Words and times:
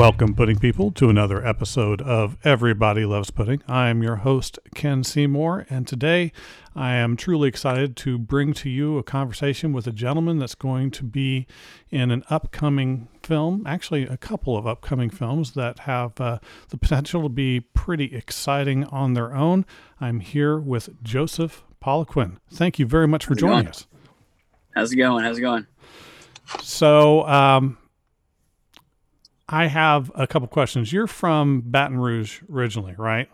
Welcome, 0.00 0.34
pudding 0.34 0.58
people, 0.58 0.92
to 0.92 1.10
another 1.10 1.46
episode 1.46 2.00
of 2.00 2.38
Everybody 2.42 3.04
Loves 3.04 3.30
Pudding. 3.30 3.62
I 3.68 3.90
am 3.90 4.02
your 4.02 4.16
host, 4.16 4.58
Ken 4.74 5.04
Seymour, 5.04 5.66
and 5.68 5.86
today 5.86 6.32
I 6.74 6.94
am 6.94 7.18
truly 7.18 7.50
excited 7.50 7.96
to 7.96 8.16
bring 8.16 8.54
to 8.54 8.70
you 8.70 8.96
a 8.96 9.02
conversation 9.02 9.74
with 9.74 9.86
a 9.86 9.92
gentleman 9.92 10.38
that's 10.38 10.54
going 10.54 10.90
to 10.92 11.04
be 11.04 11.46
in 11.90 12.10
an 12.10 12.24
upcoming 12.30 13.08
film, 13.22 13.66
actually, 13.66 14.04
a 14.04 14.16
couple 14.16 14.56
of 14.56 14.66
upcoming 14.66 15.10
films 15.10 15.52
that 15.52 15.80
have 15.80 16.18
uh, 16.18 16.38
the 16.70 16.78
potential 16.78 17.22
to 17.24 17.28
be 17.28 17.60
pretty 17.60 18.16
exciting 18.16 18.84
on 18.84 19.12
their 19.12 19.34
own. 19.34 19.66
I'm 20.00 20.20
here 20.20 20.58
with 20.58 21.02
Joseph 21.02 21.62
Poliquin. 21.84 22.38
Thank 22.50 22.78
you 22.78 22.86
very 22.86 23.06
much 23.06 23.26
for 23.26 23.34
How's 23.34 23.40
joining 23.40 23.68
us. 23.68 23.86
How's 24.74 24.92
it 24.92 24.96
going? 24.96 25.24
How's 25.24 25.36
it 25.36 25.42
going? 25.42 25.66
So, 26.62 27.26
um, 27.26 27.76
I 29.50 29.66
have 29.66 30.12
a 30.14 30.28
couple 30.28 30.46
questions. 30.46 30.92
You're 30.92 31.08
from 31.08 31.60
Baton 31.62 31.98
Rouge 31.98 32.40
originally, 32.50 32.94
right? 32.96 33.28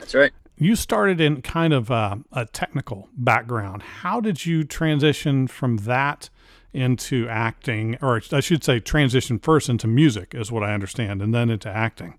That's 0.00 0.14
right. 0.16 0.32
You 0.56 0.74
started 0.74 1.20
in 1.20 1.42
kind 1.42 1.72
of 1.72 1.90
a, 1.90 2.18
a 2.32 2.46
technical 2.46 3.08
background. 3.16 3.82
How 3.82 4.20
did 4.20 4.44
you 4.44 4.64
transition 4.64 5.46
from 5.46 5.78
that 5.78 6.28
into 6.72 7.28
acting, 7.28 7.96
or 8.02 8.20
I 8.32 8.40
should 8.40 8.64
say, 8.64 8.80
transition 8.80 9.38
first 9.38 9.68
into 9.68 9.86
music, 9.86 10.34
is 10.34 10.50
what 10.50 10.64
I 10.64 10.74
understand, 10.74 11.22
and 11.22 11.32
then 11.32 11.50
into 11.50 11.68
acting? 11.68 12.18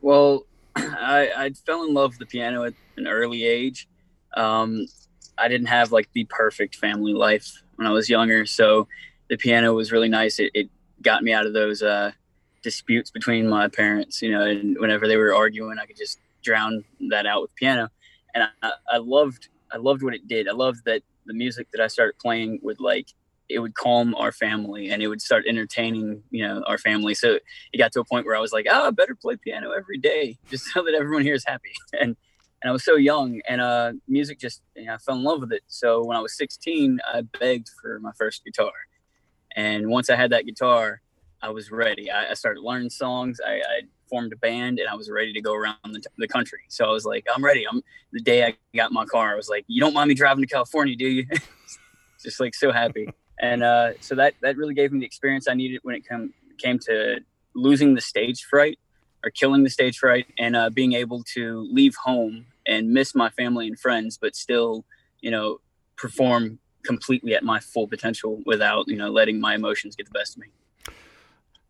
Well, 0.00 0.44
I, 0.76 1.30
I 1.36 1.50
fell 1.50 1.84
in 1.84 1.94
love 1.94 2.10
with 2.10 2.18
the 2.18 2.26
piano 2.26 2.64
at 2.64 2.74
an 2.96 3.06
early 3.06 3.44
age. 3.44 3.88
Um, 4.36 4.86
I 5.38 5.46
didn't 5.46 5.68
have 5.68 5.92
like 5.92 6.08
the 6.14 6.24
perfect 6.24 6.74
family 6.74 7.12
life 7.12 7.62
when 7.76 7.86
I 7.86 7.92
was 7.92 8.08
younger, 8.08 8.44
so 8.44 8.88
the 9.28 9.36
piano 9.36 9.72
was 9.74 9.92
really 9.92 10.08
nice. 10.08 10.40
It, 10.40 10.50
it 10.54 10.70
got 11.02 11.22
me 11.22 11.32
out 11.32 11.46
of 11.46 11.52
those 11.52 11.82
uh, 11.82 12.12
disputes 12.62 13.10
between 13.10 13.48
my 13.48 13.68
parents. 13.68 14.22
You 14.22 14.32
know, 14.32 14.42
and 14.42 14.76
whenever 14.78 15.06
they 15.06 15.16
were 15.16 15.34
arguing, 15.34 15.78
I 15.78 15.86
could 15.86 15.96
just 15.96 16.18
drown 16.42 16.84
that 17.10 17.26
out 17.26 17.42
with 17.42 17.54
piano. 17.54 17.88
And 18.34 18.48
I, 18.62 18.72
I 18.90 18.98
loved 18.98 19.48
I 19.72 19.78
loved 19.78 20.02
what 20.02 20.14
it 20.14 20.28
did. 20.28 20.48
I 20.48 20.52
loved 20.52 20.84
that 20.84 21.02
the 21.26 21.34
music 21.34 21.68
that 21.72 21.80
I 21.80 21.88
started 21.88 22.18
playing 22.18 22.60
would 22.62 22.80
like 22.80 23.08
it 23.48 23.60
would 23.60 23.74
calm 23.74 24.14
our 24.16 24.32
family 24.32 24.90
and 24.90 25.02
it 25.02 25.08
would 25.08 25.22
start 25.22 25.44
entertaining 25.46 26.22
you 26.30 26.46
know 26.46 26.62
our 26.66 26.78
family 26.78 27.14
so 27.14 27.38
it 27.72 27.78
got 27.78 27.92
to 27.92 28.00
a 28.00 28.04
point 28.04 28.26
where 28.26 28.36
i 28.36 28.40
was 28.40 28.52
like 28.52 28.66
oh 28.70 28.88
i 28.88 28.90
better 28.90 29.14
play 29.14 29.36
piano 29.36 29.70
every 29.70 29.98
day 29.98 30.36
just 30.50 30.64
so 30.72 30.82
that 30.82 30.94
everyone 30.94 31.22
here 31.22 31.34
is 31.34 31.44
happy 31.46 31.72
and 31.92 32.16
and 32.62 32.68
i 32.68 32.72
was 32.72 32.84
so 32.84 32.96
young 32.96 33.40
and 33.48 33.60
uh 33.60 33.92
music 34.08 34.38
just 34.38 34.62
you 34.74 34.84
know, 34.84 34.94
i 34.94 34.98
fell 34.98 35.16
in 35.16 35.22
love 35.22 35.40
with 35.40 35.52
it 35.52 35.62
so 35.66 36.04
when 36.04 36.16
i 36.16 36.20
was 36.20 36.36
16 36.36 36.98
i 37.12 37.22
begged 37.38 37.68
for 37.80 38.00
my 38.00 38.12
first 38.18 38.44
guitar 38.44 38.72
and 39.56 39.88
once 39.88 40.10
I 40.10 40.16
had 40.16 40.30
that 40.30 40.46
guitar, 40.46 41.00
I 41.42 41.50
was 41.50 41.70
ready. 41.70 42.10
I, 42.10 42.30
I 42.30 42.34
started 42.34 42.62
learning 42.62 42.90
songs. 42.90 43.40
I, 43.44 43.54
I, 43.54 43.80
formed 44.08 44.32
a 44.32 44.36
band 44.36 44.78
and 44.78 44.88
I 44.88 44.94
was 44.94 45.10
ready 45.10 45.32
to 45.32 45.40
go 45.40 45.52
around 45.52 45.76
the, 45.82 46.00
the, 46.16 46.28
country. 46.28 46.60
So 46.68 46.84
I 46.84 46.92
was 46.92 47.04
like, 47.04 47.26
I'm 47.34 47.44
ready. 47.44 47.66
I'm 47.68 47.82
the 48.12 48.20
day 48.20 48.44
I 48.44 48.54
got 48.72 48.92
my 48.92 49.04
car. 49.04 49.32
I 49.32 49.34
was 49.34 49.48
like, 49.48 49.64
you 49.66 49.80
don't 49.80 49.94
mind 49.94 50.06
me 50.06 50.14
driving 50.14 50.42
to 50.42 50.46
California, 50.46 50.94
do 50.94 51.08
you? 51.08 51.26
Just 52.22 52.38
like 52.38 52.54
so 52.54 52.70
happy. 52.70 53.08
And 53.40 53.64
uh, 53.64 53.94
so 54.00 54.14
that 54.14 54.34
that 54.42 54.56
really 54.56 54.74
gave 54.74 54.92
me 54.92 55.00
the 55.00 55.06
experience 55.06 55.48
I 55.48 55.54
needed 55.54 55.80
when 55.82 55.96
it 55.96 56.06
come, 56.06 56.32
came 56.58 56.78
to 56.80 57.18
losing 57.54 57.94
the 57.94 58.00
stage 58.00 58.44
fright 58.44 58.78
or 59.24 59.30
killing 59.30 59.64
the 59.64 59.70
stage 59.70 59.98
fright 59.98 60.26
and 60.38 60.54
uh, 60.54 60.70
being 60.70 60.92
able 60.92 61.24
to 61.34 61.68
leave 61.70 61.96
home 62.04 62.46
and 62.66 62.90
miss 62.90 63.12
my 63.12 63.30
family 63.30 63.66
and 63.66 63.78
friends, 63.78 64.18
but 64.18 64.36
still, 64.36 64.84
you 65.20 65.30
know, 65.30 65.58
perform 65.96 66.60
completely 66.86 67.34
at 67.34 67.42
my 67.42 67.60
full 67.60 67.86
potential 67.86 68.40
without 68.46 68.86
you 68.88 68.96
know 68.96 69.10
letting 69.10 69.40
my 69.40 69.54
emotions 69.54 69.96
get 69.96 70.06
the 70.06 70.12
best 70.12 70.36
of 70.36 70.42
me 70.42 70.48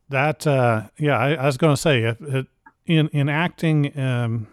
that 0.08 0.46
uh 0.46 0.82
yeah 0.98 1.18
i, 1.18 1.34
I 1.34 1.46
was 1.46 1.56
going 1.56 1.74
to 1.74 1.80
say 1.80 2.02
if, 2.04 2.20
it, 2.20 2.46
in 2.86 3.08
in 3.08 3.28
acting 3.28 3.98
um 3.98 4.46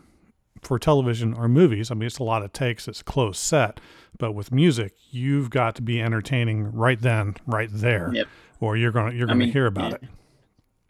for 0.62 0.80
television 0.80 1.34
or 1.34 1.48
movies 1.48 1.92
i 1.92 1.94
mean 1.94 2.08
it's 2.08 2.20
a 2.20 2.24
lot 2.24 2.42
of 2.42 2.54
takes 2.54 2.88
it's 2.88 3.02
a 3.02 3.04
closed 3.04 3.40
set 3.40 3.80
but 4.18 4.32
with 4.34 4.52
music 4.52 4.94
you've 5.12 5.50
got 5.50 5.76
to 5.76 5.82
be 5.82 6.02
entertaining 6.02 6.72
right 6.72 7.02
then 7.02 7.36
right 7.46 7.70
there 7.72 8.12
yep. 8.14 8.28
or 8.60 8.78
you're 8.78 8.92
gonna 8.92 9.14
you're 9.14 9.28
gonna 9.28 9.46
hear 9.46 9.66
about 9.66 9.92
yeah. 9.92 9.98
it 9.98 10.10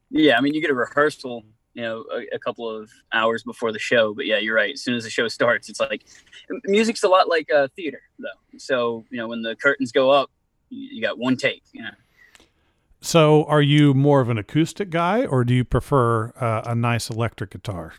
yeah 0.09 0.37
i 0.37 0.41
mean 0.41 0.53
you 0.53 0.61
get 0.61 0.69
a 0.69 0.75
rehearsal 0.75 1.43
you 1.73 1.81
know 1.81 2.05
a, 2.13 2.35
a, 2.35 2.39
couple 2.39 2.69
of 2.69 2.91
hours 3.11 3.43
before 3.43 3.71
the 3.71 3.79
show 3.79 4.13
but 4.13 4.25
yeah 4.25 4.37
you're 4.37 4.55
right. 4.55 4.73
As 4.73 4.81
soon 4.81 4.95
as 4.95 5.03
the 5.03 5.09
show 5.09 5.27
starts 5.27 5.69
it's 5.69 5.79
like 5.79 6.05
music's 6.65 7.03
a 7.03 7.07
lot 7.07 7.27
like 7.27 7.51
uh, 7.51 7.67
theater 7.75 8.01
though. 8.19 8.57
So 8.57 9.05
you 9.09 9.17
know 9.17 9.27
when 9.27 9.41
the 9.41 9.55
curtains 9.55 9.91
go 9.91 10.11
up 10.11 10.29
you, 10.69 10.95
you 10.95 11.01
got 11.01 11.17
one 11.17 11.37
take 11.37 11.63
you 11.71 11.81
know. 11.83 11.91
So 13.01 13.43
are 13.45 13.61
you 13.61 13.93
more 13.93 14.21
of 14.21 14.29
an 14.29 14.37
acoustic 14.37 14.89
guy 14.89 15.25
or 15.25 15.43
do 15.43 15.53
you 15.53 15.65
prefer 15.65 16.29
uh, 16.39 16.61
a 16.65 16.75
nice 16.75 17.09
electric 17.09 17.51
guitar? 17.51 17.93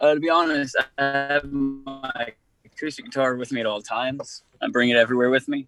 Uh, 0.00 0.14
to 0.14 0.20
be 0.20 0.28
honest 0.28 0.76
i 0.98 1.02
have 1.02 1.44
my 1.52 2.32
acoustic 2.64 3.04
guitar 3.04 3.36
with 3.36 3.52
me 3.52 3.60
at 3.60 3.66
all 3.66 3.80
times. 3.80 4.42
I 4.60 4.68
bring 4.68 4.90
it 4.90 4.96
everywhere 4.96 5.30
with 5.30 5.48
me. 5.48 5.64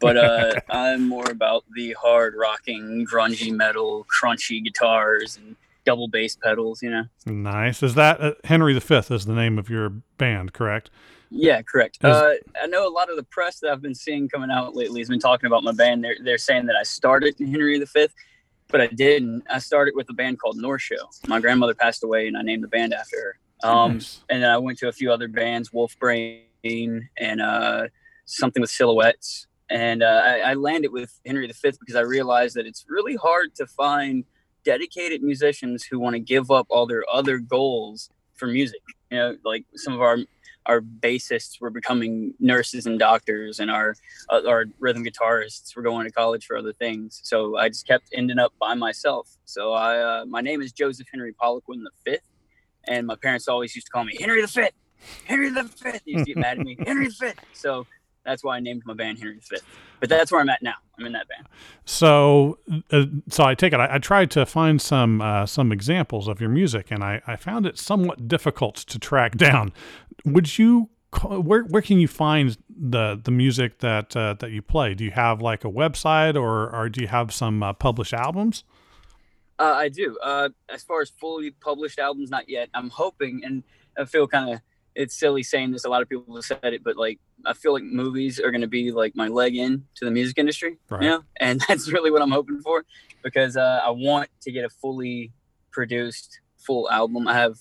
But 0.00 0.16
uh, 0.16 0.52
i'm 0.70 1.08
more 1.08 1.30
about 1.30 1.64
the 1.74 1.94
hard 2.00 2.34
rocking 2.36 3.06
grungy 3.10 3.52
metal 3.52 4.06
crunchy 4.06 4.62
guitars 4.62 5.36
and 5.36 5.56
double 5.84 6.08
bass 6.08 6.36
pedals, 6.36 6.82
you 6.82 6.90
know. 6.90 7.04
Nice. 7.26 7.82
Is 7.82 7.94
that 7.94 8.20
uh, 8.20 8.34
Henry 8.44 8.78
V 8.78 8.94
is 8.94 9.26
the 9.26 9.34
name 9.34 9.58
of 9.58 9.68
your 9.68 9.90
band, 10.18 10.52
correct? 10.52 10.90
Yeah, 11.30 11.62
correct. 11.62 11.98
Is, 12.02 12.04
uh, 12.04 12.34
I 12.62 12.66
know 12.66 12.86
a 12.86 12.92
lot 12.92 13.10
of 13.10 13.16
the 13.16 13.24
press 13.24 13.58
that 13.60 13.70
I've 13.70 13.82
been 13.82 13.94
seeing 13.94 14.28
coming 14.28 14.50
out 14.50 14.76
lately 14.76 15.00
has 15.00 15.08
been 15.08 15.18
talking 15.18 15.46
about 15.46 15.64
my 15.64 15.72
band. 15.72 16.04
They're 16.04 16.16
they're 16.22 16.38
saying 16.38 16.66
that 16.66 16.76
I 16.76 16.84
started 16.84 17.40
in 17.40 17.48
Henry 17.50 17.78
V, 17.78 18.06
but 18.68 18.80
I 18.80 18.86
didn't. 18.86 19.42
I 19.50 19.58
started 19.58 19.94
with 19.96 20.08
a 20.10 20.14
band 20.14 20.38
called 20.38 20.56
North 20.56 20.82
Show. 20.82 21.08
My 21.26 21.40
grandmother 21.40 21.74
passed 21.74 22.04
away, 22.04 22.28
and 22.28 22.36
I 22.36 22.42
named 22.42 22.62
the 22.62 22.68
band 22.68 22.94
after 22.94 23.16
her. 23.16 23.68
Um, 23.68 23.94
nice. 23.94 24.20
And 24.28 24.42
then 24.42 24.50
I 24.50 24.58
went 24.58 24.78
to 24.78 24.88
a 24.88 24.92
few 24.92 25.10
other 25.10 25.28
bands, 25.28 25.72
Wolf 25.72 25.98
Brain 25.98 26.42
and 26.64 27.40
uh, 27.40 27.88
something 28.24 28.60
with 28.60 28.70
Silhouettes. 28.70 29.46
And 29.70 30.02
uh, 30.02 30.22
I, 30.24 30.38
I 30.38 30.54
landed 30.54 30.92
with 30.92 31.18
Henry 31.26 31.46
V 31.46 31.72
because 31.80 31.96
I 31.96 32.00
realized 32.00 32.56
that 32.56 32.66
it's 32.66 32.84
really 32.88 33.16
hard 33.16 33.54
to 33.56 33.66
find 33.66 34.24
dedicated 34.64 35.22
musicians 35.22 35.84
who 35.84 35.98
want 35.98 36.14
to 36.14 36.20
give 36.20 36.50
up 36.50 36.66
all 36.70 36.86
their 36.86 37.04
other 37.12 37.38
goals 37.38 38.10
for 38.34 38.46
music. 38.46 38.80
You 39.10 39.18
know, 39.18 39.36
like 39.44 39.64
some 39.76 39.94
of 39.94 40.00
our 40.00 40.18
our 40.66 40.80
bassists 40.80 41.60
were 41.60 41.70
becoming 41.70 42.32
nurses 42.40 42.86
and 42.86 42.98
doctors, 42.98 43.60
and 43.60 43.70
our 43.70 43.94
uh, 44.30 44.42
our 44.46 44.66
rhythm 44.78 45.04
guitarists 45.04 45.76
were 45.76 45.82
going 45.82 46.06
to 46.06 46.12
college 46.12 46.46
for 46.46 46.56
other 46.56 46.72
things. 46.72 47.20
So 47.22 47.56
I 47.56 47.68
just 47.68 47.86
kept 47.86 48.08
ending 48.14 48.38
up 48.38 48.52
by 48.58 48.74
myself. 48.74 49.36
So 49.44 49.72
I 49.72 49.98
uh, 49.98 50.24
my 50.26 50.40
name 50.40 50.62
is 50.62 50.72
Joseph 50.72 51.06
Henry 51.12 51.32
Poliquin 51.32 51.82
the 51.84 51.90
fifth, 52.04 52.24
and 52.88 53.06
my 53.06 53.16
parents 53.16 53.48
always 53.48 53.74
used 53.74 53.86
to 53.86 53.92
call 53.92 54.04
me 54.04 54.16
Henry 54.18 54.40
the 54.40 54.48
fifth. 54.48 54.72
Henry 55.24 55.50
the 55.50 55.64
fifth. 55.64 56.02
They 56.06 56.12
used 56.12 56.26
to 56.26 56.34
get 56.34 56.40
mad 56.40 56.58
at 56.58 56.64
me. 56.64 56.76
Henry 56.86 57.08
the 57.08 57.14
fifth. 57.14 57.40
So 57.52 57.86
that's 58.24 58.42
why 58.42 58.56
I 58.56 58.60
named 58.60 58.82
my 58.84 58.94
band 58.94 59.18
Henry 59.18 59.38
V. 59.38 59.56
But 60.00 60.08
that's 60.08 60.32
where 60.32 60.40
I'm 60.40 60.48
at 60.48 60.62
now. 60.62 60.74
I'm 60.98 61.06
in 61.06 61.12
that 61.12 61.28
band. 61.28 61.46
So, 61.84 62.58
uh, 62.90 63.04
so 63.28 63.44
I 63.44 63.54
take 63.54 63.72
it. 63.72 63.80
I, 63.80 63.94
I, 63.94 63.98
tried 63.98 64.30
to 64.32 64.46
find 64.46 64.80
some 64.80 65.20
uh, 65.20 65.46
some 65.46 65.72
examples 65.72 66.28
of 66.28 66.40
your 66.40 66.50
music, 66.50 66.90
and 66.90 67.02
I, 67.02 67.20
I 67.26 67.36
found 67.36 67.66
it 67.66 67.78
somewhat 67.78 68.28
difficult 68.28 68.76
to 68.76 68.98
track 68.98 69.32
down. 69.36 69.72
Would 70.24 70.58
you? 70.58 70.90
Where 71.22 71.62
where 71.62 71.82
can 71.82 72.00
you 72.00 72.08
find 72.08 72.56
the 72.68 73.20
the 73.22 73.30
music 73.30 73.78
that 73.78 74.16
uh, 74.16 74.34
that 74.40 74.50
you 74.50 74.62
play? 74.62 74.94
Do 74.94 75.04
you 75.04 75.12
have 75.12 75.40
like 75.40 75.64
a 75.64 75.70
website, 75.70 76.34
or 76.34 76.74
or 76.74 76.88
do 76.88 77.02
you 77.02 77.06
have 77.06 77.32
some 77.32 77.62
uh, 77.62 77.72
published 77.72 78.12
albums? 78.12 78.64
Uh, 79.58 79.74
I 79.76 79.88
do. 79.88 80.18
Uh, 80.22 80.48
as 80.68 80.82
far 80.82 81.00
as 81.00 81.10
fully 81.10 81.52
published 81.52 82.00
albums, 82.00 82.30
not 82.30 82.48
yet. 82.48 82.68
I'm 82.74 82.90
hoping, 82.90 83.42
and 83.44 83.62
I 83.96 84.04
feel 84.04 84.26
kind 84.26 84.54
of 84.54 84.60
it's 84.94 85.18
silly 85.18 85.42
saying 85.42 85.72
this. 85.72 85.84
A 85.84 85.88
lot 85.88 86.02
of 86.02 86.08
people 86.08 86.34
have 86.34 86.44
said 86.44 86.58
it, 86.62 86.84
but 86.84 86.96
like 86.96 87.18
I 87.44 87.52
feel 87.52 87.72
like 87.72 87.82
movies 87.82 88.40
are 88.40 88.50
going 88.50 88.60
to 88.60 88.68
be 88.68 88.92
like 88.92 89.14
my 89.16 89.28
leg 89.28 89.56
in 89.56 89.84
to 89.96 90.04
the 90.04 90.10
music 90.10 90.38
industry, 90.38 90.78
right. 90.90 91.02
you 91.02 91.08
know, 91.08 91.24
and 91.38 91.60
that's 91.68 91.90
really 91.92 92.10
what 92.10 92.22
I'm 92.22 92.30
hoping 92.30 92.60
for 92.60 92.84
because 93.22 93.56
uh, 93.56 93.80
I 93.84 93.90
want 93.90 94.28
to 94.42 94.52
get 94.52 94.64
a 94.64 94.70
fully 94.70 95.32
produced 95.70 96.40
full 96.58 96.90
album. 96.90 97.26
I 97.28 97.34
have 97.34 97.58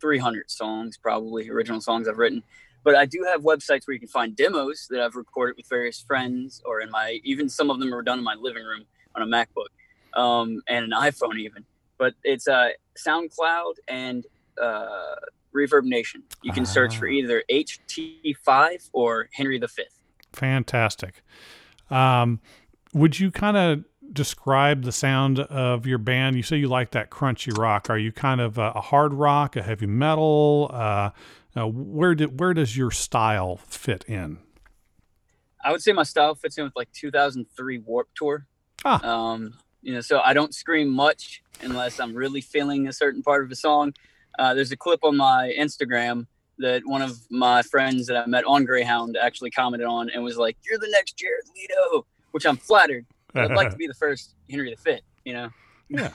300 0.00 0.50
songs, 0.50 0.96
probably 0.96 1.48
original 1.50 1.80
songs 1.80 2.08
I've 2.08 2.18
written, 2.18 2.42
but 2.84 2.94
I 2.94 3.04
do 3.04 3.26
have 3.30 3.42
websites 3.42 3.86
where 3.86 3.94
you 3.94 4.00
can 4.00 4.08
find 4.08 4.36
demos 4.36 4.86
that 4.90 5.00
I've 5.00 5.16
recorded 5.16 5.56
with 5.56 5.68
various 5.68 6.00
friends, 6.00 6.62
or 6.64 6.80
in 6.80 6.90
my 6.90 7.20
even 7.24 7.48
some 7.48 7.70
of 7.70 7.80
them 7.80 7.92
are 7.94 8.02
done 8.02 8.18
in 8.18 8.24
my 8.24 8.36
living 8.38 8.64
room 8.64 8.84
on 9.14 9.22
a 9.22 9.26
MacBook 9.26 10.18
um, 10.18 10.62
and 10.68 10.84
an 10.84 10.90
iPhone 10.92 11.38
even. 11.38 11.64
But 11.98 12.14
it's 12.24 12.46
uh, 12.46 12.68
SoundCloud 12.96 13.74
and 13.88 14.26
uh, 14.60 15.14
ReverbNation. 15.56 16.22
You 16.42 16.52
can 16.52 16.66
search 16.66 16.96
for 16.96 17.08
ah. 17.08 17.10
either 17.10 17.42
HT5 17.50 18.90
or 18.92 19.28
Henry 19.32 19.58
V. 19.58 19.82
Fantastic. 20.32 21.22
Um, 21.90 22.40
would 22.92 23.18
you 23.18 23.30
kind 23.30 23.56
of 23.56 23.84
describe 24.12 24.82
the 24.82 24.92
sound 24.92 25.40
of 25.40 25.86
your 25.86 25.98
band? 25.98 26.36
You 26.36 26.42
say 26.42 26.56
you 26.56 26.68
like 26.68 26.90
that 26.92 27.10
crunchy 27.10 27.56
rock. 27.56 27.90
Are 27.90 27.98
you 27.98 28.12
kind 28.12 28.40
of 28.40 28.58
a, 28.58 28.72
a 28.74 28.80
hard 28.80 29.14
rock, 29.14 29.56
a 29.56 29.62
heavy 29.62 29.86
metal? 29.86 30.70
Uh, 30.72 31.10
uh, 31.56 31.66
where 31.66 32.14
did 32.14 32.38
where 32.38 32.54
does 32.54 32.76
your 32.76 32.90
style 32.90 33.56
fit 33.56 34.04
in? 34.06 34.38
I 35.64 35.72
would 35.72 35.82
say 35.82 35.92
my 35.92 36.04
style 36.04 36.34
fits 36.34 36.58
in 36.58 36.64
with 36.64 36.76
like 36.76 36.92
2003 36.92 37.78
Warped 37.78 38.14
Tour. 38.14 38.46
Ah. 38.84 39.04
Um, 39.04 39.54
you 39.82 39.94
know, 39.94 40.00
so 40.00 40.20
I 40.20 40.32
don't 40.32 40.54
scream 40.54 40.92
much 40.92 41.42
unless 41.62 41.98
I'm 41.98 42.14
really 42.14 42.40
feeling 42.40 42.88
a 42.88 42.92
certain 42.92 43.22
part 43.22 43.44
of 43.44 43.50
a 43.50 43.56
song. 43.56 43.94
Uh, 44.38 44.54
there's 44.54 44.72
a 44.72 44.76
clip 44.76 45.00
on 45.02 45.16
my 45.16 45.54
Instagram 45.58 46.26
that 46.58 46.82
one 46.86 47.02
of 47.02 47.18
my 47.30 47.62
friends 47.62 48.06
that 48.06 48.16
I 48.16 48.26
met 48.26 48.44
on 48.44 48.64
Greyhound 48.64 49.16
actually 49.20 49.50
commented 49.50 49.86
on 49.86 50.10
and 50.10 50.22
was 50.24 50.36
like, 50.36 50.56
"You're 50.68 50.78
the 50.78 50.88
next 50.90 51.16
Jared 51.16 51.44
Leto," 51.54 52.06
which 52.32 52.46
I'm 52.46 52.56
flattered. 52.56 53.06
I'd 53.34 53.50
like 53.52 53.70
to 53.70 53.76
be 53.84 53.86
the 53.86 53.94
first 53.94 54.34
Henry 54.50 54.70
the 54.70 54.76
Fit, 54.80 55.02
you 55.24 55.32
know. 55.34 55.50
Yeah. 55.88 56.10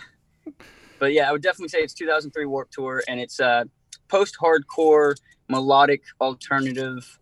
but 0.99 1.13
yeah, 1.13 1.29
I 1.29 1.31
would 1.31 1.41
definitely 1.41 1.69
say 1.69 1.79
it's 1.79 1.93
2003 1.93 2.45
Warped 2.45 2.73
Tour, 2.73 3.03
and 3.07 3.19
it's 3.19 3.39
uh, 3.39 3.65
post-hardcore, 4.07 5.15
melodic, 5.49 6.01
alternative, 6.19 7.19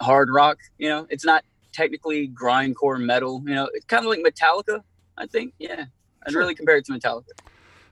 hard 0.00 0.30
rock. 0.30 0.58
You 0.78 0.88
know, 0.88 1.06
it's 1.10 1.24
not 1.24 1.44
technically 1.72 2.28
grindcore 2.28 3.00
metal. 3.00 3.42
You 3.46 3.54
know, 3.54 3.68
it's 3.74 3.84
kind 3.86 4.04
of 4.04 4.10
like 4.10 4.20
Metallica. 4.20 4.82
I 5.16 5.26
think. 5.26 5.54
Yeah, 5.58 5.84
I'd 6.26 6.32
Sure. 6.32 6.40
really 6.40 6.54
compare 6.56 6.76
it 6.76 6.84
to 6.86 6.92
Metallica. 6.92 7.28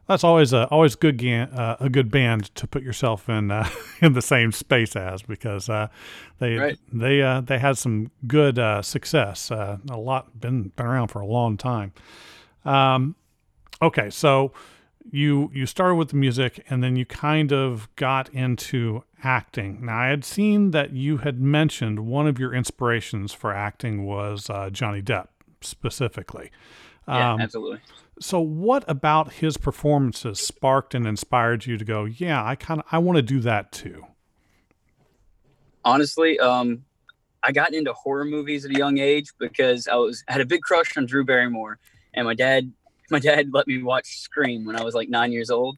That's 0.08 0.24
always 0.24 0.52
a 0.52 0.66
always 0.68 0.94
good 0.96 1.16
ga- 1.18 1.48
uh, 1.54 1.76
a 1.80 1.88
good 1.88 2.10
band 2.10 2.54
to 2.56 2.66
put 2.66 2.82
yourself 2.82 3.28
in 3.28 3.50
uh, 3.50 3.68
in 4.00 4.12
the 4.14 4.22
same 4.22 4.50
space 4.52 4.96
as 4.96 5.22
because 5.22 5.68
uh, 5.68 5.88
they 6.38 6.56
Right. 6.56 6.78
they 6.92 7.22
uh, 7.22 7.40
they 7.40 7.58
had 7.58 7.78
some 7.78 8.10
good 8.26 8.58
uh, 8.58 8.82
success. 8.82 9.50
Uh, 9.50 9.78
a 9.90 9.96
lot 9.98 10.40
been 10.40 10.68
been 10.76 10.86
around 10.86 11.08
for 11.08 11.20
a 11.20 11.26
long 11.26 11.56
time. 11.56 11.92
Um, 12.64 13.14
okay, 13.80 14.10
so 14.10 14.52
you 15.10 15.50
you 15.54 15.66
started 15.66 15.94
with 15.96 16.08
the 16.10 16.16
music 16.16 16.64
and 16.68 16.82
then 16.82 16.96
you 16.96 17.04
kind 17.06 17.52
of 17.52 17.88
got 17.96 18.28
into 18.30 19.04
acting. 19.24 19.84
Now 19.84 19.98
I 19.98 20.06
had 20.08 20.24
seen 20.24 20.72
that 20.72 20.92
you 20.92 21.18
had 21.18 21.40
mentioned 21.40 22.00
one 22.00 22.26
of 22.26 22.38
your 22.38 22.52
inspirations 22.54 23.32
for 23.32 23.52
acting 23.52 24.04
was 24.04 24.50
uh, 24.50 24.68
Johnny 24.70 25.00
Depp 25.02 25.28
specifically. 25.60 26.50
Yeah, 27.08 27.32
Um, 27.34 27.40
absolutely. 27.40 27.80
So 28.20 28.40
what 28.40 28.84
about 28.88 29.34
his 29.34 29.56
performances 29.56 30.38
sparked 30.40 30.94
and 30.94 31.06
inspired 31.06 31.66
you 31.66 31.76
to 31.78 31.84
go, 31.84 32.04
yeah, 32.04 32.44
I 32.44 32.54
kind 32.54 32.80
of 32.80 32.86
I 32.92 32.98
want 32.98 33.16
to 33.16 33.22
do 33.22 33.40
that 33.40 33.72
too. 33.72 34.06
honestly 35.84 36.38
um 36.38 36.84
i 37.42 37.50
got 37.50 37.74
into 37.74 37.92
horror 37.92 38.24
movies 38.24 38.64
at 38.64 38.70
a 38.70 38.78
young 38.78 38.98
age 38.98 39.32
because 39.38 39.88
i 39.88 39.96
was 39.96 40.22
had 40.28 40.40
a 40.40 40.46
big 40.46 40.62
crush 40.62 40.96
on 40.96 41.04
drew 41.06 41.24
barrymore 41.24 41.78
and 42.14 42.24
my 42.26 42.34
dad 42.34 42.72
my 43.10 43.18
dad 43.18 43.48
let 43.52 43.66
me 43.66 43.82
watch 43.82 44.18
scream 44.18 44.64
when 44.64 44.76
i 44.76 44.82
was 44.84 44.94
like 44.94 45.08
nine 45.08 45.32
years 45.32 45.50
old 45.50 45.76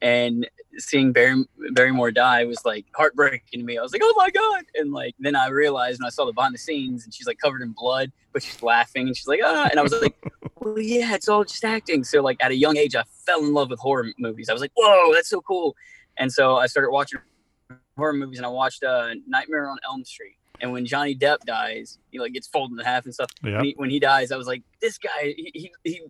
and 0.00 0.48
seeing 0.78 1.12
Barry, 1.12 1.44
barrymore 1.72 2.10
die 2.10 2.44
was 2.44 2.64
like 2.64 2.86
heartbreaking 2.94 3.60
to 3.60 3.64
me 3.64 3.76
i 3.78 3.82
was 3.82 3.92
like 3.92 4.02
oh 4.04 4.14
my 4.16 4.30
god 4.30 4.64
and 4.74 4.92
like 4.92 5.14
then 5.18 5.36
i 5.36 5.48
realized 5.48 6.00
when 6.00 6.06
i 6.06 6.10
saw 6.10 6.24
the 6.24 6.32
behind 6.32 6.54
the 6.54 6.58
scenes 6.58 7.04
and 7.04 7.12
she's 7.12 7.26
like 7.26 7.38
covered 7.38 7.62
in 7.62 7.72
blood 7.72 8.10
but 8.32 8.42
she's 8.42 8.62
laughing 8.62 9.06
and 9.06 9.16
she's 9.16 9.28
like 9.28 9.40
ah 9.44 9.68
and 9.70 9.78
i 9.78 9.82
was 9.82 9.92
like 10.00 10.16
well 10.60 10.78
yeah 10.78 11.14
it's 11.14 11.28
all 11.28 11.44
just 11.44 11.64
acting 11.64 12.02
so 12.04 12.22
like 12.22 12.36
at 12.40 12.50
a 12.50 12.56
young 12.56 12.76
age 12.76 12.96
i 12.96 13.02
fell 13.26 13.40
in 13.40 13.52
love 13.52 13.68
with 13.68 13.78
horror 13.80 14.06
movies 14.18 14.48
i 14.48 14.52
was 14.52 14.62
like 14.62 14.72
whoa 14.76 15.12
that's 15.12 15.28
so 15.28 15.40
cool 15.42 15.76
and 16.16 16.32
so 16.32 16.56
i 16.56 16.66
started 16.66 16.90
watching 16.90 17.18
horror 17.96 18.12
movies 18.12 18.38
and 18.38 18.46
I 18.46 18.48
watched 18.48 18.84
uh, 18.84 19.14
Nightmare 19.26 19.68
on 19.68 19.78
Elm 19.88 20.04
Street. 20.04 20.36
And 20.60 20.72
when 20.72 20.86
Johnny 20.86 21.14
Depp 21.14 21.38
dies, 21.40 21.98
he 22.10 22.20
like 22.20 22.32
gets 22.32 22.46
folded 22.46 22.78
in 22.78 22.84
half 22.84 23.04
and 23.04 23.12
stuff. 23.12 23.30
Yeah. 23.42 23.56
When, 23.56 23.64
he, 23.64 23.74
when 23.76 23.90
he 23.90 23.98
dies, 23.98 24.30
I 24.30 24.36
was 24.36 24.46
like, 24.46 24.62
this 24.80 24.98
guy, 24.98 25.34
he, 25.36 25.50
he, 25.54 25.72
he, 25.82 26.00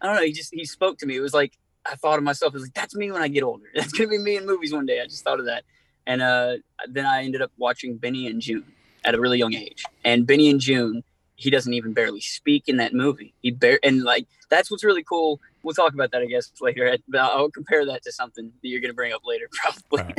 I 0.00 0.06
don't 0.06 0.16
know, 0.16 0.22
he 0.22 0.32
just 0.32 0.54
he 0.54 0.64
spoke 0.64 0.98
to 0.98 1.06
me. 1.06 1.16
It 1.16 1.20
was 1.20 1.34
like 1.34 1.58
I 1.90 1.96
thought 1.96 2.18
of 2.18 2.24
myself 2.24 2.54
as 2.54 2.62
like 2.62 2.74
that's 2.74 2.94
me 2.94 3.10
when 3.10 3.22
I 3.22 3.28
get 3.28 3.42
older. 3.42 3.66
That's 3.74 3.92
gonna 3.92 4.10
be 4.10 4.18
me 4.18 4.36
in 4.36 4.46
movies 4.46 4.72
one 4.72 4.86
day. 4.86 5.00
I 5.00 5.04
just 5.04 5.24
thought 5.24 5.40
of 5.40 5.46
that, 5.46 5.64
and 6.06 6.22
uh, 6.22 6.56
then 6.88 7.06
I 7.06 7.22
ended 7.22 7.42
up 7.42 7.50
watching 7.56 7.96
Benny 7.96 8.26
and 8.26 8.40
Joon 8.40 8.64
at 9.04 9.14
a 9.14 9.20
really 9.20 9.38
young 9.38 9.54
age. 9.54 9.84
And 10.04 10.26
Benny 10.26 10.50
and 10.50 10.60
Joon, 10.60 11.02
he 11.36 11.50
doesn't 11.50 11.72
even 11.72 11.92
barely 11.92 12.20
speak 12.20 12.64
in 12.66 12.76
that 12.76 12.94
movie. 12.94 13.34
He 13.40 13.50
bare 13.50 13.78
and 13.82 14.02
like 14.02 14.26
that's 14.50 14.70
what's 14.70 14.84
really 14.84 15.02
cool. 15.02 15.40
We'll 15.62 15.74
talk 15.74 15.94
about 15.94 16.12
that, 16.12 16.22
I 16.22 16.26
guess, 16.26 16.50
later. 16.60 16.96
But 17.08 17.20
I'll 17.20 17.50
compare 17.50 17.86
that 17.86 18.02
to 18.04 18.12
something 18.12 18.52
that 18.62 18.68
you're 18.68 18.80
gonna 18.80 18.94
bring 18.94 19.12
up 19.12 19.22
later, 19.24 19.48
probably. 19.52 20.12
Right. 20.12 20.18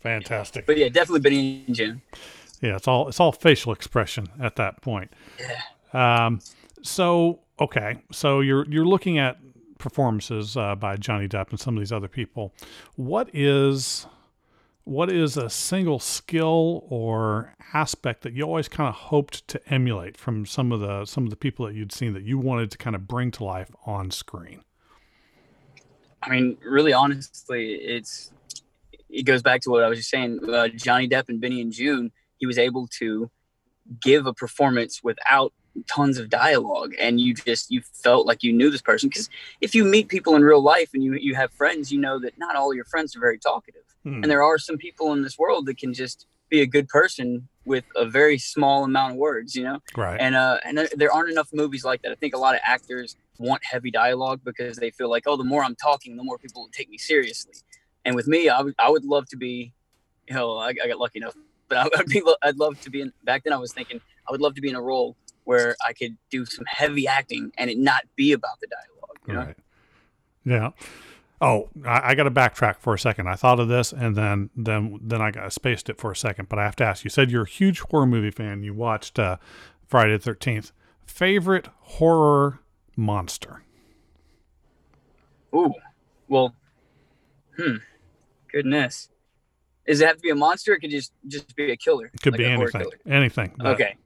Fantastic. 0.00 0.66
But 0.66 0.76
yeah, 0.76 0.88
definitely 0.88 1.20
Benny 1.20 1.64
and 1.66 1.74
Joon. 1.74 2.02
Yeah, 2.60 2.76
it's 2.76 2.88
all 2.88 3.08
it's 3.08 3.20
all 3.20 3.32
facial 3.32 3.72
expression 3.72 4.28
at 4.40 4.56
that 4.56 4.80
point. 4.80 5.12
Yeah. 5.38 6.26
Um, 6.26 6.40
so 6.82 7.40
okay, 7.60 8.02
so 8.12 8.40
you're 8.40 8.66
you're 8.66 8.86
looking 8.86 9.18
at 9.18 9.38
performances 9.78 10.56
uh, 10.56 10.74
by 10.74 10.96
Johnny 10.96 11.28
Depp 11.28 11.50
and 11.50 11.60
some 11.60 11.76
of 11.76 11.80
these 11.80 11.92
other 11.92 12.08
people. 12.08 12.52
What 12.96 13.30
is 13.32 14.06
what 14.84 15.10
is 15.10 15.36
a 15.36 15.50
single 15.50 15.98
skill 15.98 16.86
or 16.88 17.52
aspect 17.74 18.22
that 18.22 18.32
you 18.34 18.44
always 18.44 18.68
kind 18.68 18.88
of 18.88 18.94
hoped 18.94 19.46
to 19.48 19.60
emulate 19.68 20.16
from 20.16 20.46
some 20.46 20.70
of 20.70 20.78
the 20.78 21.04
some 21.04 21.24
of 21.24 21.30
the 21.30 21.36
people 21.36 21.66
that 21.66 21.74
you'd 21.74 21.92
seen 21.92 22.12
that 22.14 22.22
you 22.22 22.38
wanted 22.38 22.70
to 22.70 22.78
kind 22.78 22.94
of 22.94 23.08
bring 23.08 23.30
to 23.32 23.44
life 23.44 23.70
on 23.84 24.10
screen? 24.10 24.62
I 26.22 26.30
mean, 26.30 26.56
really, 26.64 26.92
honestly, 26.92 27.74
it's 27.74 28.30
it 29.08 29.24
goes 29.24 29.42
back 29.42 29.60
to 29.62 29.70
what 29.70 29.82
I 29.82 29.88
was 29.88 29.98
just 29.98 30.10
saying. 30.10 30.40
Uh, 30.48 30.68
Johnny 30.68 31.08
Depp 31.08 31.28
and 31.28 31.40
Benny 31.40 31.60
and 31.60 31.72
Joon, 31.72 32.12
he 32.38 32.46
was 32.46 32.58
able 32.58 32.86
to 32.98 33.30
give 34.00 34.26
a 34.26 34.32
performance 34.32 35.02
without 35.02 35.52
tons 35.86 36.18
of 36.18 36.28
dialogue, 36.30 36.92
and 37.00 37.20
you 37.20 37.34
just 37.34 37.70
you 37.70 37.80
felt 37.80 38.26
like 38.26 38.42
you 38.42 38.52
knew 38.52 38.70
this 38.70 38.82
person. 38.82 39.08
Because 39.08 39.28
if 39.60 39.74
you 39.74 39.84
meet 39.84 40.08
people 40.08 40.34
in 40.36 40.42
real 40.42 40.62
life 40.62 40.90
and 40.94 41.02
you 41.04 41.14
you 41.14 41.34
have 41.34 41.52
friends, 41.52 41.90
you 41.92 41.98
know 41.98 42.18
that 42.20 42.38
not 42.38 42.56
all 42.56 42.74
your 42.74 42.84
friends 42.84 43.14
are 43.16 43.20
very 43.20 43.38
talkative, 43.38 43.82
Hmm. 44.04 44.20
and 44.22 44.30
there 44.30 44.42
are 44.42 44.58
some 44.58 44.76
people 44.78 45.12
in 45.12 45.22
this 45.22 45.38
world 45.38 45.66
that 45.66 45.78
can 45.78 45.92
just 45.92 46.26
be 46.48 46.60
a 46.60 46.66
good 46.66 46.88
person 46.88 47.48
with 47.64 47.84
a 47.96 48.06
very 48.06 48.38
small 48.38 48.84
amount 48.84 49.12
of 49.12 49.16
words. 49.18 49.54
You 49.56 49.64
know 49.64 49.78
Right. 49.96 50.20
and 50.20 50.34
uh 50.36 50.58
and 50.64 50.78
there- 50.78 50.88
there 50.94 51.12
aren't 51.12 51.30
enough 51.30 51.48
movies 51.52 51.84
like 51.84 52.02
that 52.02 52.12
i 52.12 52.14
think 52.14 52.34
a 52.34 52.38
lot 52.38 52.54
of 52.54 52.60
actors 52.64 53.16
want 53.38 53.62
heavy 53.64 53.90
dialogue 53.90 54.40
because 54.44 54.76
they 54.76 54.90
feel 54.90 55.10
like 55.10 55.24
oh 55.26 55.36
the 55.36 55.44
more 55.52 55.62
i'm 55.64 55.74
talking 55.76 56.16
the 56.16 56.22
more 56.22 56.38
people 56.38 56.62
will 56.62 56.70
take 56.70 56.88
me 56.88 56.96
seriously 56.98 57.54
and 58.04 58.14
with 58.14 58.26
me 58.28 58.48
i 58.48 58.60
would 58.62 58.74
i 58.78 58.88
would 58.88 59.04
love 59.04 59.26
to 59.28 59.36
be 59.36 59.72
you 60.28 60.34
know 60.36 60.56
i, 60.56 60.68
I 60.68 60.86
got 60.90 60.98
lucky 60.98 61.18
enough 61.18 61.34
but 61.68 61.78
I, 61.78 61.84
would 61.98 62.06
be 62.06 62.22
i'd 62.44 62.56
love 62.56 62.80
to 62.82 62.90
be 62.90 63.00
in 63.02 63.12
back 63.24 63.42
then 63.44 63.52
i 63.52 63.56
was 63.58 63.72
thinking 63.72 64.00
i 64.26 64.32
would 64.32 64.40
love 64.40 64.54
to 64.54 64.60
be 64.62 64.68
in 64.70 64.76
a 64.76 64.80
role 64.92 65.16
where 65.46 65.74
i 65.86 65.92
could 65.92 66.16
do 66.30 66.44
some 66.44 66.64
heavy 66.66 67.06
acting 67.08 67.50
and 67.56 67.70
it 67.70 67.78
not 67.78 68.02
be 68.16 68.32
about 68.32 68.60
the 68.60 68.66
dialogue 68.66 69.18
you 69.26 69.32
know? 69.34 69.40
Right. 69.40 69.56
Yeah. 70.44 70.70
Oh, 71.40 71.68
I, 71.84 72.10
I 72.10 72.14
got 72.14 72.22
to 72.24 72.30
backtrack 72.30 72.76
for 72.78 72.94
a 72.94 72.98
second. 72.98 73.28
I 73.28 73.34
thought 73.34 73.58
of 73.60 73.68
this, 73.68 73.92
and 73.92 74.14
then 74.16 74.48
then 74.56 74.98
then 75.02 75.20
I 75.20 75.30
got 75.32 75.52
spaced 75.52 75.90
it 75.90 75.98
for 75.98 76.12
a 76.12 76.16
second. 76.16 76.48
But 76.48 76.58
I 76.60 76.64
have 76.64 76.76
to 76.76 76.84
ask. 76.84 77.02
You 77.04 77.10
said 77.10 77.30
you're 77.30 77.42
a 77.42 77.48
huge 77.48 77.80
horror 77.80 78.06
movie 78.06 78.30
fan. 78.30 78.62
You 78.62 78.72
watched 78.72 79.18
uh, 79.18 79.36
Friday 79.86 80.12
the 80.12 80.18
Thirteenth. 80.20 80.70
Favorite 81.04 81.68
horror 81.80 82.60
monster? 82.96 83.62
Ooh, 85.54 85.74
well, 86.28 86.54
hmm, 87.56 87.76
goodness. 88.52 89.08
Does 89.86 90.00
it 90.00 90.06
have 90.06 90.16
to 90.16 90.22
be 90.22 90.30
a 90.30 90.34
monster? 90.34 90.72
Or 90.72 90.76
it 90.76 90.80
could 90.80 90.90
just 90.90 91.12
just 91.26 91.54
be 91.56 91.70
a 91.70 91.76
killer. 91.76 92.06
It 92.14 92.22
could 92.22 92.32
like 92.32 92.38
be 92.38 92.44
anything. 92.46 92.86
Anything. 93.06 93.54
that- 93.58 93.66
Okay. 93.74 93.96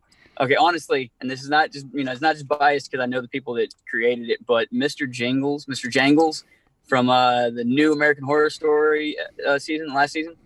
Okay, 0.40 0.56
honestly, 0.56 1.12
and 1.20 1.30
this 1.30 1.42
is 1.42 1.50
not 1.50 1.70
just 1.70 1.86
you 1.92 2.02
know 2.02 2.12
it's 2.12 2.22
not 2.22 2.34
just 2.34 2.48
biased 2.48 2.90
because 2.90 3.02
I 3.02 3.06
know 3.06 3.20
the 3.20 3.28
people 3.28 3.54
that 3.54 3.74
created 3.88 4.30
it, 4.30 4.44
but 4.46 4.72
Mr. 4.72 5.08
Jingles, 5.08 5.66
Mr. 5.66 5.90
Jangles 5.90 6.44
from 6.88 7.10
uh, 7.10 7.50
the 7.50 7.62
new 7.62 7.92
American 7.92 8.24
Horror 8.24 8.48
Story 8.48 9.16
uh, 9.46 9.58
season, 9.58 9.92
last 9.92 10.12
season, 10.12 10.36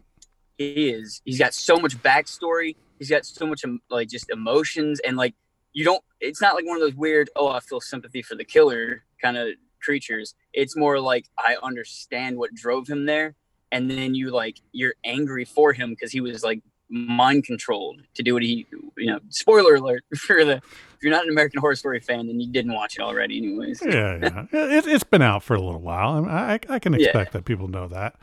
he 0.58 0.90
is 0.90 1.22
he's 1.24 1.38
got 1.38 1.54
so 1.54 1.76
much 1.76 1.96
backstory. 2.02 2.74
He's 2.98 3.08
got 3.08 3.24
so 3.24 3.46
much 3.46 3.64
um, 3.64 3.80
like 3.88 4.08
just 4.08 4.30
emotions 4.30 4.98
and 5.00 5.16
like 5.16 5.34
you 5.72 5.84
don't. 5.84 6.02
It's 6.20 6.40
not 6.40 6.56
like 6.56 6.66
one 6.66 6.76
of 6.76 6.80
those 6.80 6.94
weird 6.94 7.30
oh 7.36 7.48
I 7.48 7.60
feel 7.60 7.80
sympathy 7.80 8.20
for 8.20 8.34
the 8.34 8.44
killer 8.44 9.04
kind 9.22 9.36
of 9.36 9.50
creatures. 9.80 10.34
It's 10.52 10.76
more 10.76 10.98
like 10.98 11.26
I 11.38 11.56
understand 11.62 12.36
what 12.36 12.52
drove 12.52 12.88
him 12.88 13.06
there, 13.06 13.36
and 13.70 13.88
then 13.88 14.16
you 14.16 14.30
like 14.30 14.58
you're 14.72 14.94
angry 15.04 15.44
for 15.44 15.72
him 15.72 15.90
because 15.90 16.10
he 16.10 16.20
was 16.20 16.42
like 16.42 16.62
mind 16.94 17.44
controlled 17.44 18.00
to 18.14 18.22
do 18.22 18.34
what 18.34 18.42
he 18.42 18.66
you 18.96 19.06
know 19.10 19.18
spoiler 19.28 19.74
alert 19.74 20.04
for 20.16 20.44
the 20.44 20.52
if 20.58 20.98
you're 21.02 21.10
not 21.12 21.24
an 21.24 21.30
american 21.30 21.60
horror 21.60 21.74
story 21.74 21.98
fan 21.98 22.26
then 22.28 22.38
you 22.40 22.50
didn't 22.52 22.72
watch 22.72 22.96
it 22.96 23.02
already 23.02 23.36
anyways 23.38 23.82
Yeah, 23.84 24.16
yeah. 24.22 24.44
It, 24.78 24.86
it's 24.86 25.02
been 25.02 25.20
out 25.22 25.42
for 25.42 25.54
a 25.54 25.60
little 25.60 25.80
while. 25.80 26.24
I, 26.26 26.54
I, 26.54 26.60
I 26.74 26.78
can 26.78 26.92
Yeah. 26.94 27.06
expect 27.06 27.32
that 27.32 27.44
people 27.44 27.66
know 27.68 27.88
that. 27.88 28.14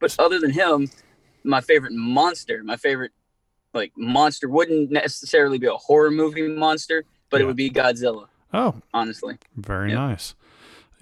but 0.00 0.14
other 0.18 0.40
than 0.40 0.50
him 0.50 0.88
my 1.44 1.60
favorite 1.60 1.92
monster 1.92 2.64
my 2.64 2.76
favorite 2.76 3.12
like 3.74 3.92
monster 3.96 4.48
wouldn't 4.48 4.90
necessarily 4.90 5.58
be 5.58 5.66
a 5.66 5.74
horror 5.74 6.10
movie 6.10 6.48
monster 6.48 7.04
but 7.28 7.36
Yeah. 7.38 7.44
it 7.44 7.46
would 7.48 7.56
be 7.56 7.70
godzilla 7.70 8.28
Oh, 8.52 8.76
honestly 8.94 9.36
Very 9.56 9.92
nice. 9.92 10.34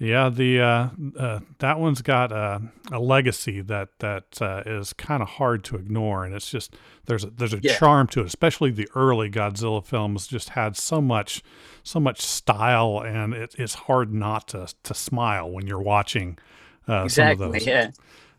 Yeah, 0.03 0.27
the 0.29 0.59
uh, 0.59 0.89
uh, 1.17 1.39
that 1.59 1.79
one's 1.79 2.01
got 2.01 2.31
uh, 2.33 2.59
a 2.91 2.99
legacy 2.99 3.61
that 3.61 3.87
that 3.99 4.41
uh, 4.41 4.61
is 4.65 4.91
kind 4.91 5.21
of 5.23 5.29
hard 5.29 5.63
to 5.65 5.77
ignore, 5.77 6.25
and 6.25 6.35
it's 6.35 6.49
just 6.51 6.75
there's 7.05 7.23
a, 7.23 7.29
there's 7.29 7.53
a 7.53 7.59
Yeah. 7.61 7.77
charm 7.77 8.07
to 8.07 8.19
it. 8.19 8.25
Especially 8.25 8.69
the 8.71 8.89
early 8.95 9.29
Godzilla 9.29 9.83
films 9.85 10.27
just 10.27 10.49
had 10.49 10.75
so 10.75 10.99
much 10.99 11.41
so 11.83 11.99
much 12.01 12.19
style, 12.21 12.99
and 13.05 13.33
it, 13.33 13.55
it's 13.57 13.75
hard 13.75 14.13
not 14.13 14.49
to 14.49 14.67
to 14.83 14.93
smile 14.93 15.49
when 15.49 15.67
you're 15.67 15.81
watching 15.81 16.37
uh, 16.87 17.07
some 17.07 17.27
of 17.27 17.31
exactly 17.31 17.47
those. 17.59 17.65
yeah 17.67 17.91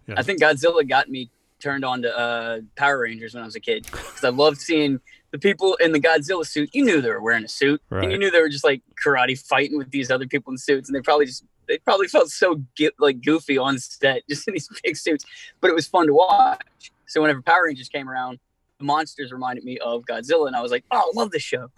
Yeah. 0.06 0.14
i 0.18 0.23
think 0.23 0.38
godzilla 0.38 0.87
got 0.87 1.09
me 1.09 1.30
turned 1.61 1.83
on 1.85 2.02
to 2.02 2.14
uh, 2.14 2.61
Power 2.76 2.99
Rangers 2.99 3.33
when 3.33 3.42
I 3.42 3.47
was 3.47 3.56
a 3.56 3.61
kid 3.61 3.87
because 3.87 4.23
I 4.23 4.28
loved 4.28 4.59
seeing 4.61 5.00
the 5.30 5.38
people 5.38 5.76
in 5.76 5.92
the 5.92 6.00
Godzilla 6.00 6.44
suit. 6.47 6.68
You 6.75 6.85
knew 6.85 7.00
they 7.00 7.09
were 7.09 7.23
wearing 7.23 7.42
a 7.44 7.49
suit, 7.49 7.80
right. 7.88 8.02
and 8.02 8.12
you 8.12 8.18
knew 8.18 8.30
they 8.30 8.40
were 8.42 8.50
just 8.50 8.64
like 8.64 8.83
karate 9.02 9.38
fighting 9.38 9.78
with 9.78 9.90
these 9.90 10.11
other 10.11 10.26
people 10.26 10.50
in 10.52 10.59
suits, 10.59 10.90
and 10.90 10.94
they 10.97 11.00
probably 11.00 11.25
just 11.25 11.42
they 11.68 11.78
probably 11.78 12.09
felt 12.09 12.30
so 12.30 12.62
like 12.99 13.23
goofy 13.23 13.59
on 13.59 13.78
set, 13.78 14.23
just 14.28 14.49
in 14.49 14.54
these 14.54 14.68
big 14.83 14.97
suits. 14.97 15.25
But 15.61 15.71
it 15.71 15.75
was 15.75 15.87
fun 15.87 16.06
to 16.06 16.14
watch. 16.14 16.92
So 17.06 17.21
whenever 17.21 17.42
Power 17.42 17.64
Rangers 17.66 17.88
came 17.88 18.09
around, 18.09 18.38
the 18.78 18.85
monsters 18.85 19.33
reminded 19.33 19.64
me 19.64 19.78
of 19.78 20.04
Godzilla, 20.04 20.47
and 20.47 20.56
I 20.56 20.61
was 20.61 20.73
like, 20.73 20.85
oh, 20.90 20.99
I 20.99 21.11
love 21.14 21.30
this 21.30 21.42
show. 21.42 21.71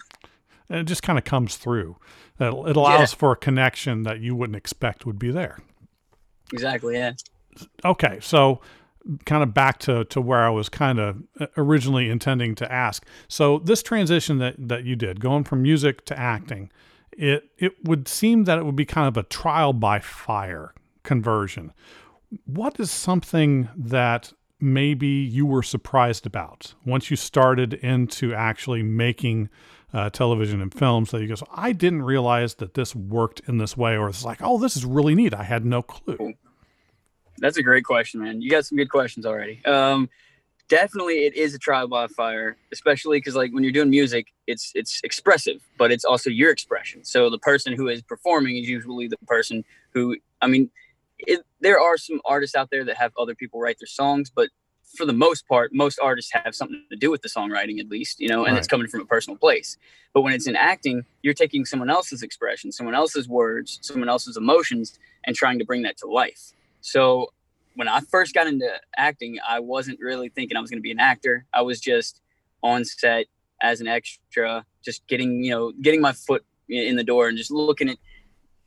And 0.68 0.80
it 0.80 0.84
just 0.84 1.02
kind 1.02 1.18
of 1.18 1.24
comes 1.24 1.56
through. 1.56 1.96
It, 2.40 2.46
it 2.46 2.76
allows 2.76 3.12
yeah. 3.12 3.18
for 3.18 3.32
a 3.32 3.36
connection 3.36 4.02
that 4.02 4.20
you 4.20 4.34
wouldn't 4.34 4.56
expect 4.56 5.06
would 5.06 5.18
be 5.18 5.30
there. 5.30 5.58
Exactly. 6.52 6.94
Yeah. 6.94 7.12
Okay, 7.84 8.18
so 8.20 8.60
kind 9.24 9.42
of 9.42 9.54
back 9.54 9.78
to, 9.78 10.04
to 10.06 10.20
where 10.20 10.44
I 10.44 10.50
was 10.50 10.68
kind 10.68 10.98
of 10.98 11.22
uh, 11.38 11.46
originally 11.56 12.10
intending 12.10 12.54
to 12.56 12.70
ask. 12.70 13.06
So 13.28 13.58
this 13.58 13.82
transition 13.82 14.38
that, 14.38 14.54
that 14.58 14.84
you 14.84 14.96
did, 14.96 15.20
going 15.20 15.44
from 15.44 15.62
music 15.62 16.04
to 16.06 16.18
acting, 16.18 16.70
it 17.16 17.50
it 17.58 17.84
would 17.84 18.08
seem 18.08 18.44
that 18.44 18.58
it 18.58 18.64
would 18.64 18.76
be 18.76 18.84
kind 18.84 19.08
of 19.08 19.16
a 19.16 19.22
trial 19.22 19.72
by 19.72 19.98
fire 20.00 20.74
conversion. 21.02 21.72
What 22.44 22.78
is 22.80 22.90
something 22.90 23.68
that 23.76 24.32
maybe 24.60 25.06
you 25.06 25.46
were 25.46 25.62
surprised 25.62 26.26
about 26.26 26.74
once 26.84 27.10
you 27.10 27.16
started 27.16 27.74
into 27.74 28.34
actually 28.34 28.82
making 28.82 29.48
uh, 29.92 30.10
television 30.10 30.60
and 30.60 30.72
films 30.74 31.10
that 31.10 31.22
you 31.22 31.28
go, 31.28 31.34
I 31.52 31.72
didn't 31.72 32.02
realize 32.02 32.54
that 32.56 32.74
this 32.74 32.94
worked 32.94 33.40
in 33.46 33.58
this 33.58 33.76
way, 33.76 33.96
or 33.96 34.08
it's 34.08 34.24
like, 34.24 34.40
oh, 34.42 34.58
this 34.58 34.76
is 34.76 34.84
really 34.84 35.14
neat. 35.14 35.34
I 35.34 35.44
had 35.44 35.64
no 35.64 35.82
clue. 35.82 36.34
That's 37.38 37.58
a 37.58 37.62
great 37.62 37.84
question, 37.84 38.22
man. 38.22 38.40
You 38.40 38.50
got 38.50 38.64
some 38.66 38.76
good 38.76 38.90
questions 38.90 39.26
already. 39.26 39.64
Um, 39.64 40.08
definitely, 40.68 41.26
it 41.26 41.34
is 41.36 41.54
a 41.54 41.58
trial 41.58 41.88
by 41.88 42.06
fire, 42.08 42.56
especially 42.72 43.18
because 43.18 43.34
like 43.34 43.52
when 43.52 43.62
you're 43.62 43.72
doing 43.72 43.90
music, 43.90 44.28
it's 44.46 44.72
it's 44.74 45.00
expressive, 45.04 45.62
but 45.78 45.90
it's 45.90 46.04
also 46.04 46.30
your 46.30 46.50
expression. 46.50 47.04
So 47.04 47.30
the 47.30 47.38
person 47.38 47.74
who 47.74 47.88
is 47.88 48.02
performing 48.02 48.56
is 48.56 48.68
usually 48.68 49.08
the 49.08 49.18
person 49.26 49.64
who, 49.90 50.16
I 50.42 50.46
mean, 50.46 50.70
it, 51.18 51.40
there 51.60 51.80
are 51.80 51.96
some 51.96 52.20
artists 52.24 52.54
out 52.54 52.70
there 52.70 52.84
that 52.84 52.96
have 52.96 53.12
other 53.18 53.34
people 53.34 53.60
write 53.60 53.78
their 53.78 53.86
songs, 53.86 54.30
but 54.34 54.50
for 54.96 55.04
the 55.04 55.12
most 55.12 55.46
part, 55.48 55.72
most 55.74 55.98
artists 56.00 56.32
have 56.32 56.54
something 56.54 56.82
to 56.90 56.96
do 56.96 57.10
with 57.10 57.22
the 57.22 57.28
songwriting, 57.28 57.80
at 57.80 57.88
least, 57.88 58.20
you 58.20 58.28
know, 58.28 58.44
and 58.44 58.52
right. 58.52 58.58
it's 58.58 58.68
coming 58.68 58.86
from 58.86 59.00
a 59.00 59.04
personal 59.04 59.36
place. 59.36 59.76
But 60.14 60.22
when 60.22 60.32
it's 60.32 60.46
in 60.46 60.56
acting, 60.56 61.04
you're 61.22 61.34
taking 61.34 61.64
someone 61.64 61.90
else's 61.90 62.22
expression, 62.22 62.72
someone 62.72 62.94
else's 62.94 63.28
words, 63.28 63.78
someone 63.82 64.08
else's 64.08 64.36
emotions, 64.36 64.98
and 65.24 65.34
trying 65.34 65.58
to 65.58 65.64
bring 65.64 65.82
that 65.82 65.96
to 65.98 66.06
life. 66.06 66.52
So 66.80 67.32
when 67.76 67.88
I 67.88 68.00
first 68.00 68.34
got 68.34 68.46
into 68.46 68.68
acting, 68.96 69.38
I 69.46 69.60
wasn't 69.60 70.00
really 70.00 70.30
thinking 70.30 70.56
I 70.56 70.60
was 70.60 70.70
going 70.70 70.78
to 70.78 70.82
be 70.82 70.90
an 70.90 70.98
actor. 70.98 71.44
I 71.52 71.62
was 71.62 71.78
just 71.78 72.22
on 72.62 72.84
set 72.84 73.26
as 73.62 73.80
an 73.80 73.86
extra, 73.86 74.64
just 74.84 75.06
getting, 75.06 75.44
you 75.44 75.50
know, 75.50 75.72
getting 75.80 76.00
my 76.00 76.12
foot 76.12 76.44
in 76.68 76.96
the 76.96 77.04
door 77.04 77.28
and 77.28 77.36
just 77.36 77.50
looking 77.50 77.90
at 77.90 77.98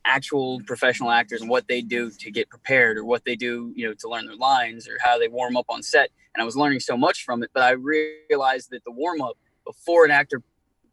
actual 0.05 0.61
professional 0.61 1.11
actors 1.11 1.41
and 1.41 1.49
what 1.49 1.67
they 1.67 1.81
do 1.81 2.09
to 2.11 2.31
get 2.31 2.49
prepared 2.49 2.97
or 2.97 3.03
what 3.03 3.25
they 3.25 3.35
do, 3.35 3.73
you 3.75 3.87
know, 3.87 3.93
to 3.95 4.07
learn 4.07 4.25
their 4.25 4.35
lines 4.35 4.87
or 4.87 4.97
how 5.01 5.17
they 5.17 5.27
warm 5.27 5.57
up 5.57 5.65
on 5.69 5.83
set. 5.83 6.09
And 6.33 6.41
I 6.41 6.45
was 6.45 6.55
learning 6.55 6.79
so 6.79 6.95
much 6.95 7.25
from 7.25 7.43
it, 7.43 7.49
but 7.53 7.63
I 7.63 7.71
realized 7.71 8.69
that 8.71 8.83
the 8.85 8.91
warm 8.91 9.21
up 9.21 9.37
before 9.65 10.05
an 10.05 10.11
actor 10.11 10.41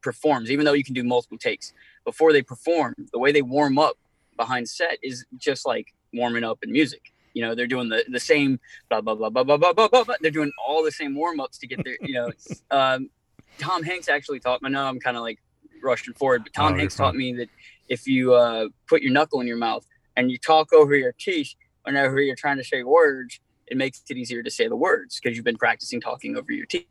performs, 0.01 0.51
even 0.51 0.65
though 0.65 0.73
you 0.73 0.85
can 0.85 0.95
do 0.95 1.05
multiple 1.05 1.39
takes, 1.39 1.73
before 2.05 2.33
they 2.33 2.43
perform, 2.43 2.95
the 3.13 3.19
way 3.19 3.31
they 3.31 3.43
warm 3.43 3.79
up 3.79 3.97
behind 4.37 4.69
set 4.69 4.99
is 5.03 5.27
just 5.37 5.67
like 5.67 5.95
warming 6.13 6.45
up 6.45 6.59
in 6.63 6.73
music. 6.73 7.13
You 7.37 7.43
know, 7.43 7.55
they're 7.55 7.67
doing 7.67 7.91
the, 7.91 8.03
the 8.09 8.19
same 8.19 8.59
blah 8.89 9.03
blah 9.03 9.15
blah 9.15 9.29
blah 9.29 9.45
blah 9.45 9.59
blah 9.59 9.73
blah 9.75 9.89
blah. 9.89 10.05
blah. 10.05 10.15
They're 10.23 10.31
doing 10.31 10.53
all 10.67 10.83
the 10.83 10.91
same 10.91 11.15
warm 11.15 11.39
ups 11.39 11.59
to 11.59 11.67
get 11.67 11.85
their. 11.85 11.99
You 12.01 12.15
know, 12.15 12.31
um, 12.71 13.11
Tom 13.59 13.83
Hanks 13.83 14.09
actually 14.09 14.41
taught. 14.41 14.63
Me, 14.63 14.69
I 14.69 14.71
know 14.71 14.87
I'm 14.87 15.01
kind 15.01 15.19
of 15.19 15.23
like 15.23 15.39
rushing 15.83 16.15
forward, 16.15 16.45
but 16.45 16.55
Tom 16.55 16.73
oh, 16.73 16.77
Hanks 16.79 16.97
taught 16.97 17.15
me 17.15 17.35
that 17.35 17.51
if 17.89 18.07
you 18.07 18.35
uh, 18.35 18.69
put 18.89 19.03
your 19.03 19.13
knuckle 19.13 19.41
in 19.43 19.47
your 19.47 19.59
mouth 19.59 19.87
and 20.17 20.31
you 20.31 20.39
talk 20.39 20.73
over 20.73 20.97
your 20.97 21.13
teeth 21.13 21.55
whenever 21.83 22.21
you're 22.21 22.37
trying 22.37 22.57
to 22.57 22.65
say 22.65 22.83
words, 22.83 23.39
it 23.67 23.77
makes 23.77 24.03
it 24.09 24.17
easier 24.17 24.43
to 24.43 24.51
say 24.51 24.67
the 24.67 24.77
words 24.77 25.21
because 25.21 25.37
you've 25.37 25.45
been 25.45 25.59
practicing 25.59 26.01
talking 26.01 26.37
over 26.37 26.53
your 26.53 26.67
teeth. 26.67 26.87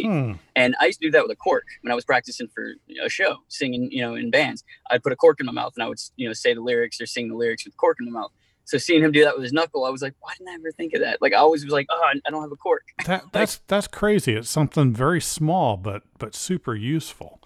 Hmm. 0.00 0.34
And 0.54 0.76
I 0.80 0.86
used 0.86 1.00
to 1.00 1.08
do 1.08 1.10
that 1.12 1.22
with 1.22 1.32
a 1.32 1.36
cork 1.36 1.64
when 1.82 1.90
I 1.90 1.94
was 1.94 2.04
practicing 2.04 2.48
for 2.48 2.74
a 3.04 3.08
show, 3.08 3.38
singing, 3.48 3.90
you 3.90 4.02
know, 4.02 4.14
in 4.14 4.30
bands. 4.30 4.64
I'd 4.90 5.02
put 5.02 5.12
a 5.12 5.16
cork 5.16 5.40
in 5.40 5.46
my 5.46 5.52
mouth 5.52 5.72
and 5.76 5.82
I 5.82 5.88
would, 5.88 5.98
you 6.16 6.28
know, 6.28 6.32
say 6.32 6.54
the 6.54 6.60
lyrics 6.60 7.00
or 7.00 7.06
sing 7.06 7.28
the 7.28 7.34
lyrics 7.34 7.64
with 7.64 7.76
cork 7.76 7.98
in 8.00 8.10
my 8.10 8.20
mouth. 8.20 8.30
So 8.64 8.78
seeing 8.78 9.02
him 9.02 9.10
do 9.12 9.24
that 9.24 9.34
with 9.34 9.42
his 9.42 9.52
knuckle, 9.52 9.84
I 9.84 9.90
was 9.90 10.02
like, 10.02 10.14
why 10.20 10.32
didn't 10.38 10.50
I 10.50 10.54
ever 10.54 10.70
think 10.72 10.94
of 10.94 11.00
that? 11.00 11.20
Like 11.20 11.32
I 11.32 11.36
always 11.36 11.64
was 11.64 11.72
like, 11.72 11.86
oh, 11.90 12.02
I 12.24 12.30
don't 12.30 12.42
have 12.42 12.52
a 12.52 12.56
cork. 12.56 12.84
That, 13.06 13.24
like, 13.24 13.32
that's 13.32 13.60
that's 13.66 13.86
crazy. 13.86 14.34
It's 14.34 14.50
something 14.50 14.92
very 14.92 15.20
small, 15.20 15.76
but 15.76 16.02
but 16.18 16.34
super 16.34 16.74
useful. 16.74 17.40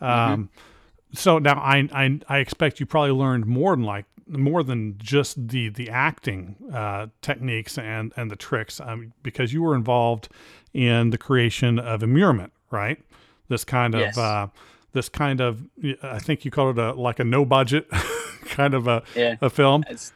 Mm-hmm. 0.00 0.32
Um, 0.32 0.50
so 1.12 1.38
now 1.38 1.60
I, 1.60 1.88
I 1.92 2.20
I 2.28 2.38
expect 2.38 2.80
you 2.80 2.86
probably 2.86 3.12
learned 3.12 3.46
more 3.46 3.76
than 3.76 3.84
like 3.84 4.06
more 4.26 4.62
than 4.62 4.96
just 4.98 5.48
the 5.48 5.68
the 5.68 5.90
acting 5.90 6.56
uh, 6.72 7.08
techniques 7.20 7.78
and 7.78 8.12
and 8.16 8.30
the 8.30 8.36
tricks 8.36 8.80
um, 8.80 9.12
because 9.22 9.52
you 9.52 9.62
were 9.62 9.74
involved 9.74 10.28
in 10.72 11.10
the 11.10 11.18
creation 11.18 11.78
of 11.78 12.02
Immurement, 12.02 12.52
right? 12.70 12.98
This 13.48 13.64
kind 13.64 13.94
of 13.94 14.00
yes. 14.00 14.18
uh, 14.18 14.48
this 14.92 15.08
kind 15.08 15.40
of 15.40 15.66
I 16.02 16.18
think 16.18 16.44
you 16.44 16.50
called 16.50 16.78
it 16.78 16.82
a 16.82 16.92
like 16.92 17.18
a 17.18 17.24
no 17.24 17.44
budget 17.44 17.88
kind 18.46 18.74
of 18.74 18.86
a 18.86 19.02
yeah. 19.14 19.36
a 19.40 19.50
film. 19.50 19.84
It's, 19.88 20.12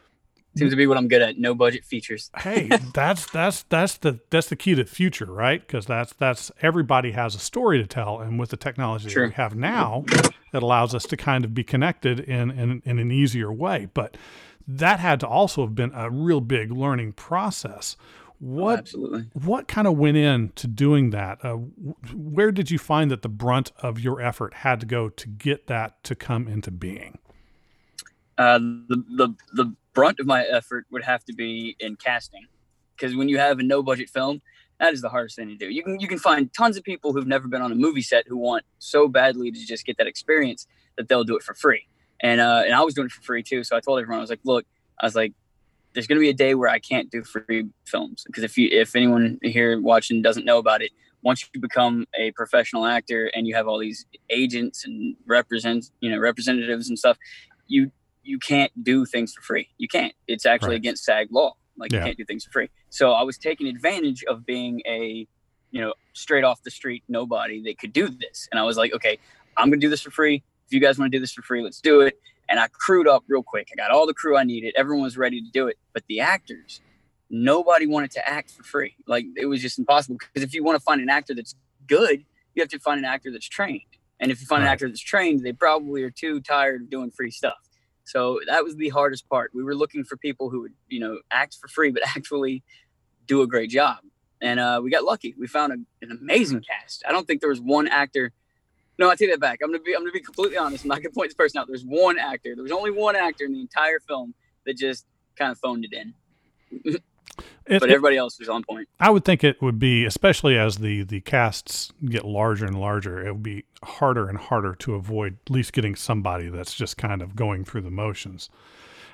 seems 0.57 0.73
to 0.73 0.77
be 0.77 0.87
what 0.87 0.97
I'm 0.97 1.09
good 1.09 1.23
at. 1.23 1.39
No 1.39 1.55
budget 1.55 1.85
features. 1.85 2.31
hey, 2.39 2.69
that's 2.95 3.27
that's 3.31 3.63
that's 3.65 3.99
the 3.99 4.21
that's 4.31 4.49
the 4.49 4.57
key 4.57 4.75
to 4.75 4.85
the 4.85 4.91
future, 4.91 5.27
right? 5.27 5.61
Because 5.61 5.87
that's 5.87 6.13
that's 6.15 6.51
everybody 6.63 7.13
has 7.13 7.35
a 7.35 7.39
story 7.39 7.79
to 7.79 7.87
tell, 7.87 8.21
and 8.21 8.39
with 8.39 8.51
the 8.51 8.57
technology 8.57 9.09
sure. 9.09 9.25
that 9.25 9.29
we 9.29 9.35
have 9.35 9.55
now, 9.55 10.05
it 10.53 10.63
allows 10.63 10.95
us 10.95 11.05
to 11.05 11.17
kind 11.17 11.45
of 11.45 11.55
be 11.55 11.65
connected 11.65 12.21
in 12.21 12.51
in, 12.51 12.83
in 12.85 12.99
an 12.99 13.11
easier 13.11 13.53
way. 13.53 13.89
But 13.93 14.17
that 14.67 15.01
had 15.01 15.21
to 15.21 15.29
also 15.29 15.63
have 15.63 15.75
been 15.75 15.93
a 15.95 16.11
real 16.11 16.41
big 16.41 16.73
learning 16.73 17.13
process. 17.13 17.97
What 18.39 18.75
oh, 18.75 18.79
absolutely. 18.79 19.27
What 19.33 19.67
kind 19.67 19.87
of 19.87 19.97
went 19.97 20.17
into 20.17 20.67
doing 20.67 21.11
that? 21.11 21.43
Uh, 21.43 21.55
where 22.15 22.53
did 22.53 22.71
you 22.71 22.79
find 22.79 23.11
that 23.11 23.23
the 23.23 23.29
brunt 23.29 23.73
of 23.79 23.99
your 23.99 24.21
effort 24.21 24.55
had 24.55 24.81
to 24.81 24.87
go 24.87 25.09
to 25.09 25.29
get 25.29 25.69
that 25.69 26.03
to 26.05 26.15
come 26.15 26.47
into 26.47 26.71
being? 26.71 27.19
Uh, 28.39 28.59
the 28.59 29.05
the 29.17 29.35
the 29.55 29.75
brunt 29.95 30.21
of 30.21 30.27
my 30.27 30.45
effort 30.45 30.87
would 30.91 31.03
have 31.03 31.25
to 31.25 31.33
be 31.33 31.77
in 31.81 31.97
casting, 31.97 32.47
because 32.95 33.17
when 33.17 33.29
you 33.29 33.39
have 33.39 33.59
a 33.59 33.63
no 33.63 33.83
budget 33.83 34.11
film, 34.11 34.43
that 34.79 34.93
is 34.93 35.01
the 35.01 35.09
hardest 35.09 35.37
thing 35.37 35.49
to 35.49 35.57
do. 35.57 35.69
You 35.69 35.83
can 35.83 35.99
you 36.01 36.09
can 36.09 36.19
find 36.19 36.53
tons 36.53 36.77
of 36.77 36.85
people 36.85 37.13
who've 37.13 37.27
never 37.27 37.49
been 37.49 37.63
on 37.63 37.73
a 37.73 37.75
movie 37.75 38.03
set 38.03 38.25
who 38.29 38.37
want 38.37 38.65
so 38.79 39.09
badly 39.09 39.51
to 39.51 39.67
just 39.67 39.87
get 39.87 39.97
that 39.99 40.07
experience 40.07 40.67
that 40.97 41.09
they'll 41.09 41.25
do 41.25 41.37
it 41.37 41.43
for 41.43 41.55
free. 41.55 41.87
And 42.21 42.41
uh, 42.41 42.63
and 42.65 42.75
I 42.75 42.83
was 42.83 42.95
doing 42.95 43.07
it 43.07 43.13
for 43.13 43.23
free 43.23 43.43
too. 43.43 43.65
So 43.65 43.77
I 43.77 43.81
told 43.81 44.01
everyone 44.01 44.19
I 44.19 44.23
was 44.23 44.31
like, 44.31 44.41
look, 44.45 44.67
I 45.01 45.07
was 45.07 45.15
like, 45.15 45.33
there's 45.93 46.07
going 46.07 46.17
to 46.17 46.21
be 46.21 46.29
a 46.29 46.35
day 46.35 46.55
where 46.55 46.69
I 46.69 46.79
can't 46.79 47.11
do 47.11 47.25
free 47.25 47.69
films 47.87 48.25
because 48.27 48.45
if 48.45 48.59
you 48.59 48.69
if 48.71 48.95
anyone 48.95 49.39
here 49.43 49.81
watching 49.81 50.21
doesn't 50.21 50.45
know 50.45 50.59
about 50.59 50.83
it, 50.83 50.93
once 51.23 51.49
you 51.55 51.61
become 51.61 52.07
a 52.19 52.31
professional 52.33 52.85
actor 52.85 53.31
and 53.35 53.47
you 53.47 53.55
have 53.55 53.67
all 53.67 53.79
these 53.79 54.05
agents 54.29 54.85
and 54.85 55.17
represent 55.27 55.91
you 56.01 56.11
know 56.11 56.19
representatives 56.19 56.89
and 56.89 56.99
stuff, 56.99 57.17
you 57.67 57.91
you 58.27 58.39
can't 58.39 58.73
do 58.83 59.05
things 59.05 59.33
for 59.33 59.43
free. 59.43 59.69
You 59.79 59.89
can't. 59.89 60.13
It's 60.27 60.47
actually 60.47 60.71
right. 60.71 60.77
against 60.77 61.05
SAG 61.05 61.29
law. 61.31 61.55
Like 61.79 61.93
yeah. 61.93 61.99
you 61.99 62.05
can't 62.05 62.19
do 62.19 62.25
things 62.25 62.45
for 62.45 62.51
free. 62.51 62.71
So 62.91 63.13
I 63.13 63.23
was 63.23 63.39
taking 63.39 63.67
advantage 63.67 64.25
of 64.25 64.47
being 64.47 64.83
a, 64.87 65.27
you 65.71 65.81
know, 65.81 65.95
straight 66.13 66.45
off 66.45 66.63
the 66.63 66.71
street 66.71 67.05
nobody 67.09 67.63
that 67.63 67.79
could 67.79 67.93
do 67.93 68.09
this. 68.09 68.49
And 68.51 68.59
I 68.59 68.65
was 68.65 68.77
like, 68.77 68.95
okay, 68.95 69.19
I'm 69.57 69.71
gonna 69.71 69.81
do 69.81 69.91
this 69.91 70.03
for 70.03 70.11
free. 70.11 70.43
If 70.67 70.73
you 70.73 70.81
guys 70.81 70.99
want 70.99 71.13
to 71.13 71.17
do 71.17 71.21
this 71.21 71.33
for 71.33 71.43
free, 71.43 71.63
let's 71.63 71.81
do 71.81 72.01
it. 72.01 72.19
And 72.49 72.59
I 72.59 72.69
crewed 72.69 73.09
up 73.09 73.25
real 73.29 73.43
quick. 73.43 73.69
I 73.73 73.77
got 73.77 73.91
all 73.91 74.07
the 74.07 74.15
crew 74.15 74.37
I 74.37 74.45
needed. 74.45 74.75
Everyone 74.77 75.05
was 75.05 75.17
ready 75.17 75.41
to 75.41 75.51
do 75.51 75.69
it. 75.69 75.77
But 75.93 76.05
the 76.09 76.21
actors, 76.21 76.81
nobody 77.31 77.87
wanted 77.87 78.11
to 78.13 78.29
act 78.29 78.51
for 78.51 78.63
free. 78.63 78.95
Like 79.07 79.27
it 79.37 79.47
was 79.47 79.61
just 79.61 79.79
impossible. 79.79 80.19
Because 80.19 80.47
if 80.47 80.55
you 80.55 80.65
want 80.65 80.77
to 80.77 80.83
find 80.83 81.01
an 81.01 81.09
actor 81.09 81.35
that's 81.35 81.55
good, 81.87 82.25
you 82.55 82.63
have 82.63 82.69
to 82.71 82.79
find 82.79 82.99
an 82.99 83.05
actor 83.05 83.31
that's 83.31 83.49
trained. 83.49 83.83
And 84.19 84.31
if 84.31 84.41
you 84.41 84.47
find 84.47 84.63
right. 84.63 84.69
an 84.69 84.73
actor 84.73 84.89
that's 84.89 85.01
trained, 85.01 85.45
they 85.45 85.53
probably 85.53 86.03
are 86.03 86.11
too 86.11 86.41
tired 86.41 86.83
of 86.83 86.91
doing 86.91 87.11
free 87.11 87.31
stuff. 87.31 87.59
So 88.07 88.41
that 88.47 88.63
was 88.63 88.77
the 88.77 88.89
hardest 88.89 89.29
part. 89.29 89.51
We 89.53 89.65
were 89.65 89.75
looking 89.75 90.05
for 90.05 90.17
people 90.17 90.49
who 90.49 90.63
would, 90.63 90.73
you 90.89 91.01
know, 91.01 91.19
act 91.31 91.57
for 91.61 91.69
free, 91.69 91.91
but 91.91 92.03
actually 92.17 92.63
do 93.27 93.43
a 93.43 93.47
great 93.47 93.69
job. 93.69 93.99
And 94.41 94.61
uh, 94.61 94.81
we 94.83 94.91
got 94.91 95.05
lucky. 95.05 95.35
We 95.39 95.47
found 95.49 95.73
a, 95.73 95.77
an 96.05 96.13
amazing 96.13 96.63
cast. 96.63 97.03
I 97.07 97.13
don't 97.13 97.27
think 97.27 97.41
there 97.41 97.51
was 97.51 97.61
one 97.61 97.89
actor. 97.89 98.33
No, 98.99 99.11
I 99.11 99.17
take 99.17 99.31
that 99.31 99.41
back. 99.41 99.59
I'm 99.63 99.71
gonna 99.71 99.83
be 99.83 99.95
I'm 99.95 100.03
gonna 100.03 100.13
be 100.13 100.21
completely 100.21 100.57
honest. 100.57 100.85
I'm 100.85 100.89
not 100.89 101.03
gonna 101.03 101.11
point 101.11 101.29
this 101.31 101.35
person 101.35 101.59
out. 101.59 101.67
There's 101.67 101.85
one 101.85 102.19
actor. 102.19 102.55
There 102.55 102.63
was 102.63 102.73
only 102.73 102.91
one 102.91 103.17
actor 103.17 103.45
in 103.45 103.53
the 103.53 103.61
entire 103.61 103.99
film 104.01 104.35
that 104.65 104.77
just 104.77 105.05
kind 105.37 105.51
of 105.51 105.59
phoned 105.59 105.85
it 105.85 105.93
in. 105.93 106.97
It, 107.67 107.81
but 107.81 107.91
everybody 107.91 108.17
else 108.17 108.39
was 108.39 108.49
on 108.49 108.63
point. 108.65 108.89
I 109.01 109.11
would 109.11 109.25
think 109.25 109.43
it 109.43 109.61
would 109.61 109.79
be, 109.79 110.05
especially 110.05 110.57
as 110.57 110.79
the 110.79 111.03
the 111.03 111.21
casts 111.21 111.93
get 112.05 112.25
larger 112.25 112.65
and 112.65 112.79
larger, 112.81 113.25
it 113.27 113.33
would 113.33 113.43
be 113.43 113.65
harder 113.83 114.29
and 114.29 114.39
harder 114.39 114.75
to 114.77 114.95
avoid 114.95 115.39
at 115.47 115.51
least 115.51 115.73
getting 115.73 115.97
somebody 115.97 116.49
that's 116.49 116.75
just 116.75 116.97
kind 116.97 117.23
of 117.23 117.35
going 117.37 117.65
through 117.65 117.83
the 117.83 117.91
motions. 117.91 118.49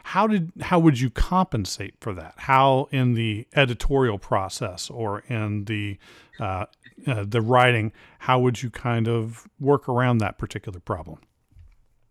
how 0.04 0.26
did 0.26 0.52
how 0.60 0.78
would 0.78 1.00
you 1.00 1.10
compensate 1.10 1.94
for 2.00 2.12
that? 2.14 2.34
How 2.36 2.88
in 2.90 3.14
the 3.14 3.46
editorial 3.54 4.18
process 4.18 4.90
or 4.90 5.20
in 5.28 5.64
the 5.66 5.98
uh, 6.40 6.66
uh, 7.06 7.24
the 7.26 7.40
writing, 7.40 7.92
how 8.20 8.38
would 8.40 8.62
you 8.62 8.70
kind 8.70 9.08
of 9.08 9.48
work 9.60 9.88
around 9.88 10.18
that 10.18 10.38
particular 10.38 10.80
problem? 10.80 11.18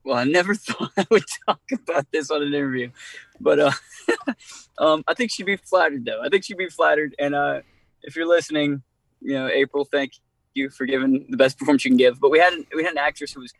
Well, 0.04 0.18
I 0.18 0.24
never 0.24 0.56
thought 0.56 0.92
I 0.98 1.06
would 1.10 1.26
talk 1.46 1.62
about 1.72 2.08
this 2.12 2.32
on 2.32 2.42
an 2.42 2.54
interview, 2.54 2.92
but 3.40 3.60
uh, 3.60 3.72
um, 4.78 5.04
I 5.08 5.14
think 5.14 5.32
she'd 5.32 5.46
be 5.46 5.58
flattered 5.58 6.06
though. 6.06 6.22
I 6.22 6.30
think 6.30 6.44
she'd 6.44 6.58
be 6.58 6.70
flattered, 6.70 7.16
and 7.20 7.36
uh, 7.36 7.62
if 8.02 8.16
you're 8.16 8.28
listening, 8.28 8.82
you 9.22 9.34
know, 9.34 9.48
April, 9.48 9.86
thank 9.86 10.14
you 10.54 10.70
for 10.70 10.86
giving 10.86 11.28
the 11.30 11.38
best 11.38 11.58
performance 11.58 11.86
you 11.86 11.92
can 11.92 11.98
give. 11.98 12.20
But 12.20 12.32
we 12.32 12.40
had 12.40 12.54
we 12.76 12.84
had 12.84 12.94
an 12.94 12.98
actress 12.98 13.34
who 13.34 13.42
was 13.42 13.54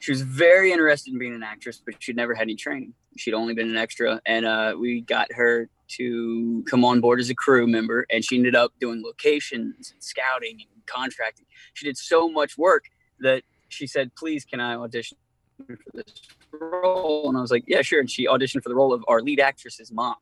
she 0.00 0.12
was 0.12 0.22
very 0.22 0.72
interested 0.72 1.12
in 1.12 1.18
being 1.18 1.34
an 1.34 1.42
actress, 1.42 1.80
but 1.84 1.94
she'd 1.98 2.16
never 2.16 2.34
had 2.34 2.42
any 2.42 2.56
training. 2.56 2.92
She'd 3.16 3.34
only 3.34 3.54
been 3.54 3.70
an 3.70 3.76
extra, 3.76 4.20
and 4.26 4.44
uh, 4.44 4.74
we 4.78 5.00
got 5.00 5.32
her 5.32 5.68
to 5.96 6.64
come 6.68 6.84
on 6.84 7.00
board 7.00 7.20
as 7.20 7.30
a 7.30 7.34
crew 7.34 7.66
member, 7.66 8.06
and 8.10 8.24
she 8.24 8.36
ended 8.36 8.56
up 8.56 8.72
doing 8.80 9.02
locations 9.02 9.92
and 9.92 10.02
scouting 10.02 10.58
and 10.60 10.86
contracting. 10.86 11.46
She 11.74 11.86
did 11.86 11.96
so 11.96 12.28
much 12.28 12.58
work 12.58 12.84
that 13.20 13.44
she 13.68 13.86
said, 13.86 14.14
"Please, 14.16 14.44
can 14.44 14.60
I 14.60 14.74
audition 14.74 15.16
for 15.66 15.76
this 15.92 16.22
role?" 16.52 17.28
And 17.28 17.36
I 17.36 17.40
was 17.40 17.50
like, 17.50 17.64
"Yeah, 17.66 17.82
sure." 17.82 18.00
And 18.00 18.10
she 18.10 18.26
auditioned 18.26 18.62
for 18.62 18.68
the 18.68 18.74
role 18.74 18.92
of 18.92 19.04
our 19.08 19.20
lead 19.20 19.40
actress's 19.40 19.92
mom. 19.92 20.16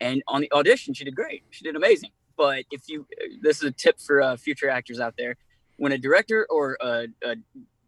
And 0.00 0.22
on 0.28 0.40
the 0.40 0.50
audition, 0.52 0.94
she 0.94 1.04
did 1.04 1.14
great. 1.14 1.44
She 1.50 1.64
did 1.64 1.76
amazing. 1.76 2.10
But 2.36 2.64
if 2.70 2.88
you, 2.88 3.06
this 3.42 3.58
is 3.58 3.64
a 3.64 3.70
tip 3.70 4.00
for 4.00 4.22
uh, 4.22 4.36
future 4.36 4.70
actors 4.70 5.00
out 5.00 5.14
there: 5.18 5.36
when 5.76 5.92
a 5.92 5.98
director 5.98 6.46
or 6.50 6.76
a, 6.80 7.06
a 7.22 7.36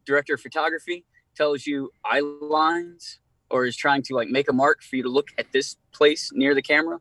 director 0.04 0.34
of 0.34 0.40
photography 0.40 1.04
tells 1.34 1.66
you 1.66 1.90
eye 2.04 2.20
lines 2.20 3.20
or 3.50 3.66
is 3.66 3.76
trying 3.76 4.02
to 4.02 4.14
like 4.14 4.28
make 4.28 4.48
a 4.48 4.52
mark 4.52 4.82
for 4.82 4.96
you 4.96 5.02
to 5.02 5.08
look 5.08 5.28
at 5.38 5.52
this 5.52 5.76
place 5.92 6.30
near 6.32 6.54
the 6.54 6.62
camera, 6.62 6.98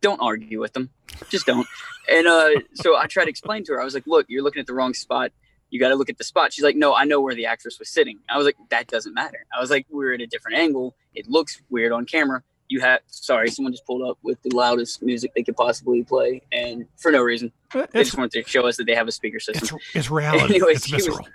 don't 0.00 0.20
argue 0.20 0.60
with 0.60 0.72
them. 0.74 0.90
Just 1.30 1.46
don't. 1.46 1.66
And 2.08 2.26
uh, 2.26 2.50
so 2.74 2.96
I 2.96 3.06
tried 3.06 3.24
to 3.24 3.30
explain 3.30 3.64
to 3.64 3.72
her. 3.72 3.80
I 3.80 3.84
was 3.84 3.94
like, 3.94 4.06
"Look, 4.06 4.26
you're 4.28 4.42
looking 4.42 4.60
at 4.60 4.66
the 4.66 4.74
wrong 4.74 4.94
spot. 4.94 5.32
You 5.70 5.80
got 5.80 5.88
to 5.88 5.94
look 5.94 6.10
at 6.10 6.18
the 6.18 6.24
spot." 6.24 6.52
She's 6.52 6.64
like, 6.64 6.76
"No, 6.76 6.94
I 6.94 7.04
know 7.04 7.20
where 7.20 7.34
the 7.34 7.46
actress 7.46 7.78
was 7.78 7.88
sitting." 7.88 8.18
I 8.28 8.36
was 8.36 8.46
like, 8.46 8.56
"That 8.70 8.86
doesn't 8.88 9.14
matter." 9.14 9.44
I 9.56 9.60
was 9.60 9.70
like, 9.70 9.86
"We're 9.90 10.14
at 10.14 10.20
a 10.20 10.26
different 10.26 10.58
angle. 10.58 10.94
It 11.14 11.28
looks 11.28 11.60
weird 11.70 11.92
on 11.92 12.06
camera. 12.06 12.42
You 12.68 12.80
have 12.80 13.00
sorry, 13.06 13.50
someone 13.50 13.72
just 13.72 13.86
pulled 13.86 14.02
up 14.02 14.18
with 14.22 14.40
the 14.42 14.50
loudest 14.50 15.02
music 15.02 15.32
they 15.34 15.42
could 15.42 15.56
possibly 15.56 16.02
play, 16.02 16.42
and 16.52 16.86
for 16.96 17.10
no 17.10 17.22
reason. 17.22 17.52
Uh, 17.74 17.80
it's, 17.80 17.92
they 17.92 18.04
just 18.04 18.16
wanted 18.16 18.44
to 18.44 18.48
show 18.48 18.66
us 18.66 18.76
that 18.76 18.84
they 18.84 18.94
have 18.94 19.08
a 19.08 19.12
speaker 19.12 19.40
system. 19.40 19.78
It's, 19.78 19.90
it's 19.94 20.10
reality. 20.10 20.56
Anyways, 20.56 20.78
it's 20.78 20.90
visceral. 20.90 21.18
Was, 21.18 21.28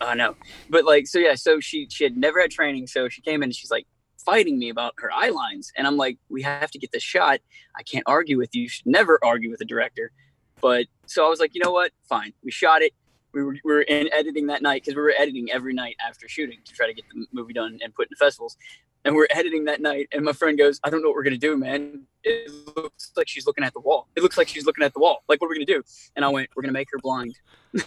I, 0.00 0.10
I 0.12 0.14
know, 0.14 0.36
but 0.68 0.84
like, 0.84 1.06
so 1.06 1.18
yeah, 1.18 1.34
so 1.34 1.60
she 1.60 1.88
she 1.90 2.04
had 2.04 2.16
never 2.16 2.40
had 2.40 2.50
training, 2.50 2.86
so 2.86 3.08
she 3.08 3.22
came 3.22 3.42
in 3.42 3.48
and 3.48 3.54
she's 3.54 3.70
like 3.70 3.86
fighting 4.18 4.58
me 4.58 4.68
about 4.68 4.94
her 4.98 5.10
eye 5.12 5.30
lines, 5.30 5.72
and 5.76 5.86
I'm 5.86 5.96
like, 5.96 6.18
we 6.28 6.42
have 6.42 6.70
to 6.72 6.78
get 6.78 6.92
this 6.92 7.02
shot. 7.02 7.40
I 7.74 7.82
can't 7.82 8.04
argue 8.06 8.36
with 8.36 8.54
you. 8.54 8.62
You 8.62 8.68
should 8.68 8.86
never 8.86 9.18
argue 9.22 9.50
with 9.50 9.60
a 9.60 9.64
director. 9.64 10.12
But 10.60 10.86
so 11.06 11.24
I 11.24 11.28
was 11.28 11.40
like, 11.40 11.54
you 11.54 11.62
know 11.62 11.70
what? 11.70 11.92
Fine. 12.08 12.34
We 12.44 12.50
shot 12.50 12.82
it. 12.82 12.92
We 13.32 13.42
were, 13.42 13.56
we 13.64 13.72
were 13.72 13.82
in 13.82 14.08
editing 14.12 14.46
that 14.46 14.62
night 14.62 14.82
because 14.82 14.96
we 14.96 15.02
were 15.02 15.14
editing 15.18 15.50
every 15.50 15.74
night 15.74 15.96
after 16.06 16.28
shooting 16.28 16.58
to 16.64 16.72
try 16.72 16.86
to 16.86 16.94
get 16.94 17.04
the 17.12 17.26
movie 17.32 17.52
done 17.52 17.78
and 17.82 17.94
put 17.94 18.08
in 18.10 18.16
festivals. 18.16 18.56
And 19.04 19.14
we're 19.14 19.28
editing 19.30 19.64
that 19.66 19.80
night, 19.80 20.08
and 20.12 20.24
my 20.24 20.32
friend 20.32 20.58
goes, 20.58 20.80
"I 20.82 20.90
don't 20.90 21.02
know 21.02 21.08
what 21.08 21.14
we're 21.14 21.22
gonna 21.22 21.36
do, 21.36 21.56
man. 21.56 22.02
It 22.24 22.50
looks 22.76 23.12
like 23.16 23.28
she's 23.28 23.46
looking 23.46 23.64
at 23.64 23.72
the 23.72 23.80
wall. 23.80 24.08
It 24.16 24.22
looks 24.22 24.36
like 24.36 24.48
she's 24.48 24.66
looking 24.66 24.84
at 24.84 24.92
the 24.92 24.98
wall. 24.98 25.22
Like, 25.28 25.40
what 25.40 25.46
are 25.46 25.50
we 25.50 25.56
gonna 25.56 25.66
do?" 25.66 25.82
And 26.16 26.24
I 26.24 26.28
went, 26.28 26.50
"We're 26.56 26.62
gonna 26.62 26.72
make 26.72 26.88
her 26.90 26.98
blind." 26.98 27.38
like, 27.74 27.86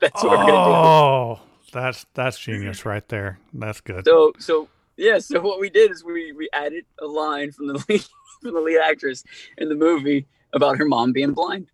that's 0.00 0.22
what 0.22 0.26
oh, 0.26 0.28
we're 0.30 0.36
gonna 0.36 0.52
do. 0.52 0.56
Oh, 0.56 1.40
that's 1.72 2.06
that's 2.14 2.38
mm-hmm. 2.38 2.52
genius 2.52 2.86
right 2.86 3.06
there. 3.08 3.38
That's 3.52 3.80
good. 3.80 4.04
So 4.04 4.32
so 4.38 4.68
yeah. 4.96 5.18
So 5.18 5.40
what 5.40 5.60
we 5.60 5.68
did 5.68 5.90
is 5.90 6.04
we 6.04 6.32
we 6.32 6.48
added 6.52 6.84
a 7.00 7.06
line 7.06 7.50
from 7.52 7.66
the 7.66 7.74
lead 7.88 8.04
from 8.42 8.54
the 8.54 8.60
lead 8.60 8.78
actress 8.78 9.24
in 9.58 9.68
the 9.68 9.74
movie 9.74 10.26
about 10.52 10.78
her 10.78 10.84
mom 10.84 11.12
being 11.12 11.32
blind. 11.32 11.66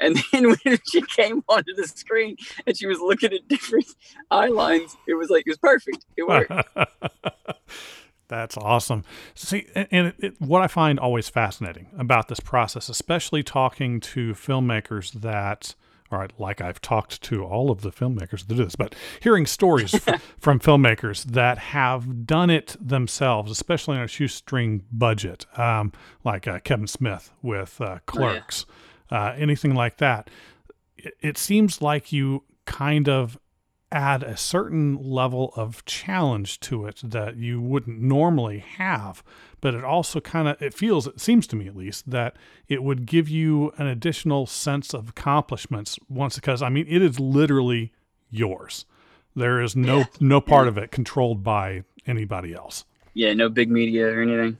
And 0.00 0.16
then 0.32 0.50
when 0.50 0.78
she 0.90 1.02
came 1.02 1.42
onto 1.48 1.74
the 1.74 1.86
screen 1.86 2.36
and 2.66 2.76
she 2.76 2.86
was 2.86 3.00
looking 3.00 3.32
at 3.32 3.48
different 3.48 3.86
eye 4.30 4.48
lines, 4.48 4.96
it 5.06 5.14
was 5.14 5.30
like 5.30 5.44
it 5.46 5.50
was 5.50 5.58
perfect. 5.58 6.04
It 6.16 6.26
worked. 6.26 6.52
That's 8.28 8.56
awesome. 8.56 9.04
See, 9.34 9.66
and 9.74 10.08
it, 10.08 10.14
it, 10.18 10.40
what 10.40 10.62
I 10.62 10.66
find 10.66 10.98
always 10.98 11.28
fascinating 11.28 11.88
about 11.98 12.28
this 12.28 12.40
process, 12.40 12.88
especially 12.88 13.42
talking 13.42 14.00
to 14.00 14.32
filmmakers 14.32 15.12
that 15.12 15.74
all 16.12 16.20
right, 16.20 16.32
like 16.38 16.60
I've 16.60 16.80
talked 16.80 17.22
to 17.22 17.44
all 17.44 17.70
of 17.70 17.80
the 17.80 17.90
filmmakers 17.90 18.46
that 18.46 18.54
do 18.54 18.64
this, 18.64 18.76
but 18.76 18.94
hearing 19.20 19.46
stories 19.46 19.94
f- 19.94 20.22
from 20.38 20.60
filmmakers 20.60 21.24
that 21.24 21.58
have 21.58 22.26
done 22.26 22.50
it 22.50 22.76
themselves, 22.80 23.50
especially 23.50 23.96
on 23.96 24.04
a 24.04 24.08
shoestring 24.08 24.82
budget, 24.92 25.46
um, 25.58 25.92
like 26.22 26.46
uh, 26.46 26.60
Kevin 26.60 26.86
Smith 26.86 27.32
with 27.42 27.80
uh, 27.80 27.98
Clerks, 28.06 28.66
oh, 28.68 28.72
yeah. 28.72 28.93
Uh, 29.10 29.34
anything 29.36 29.74
like 29.74 29.98
that, 29.98 30.30
it, 31.20 31.36
seems 31.38 31.82
like 31.82 32.12
you 32.12 32.44
kind 32.64 33.08
of 33.08 33.38
add 33.92 34.22
a 34.22 34.36
certain 34.36 34.96
level 34.96 35.52
of 35.56 35.84
challenge 35.84 36.58
to 36.58 36.86
it 36.86 37.00
that 37.04 37.36
you 37.36 37.60
wouldn't 37.60 38.00
normally 38.00 38.58
have. 38.58 39.22
But 39.60 39.74
it 39.74 39.84
also 39.84 40.20
kind 40.20 40.48
of 40.48 40.60
it 40.60 40.74
feels 40.74 41.06
it 41.06 41.20
seems 41.20 41.46
to 41.48 41.56
me 41.56 41.68
at 41.68 41.76
least 41.76 42.10
that 42.10 42.36
it 42.68 42.82
would 42.82 43.06
give 43.06 43.28
you 43.28 43.72
an 43.78 43.86
additional 43.86 44.46
sense 44.46 44.92
of 44.92 45.10
accomplishments 45.10 45.98
once 46.06 46.34
because 46.34 46.60
i 46.60 46.68
mean 46.68 46.86
it 46.86 47.00
is 47.00 47.18
literally 47.18 47.92
yours. 48.30 48.84
There 49.34 49.62
is 49.62 49.74
no 49.74 49.98
yeah. 49.98 50.04
no 50.20 50.40
part 50.40 50.68
of 50.68 50.76
it 50.76 50.90
controlled 50.90 51.42
by 51.42 51.84
anybody 52.06 52.52
else. 52.52 52.84
Yeah 53.14 53.32
no 53.32 53.48
big 53.48 53.70
media 53.70 54.06
or 54.08 54.20
anything. 54.20 54.58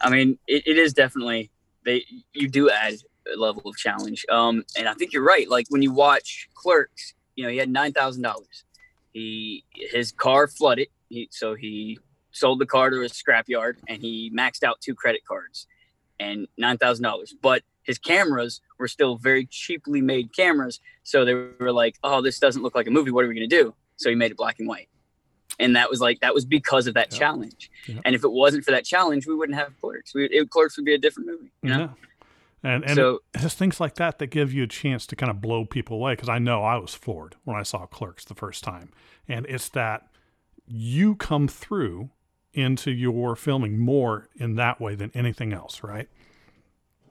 I 0.00 0.10
mean 0.10 0.38
it, 0.48 0.66
it 0.66 0.78
is 0.78 0.92
definitely 0.92 1.50
they 1.84 2.04
you 2.32 2.48
do 2.48 2.70
add 2.70 2.94
level 3.36 3.62
of 3.64 3.76
challenge 3.76 4.24
um 4.30 4.64
and 4.76 4.88
i 4.88 4.94
think 4.94 5.12
you're 5.12 5.24
right 5.24 5.48
like 5.48 5.66
when 5.70 5.82
you 5.82 5.92
watch 5.92 6.48
clerks 6.54 7.14
you 7.36 7.44
know, 7.44 7.50
he 7.50 7.56
had 7.56 7.70
nine 7.70 7.92
thousand 7.92 8.22
dollars. 8.22 8.64
He 9.12 9.64
his 9.74 10.12
car 10.12 10.46
flooded, 10.46 10.88
he, 11.08 11.28
so 11.30 11.54
he 11.54 11.98
sold 12.30 12.60
the 12.60 12.66
car 12.66 12.90
to 12.90 13.02
a 13.02 13.06
scrapyard 13.06 13.74
and 13.88 14.00
he 14.00 14.30
maxed 14.34 14.62
out 14.62 14.80
two 14.80 14.94
credit 14.94 15.20
cards 15.26 15.66
and 16.18 16.46
nine 16.56 16.78
thousand 16.78 17.04
dollars. 17.04 17.34
But 17.40 17.62
his 17.82 17.98
cameras 17.98 18.60
were 18.78 18.88
still 18.88 19.16
very 19.16 19.46
cheaply 19.46 20.00
made 20.00 20.34
cameras, 20.34 20.80
so 21.02 21.24
they 21.24 21.34
were 21.34 21.72
like, 21.72 21.96
"Oh, 22.04 22.22
this 22.22 22.38
doesn't 22.38 22.62
look 22.62 22.74
like 22.74 22.86
a 22.86 22.90
movie. 22.90 23.10
What 23.10 23.24
are 23.24 23.28
we 23.28 23.34
going 23.34 23.48
to 23.48 23.56
do?" 23.56 23.74
So 23.96 24.08
he 24.08 24.16
made 24.16 24.30
it 24.30 24.36
black 24.36 24.58
and 24.58 24.68
white, 24.68 24.88
and 25.58 25.76
that 25.76 25.90
was 25.90 26.00
like 26.00 26.20
that 26.20 26.34
was 26.34 26.44
because 26.44 26.86
of 26.86 26.94
that 26.94 27.12
yeah. 27.12 27.18
challenge. 27.18 27.70
Yeah. 27.86 28.00
And 28.04 28.14
if 28.14 28.24
it 28.24 28.30
wasn't 28.30 28.64
for 28.64 28.70
that 28.70 28.84
challenge, 28.84 29.26
we 29.26 29.34
wouldn't 29.34 29.58
have 29.58 29.78
Clerks. 29.80 30.14
We, 30.14 30.26
it, 30.26 30.50
Clerks 30.50 30.76
would 30.76 30.86
be 30.86 30.94
a 30.94 30.98
different 30.98 31.28
movie. 31.28 31.52
You 31.62 31.70
know? 31.70 31.78
Yeah. 31.78 31.88
And, 32.64 32.84
and 32.84 32.94
so, 32.94 33.20
it's 33.34 33.54
things 33.54 33.80
like 33.80 33.96
that 33.96 34.18
that 34.18 34.28
give 34.28 34.52
you 34.52 34.62
a 34.62 34.68
chance 34.68 35.06
to 35.08 35.16
kind 35.16 35.30
of 35.30 35.40
blow 35.40 35.64
people 35.64 35.96
away. 35.96 36.12
Because 36.12 36.28
I 36.28 36.38
know 36.38 36.62
I 36.62 36.76
was 36.76 36.94
floored 36.94 37.36
when 37.44 37.56
I 37.56 37.62
saw 37.62 37.86
Clerks 37.86 38.24
the 38.24 38.34
first 38.34 38.62
time. 38.62 38.90
And 39.28 39.46
it's 39.48 39.68
that 39.70 40.08
you 40.66 41.16
come 41.16 41.48
through 41.48 42.10
into 42.54 42.90
your 42.90 43.34
filming 43.34 43.78
more 43.78 44.28
in 44.36 44.56
that 44.56 44.80
way 44.80 44.94
than 44.94 45.10
anything 45.14 45.52
else, 45.52 45.82
right? 45.82 46.08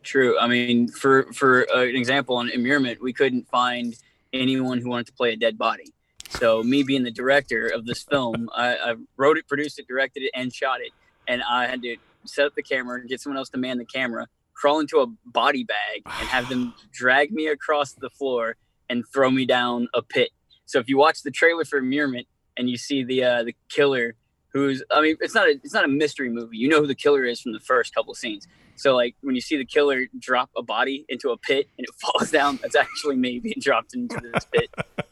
True. 0.04 0.40
I 0.40 0.48
mean, 0.48 0.88
for 0.88 1.32
for 1.34 1.68
uh, 1.72 1.82
an 1.82 1.96
example, 1.96 2.36
on 2.38 2.50
Immurement, 2.50 3.02
we 3.02 3.14
couldn't 3.14 3.48
find 3.50 3.96
anyone 4.34 4.80
who 4.80 4.90
wanted 4.90 5.08
to 5.08 5.14
play 5.14 5.34
a 5.34 5.36
dead 5.36 5.58
body. 5.58 5.86
So 6.30 6.64
me 6.64 6.84
being 6.84 7.04
the 7.04 7.12
director 7.12 7.68
of 7.68 7.86
this 7.86 8.04
film, 8.04 8.50
I, 8.56 8.76
I 8.76 8.96
wrote 9.18 9.38
it, 9.38 9.48
produced 9.48 9.80
it, 9.80 9.88
directed 9.88 10.24
it, 10.24 10.32
and 10.34 10.54
shot 10.54 10.80
it. 10.82 10.92
And 11.28 11.44
I 11.44 11.68
had 11.68 11.82
to 11.84 11.98
set 12.26 12.46
up 12.46 12.56
the 12.56 12.64
camera 12.64 13.00
and 13.00 13.10
get 13.10 13.20
someone 13.20 13.38
else 13.38 13.50
to 13.50 13.58
man 13.58 13.78
the 13.78 13.86
camera 13.86 14.28
crawl 14.62 14.80
into 14.80 15.00
a 15.00 15.08
body 15.26 15.64
bag 15.64 16.04
and 16.06 16.28
have 16.28 16.48
them 16.48 16.74
drag 16.94 17.32
me 17.32 17.48
across 17.48 17.94
the 17.94 18.10
floor 18.10 18.56
and 18.90 19.04
throw 19.12 19.32
me 19.32 19.46
down 19.46 19.88
a 19.94 20.02
pit. 20.02 20.30
So 20.66 20.80
if 20.80 20.88
you 20.88 20.98
watch 20.98 21.24
the 21.24 21.32
trailer 21.32 21.66
for 21.66 21.80
Immurement 21.80 22.28
and 22.58 22.70
you 22.70 22.78
see 22.78 23.04
the 23.04 23.24
uh, 23.24 23.44
the 23.44 23.56
killer, 23.70 24.16
who's 24.54 24.84
I 24.92 25.02
mean 25.02 25.18
it's 25.20 25.34
not 25.34 25.48
a 25.48 25.52
it's 25.64 25.74
not 25.74 25.84
a 25.84 25.88
mystery 25.88 26.30
movie. 26.30 26.58
You 26.58 26.70
know 26.70 26.80
who 26.80 26.88
the 26.88 26.96
killer 26.96 27.26
is 27.26 27.42
from 27.42 27.54
the 27.54 27.60
first 27.60 27.96
couple 27.96 28.14
scenes. 28.14 28.48
So 28.76 28.96
like 28.96 29.16
when 29.22 29.36
you 29.36 29.42
see 29.42 29.58
the 29.58 29.66
killer 29.66 30.06
drop 30.20 30.50
a 30.56 30.62
body 30.62 31.06
into 31.10 31.32
a 31.32 31.38
pit 31.38 31.68
and 31.78 31.86
it 31.88 31.96
falls 32.02 32.30
down, 32.30 32.60
that's 32.62 32.76
actually 32.76 33.16
me 33.16 33.40
being 33.40 33.60
dropped 33.60 33.96
into 33.96 34.20
this 34.32 34.46
pit. 34.46 34.70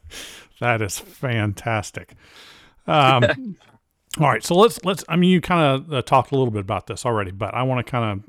that 0.59 0.81
is 0.81 0.99
fantastic. 0.99 2.13
Um, 2.85 3.57
All 4.17 4.28
right, 4.28 4.43
so 4.43 4.56
let's 4.56 4.84
let's. 4.84 5.04
I 5.08 5.15
mean, 5.15 5.30
you 5.30 5.39
kind 5.39 5.62
of 5.62 5.93
uh, 5.93 6.02
talked 6.02 6.32
a 6.32 6.36
little 6.36 6.52
bit 6.52 6.62
about 6.62 6.88
this 6.88 7.06
already, 7.06 7.32
but 7.32 7.54
I 7.54 7.62
want 7.63 7.86
to 7.86 7.89
kind 7.89 8.24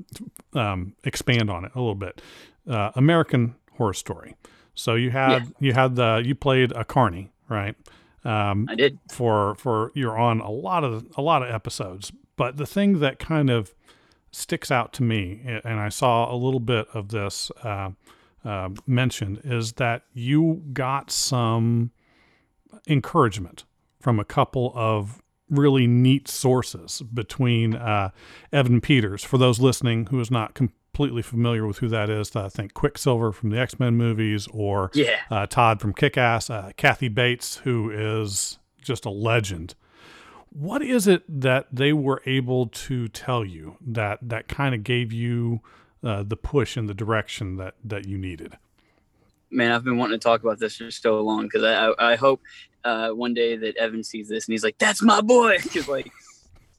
of 0.53 0.59
um, 0.59 0.95
expand 1.05 1.51
on 1.51 1.65
it 1.65 1.73
a 1.75 1.79
little 1.79 1.95
bit. 1.95 2.21
Uh, 2.69 2.91
American 2.95 3.55
Horror 3.79 3.95
Story. 3.95 4.37
So 4.75 4.95
you 4.95 5.11
had 5.11 5.43
yeah. 5.43 5.51
you 5.59 5.73
had 5.73 5.97
the 5.97 6.23
you 6.25 6.35
played 6.35 6.73
a 6.73 6.85
carney, 6.85 7.33
right? 7.49 7.75
Um, 8.25 8.67
I 8.69 8.75
did 8.75 8.99
for 9.11 9.55
for 9.55 9.91
you're 9.95 10.19
on 10.19 10.41
a 10.41 10.51
lot 10.51 10.85
of 10.85 11.07
a 11.17 11.23
lot 11.23 11.43
of 11.43 11.49
episodes, 11.49 12.13
but 12.37 12.59
the 12.59 12.67
thing 12.67 13.01
that 13.01 13.19
kind 13.19 13.49
of 13.49 13.75
sticks 14.33 14.71
out 14.71 14.93
to 14.95 15.03
me, 15.03 15.41
and 15.45 15.81
I 15.81 15.89
saw 15.89 16.33
a 16.33 16.37
little 16.37 16.61
bit 16.61 16.87
of 16.95 17.09
this 17.09 17.51
uh, 17.65 17.91
uh, 18.45 18.69
mentioned, 18.87 19.41
is 19.45 19.73
that 19.75 20.03
you 20.13 20.63
got 20.73 21.11
some 21.11 21.91
encouragement 22.87 23.65
from 23.99 24.21
a 24.21 24.25
couple 24.25 24.73
of 24.75 25.20
really 25.51 25.87
neat 25.87 26.29
sources 26.29 27.03
between 27.13 27.75
uh, 27.75 28.11
Evan 28.53 28.81
Peters. 28.81 29.25
For 29.25 29.39
those 29.39 29.61
listening 29.61 30.07
who 30.07 30.21
is 30.21 30.31
not 30.31 30.55
completely 30.55 31.23
familiar 31.23 31.67
with 31.67 31.79
who 31.79 31.89
that 31.89 32.09
is, 32.09 32.35
I 32.35 32.49
think 32.49 32.75
Quicksilver 32.75 33.33
from 33.33 33.51
the 33.51 33.59
X 33.59 33.79
Men 33.79 33.97
movies, 33.97 34.49
or 34.53 34.91
yeah. 34.95 35.21
uh, 35.31 35.47
Todd 35.47 35.81
from 35.81 35.93
Kick 35.93 36.17
Ass, 36.17 36.51
uh, 36.51 36.73
Kathy 36.77 37.09
Bates, 37.09 37.57
who 37.59 37.91
is 37.91 38.59
just 38.83 39.05
a 39.05 39.11
legend. 39.11 39.75
What 40.51 40.83
is 40.83 41.07
it 41.07 41.23
that 41.41 41.67
they 41.73 41.93
were 41.93 42.23
able 42.27 42.67
to 42.67 43.09
tell 43.09 43.45
you 43.45 43.77
that 43.87 44.19
that 44.23 44.49
kind 44.49 44.75
of 44.75 44.83
gave 44.83 45.13
you 45.13 45.61
uh, 46.03 46.25
the 46.25 46.37
push 46.37 46.77
in 46.77 46.87
the 46.87 46.95
direction 46.95 47.57
that 47.57 47.75
that 47.85 48.07
you 48.07 48.19
needed? 48.19 48.57
Man, 49.53 49.73
I've 49.73 49.85
been 49.85 49.97
wanting 49.97 50.19
to 50.19 50.23
talk 50.23 50.43
about 50.43 50.59
this 50.59 50.77
for 50.77 50.91
so 50.91 51.21
long 51.21 51.43
because 51.43 51.65
I, 51.65 52.13
I 52.13 52.17
hope 52.17 52.41
uh, 52.85 53.11
one 53.11 53.35
day 53.35 53.57
that 53.57 53.77
Evan 53.77 54.03
sees 54.03 54.29
this 54.29 54.47
and 54.47 54.53
he's 54.53 54.65
like, 54.65 54.79
"That's 54.79 55.03
my 55.03 55.21
boy." 55.21 55.59
Because 55.63 55.89
like, 55.89 56.11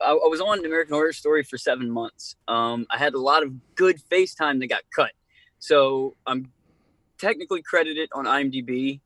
I, 0.02 0.12
I, 0.12 0.28
was 0.28 0.42
on 0.42 0.66
American 0.66 0.94
Horror 0.94 1.14
Story 1.14 1.44
for 1.44 1.58
seven 1.58 1.90
months. 1.90 2.36
Um, 2.48 2.88
I 2.90 2.98
had 2.98 3.14
a 3.14 3.20
lot 3.20 3.44
of 3.44 3.54
good 3.76 4.02
FaceTime 4.12 4.60
that 4.60 4.68
got 4.68 4.82
cut, 4.96 5.12
so 5.60 6.16
I'm 6.26 6.52
technically 7.20 7.62
credited 7.62 8.10
on 8.14 8.26
IMDb 8.26 9.00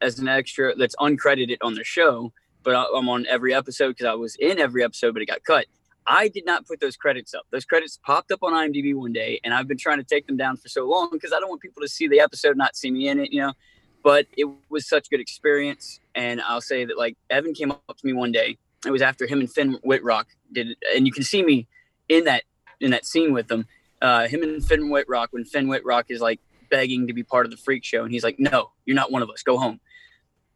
as 0.00 0.18
an 0.18 0.28
extra 0.28 0.74
that's 0.74 0.96
uncredited 0.96 1.58
on 1.60 1.74
the 1.74 1.84
show 1.84 2.32
but 2.62 2.74
I'm 2.94 3.08
on 3.08 3.26
every 3.26 3.54
episode 3.54 3.90
because 3.90 4.06
I 4.06 4.14
was 4.14 4.36
in 4.36 4.58
every 4.58 4.84
episode, 4.84 5.12
but 5.12 5.22
it 5.22 5.26
got 5.26 5.42
cut. 5.44 5.66
I 6.06 6.28
did 6.28 6.44
not 6.46 6.66
put 6.66 6.80
those 6.80 6.96
credits 6.96 7.34
up. 7.34 7.42
Those 7.50 7.64
credits 7.64 7.98
popped 8.04 8.32
up 8.32 8.42
on 8.42 8.52
IMDb 8.52 8.94
one 8.94 9.12
day, 9.12 9.40
and 9.44 9.54
I've 9.54 9.68
been 9.68 9.78
trying 9.78 9.98
to 9.98 10.04
take 10.04 10.26
them 10.26 10.36
down 10.36 10.56
for 10.56 10.68
so 10.68 10.88
long 10.88 11.10
because 11.12 11.32
I 11.32 11.40
don't 11.40 11.48
want 11.48 11.62
people 11.62 11.82
to 11.82 11.88
see 11.88 12.08
the 12.08 12.20
episode, 12.20 12.56
not 12.56 12.76
see 12.76 12.90
me 12.90 13.08
in 13.08 13.20
it, 13.20 13.32
you 13.32 13.40
know. 13.40 13.52
But 14.02 14.26
it 14.36 14.48
was 14.68 14.88
such 14.88 15.06
a 15.06 15.10
good 15.10 15.20
experience, 15.20 16.00
and 16.14 16.40
I'll 16.40 16.60
say 16.60 16.84
that 16.84 16.96
like 16.96 17.16
Evan 17.28 17.54
came 17.54 17.70
up 17.70 17.84
to 17.88 18.06
me 18.06 18.12
one 18.12 18.32
day. 18.32 18.58
It 18.86 18.90
was 18.90 19.02
after 19.02 19.26
him 19.26 19.40
and 19.40 19.52
Finn 19.52 19.78
Wittrock 19.82 20.28
did 20.52 20.76
and 20.94 21.06
you 21.06 21.12
can 21.12 21.22
see 21.22 21.42
me 21.42 21.68
in 22.08 22.24
that 22.24 22.44
in 22.80 22.92
that 22.92 23.04
scene 23.04 23.32
with 23.32 23.48
them. 23.48 23.66
Uh, 24.00 24.26
him 24.26 24.42
and 24.42 24.64
Finn 24.64 24.88
Wittrock 24.88 25.32
when 25.32 25.44
Finn 25.44 25.68
Wittrock 25.68 26.06
is 26.08 26.20
like 26.20 26.40
begging 26.70 27.06
to 27.08 27.12
be 27.12 27.22
part 27.22 27.44
of 27.44 27.50
the 27.50 27.58
freak 27.58 27.84
show, 27.84 28.02
and 28.04 28.12
he's 28.12 28.24
like, 28.24 28.38
"No, 28.38 28.70
you're 28.86 28.96
not 28.96 29.12
one 29.12 29.22
of 29.22 29.28
us. 29.28 29.42
Go 29.42 29.58
home." 29.58 29.80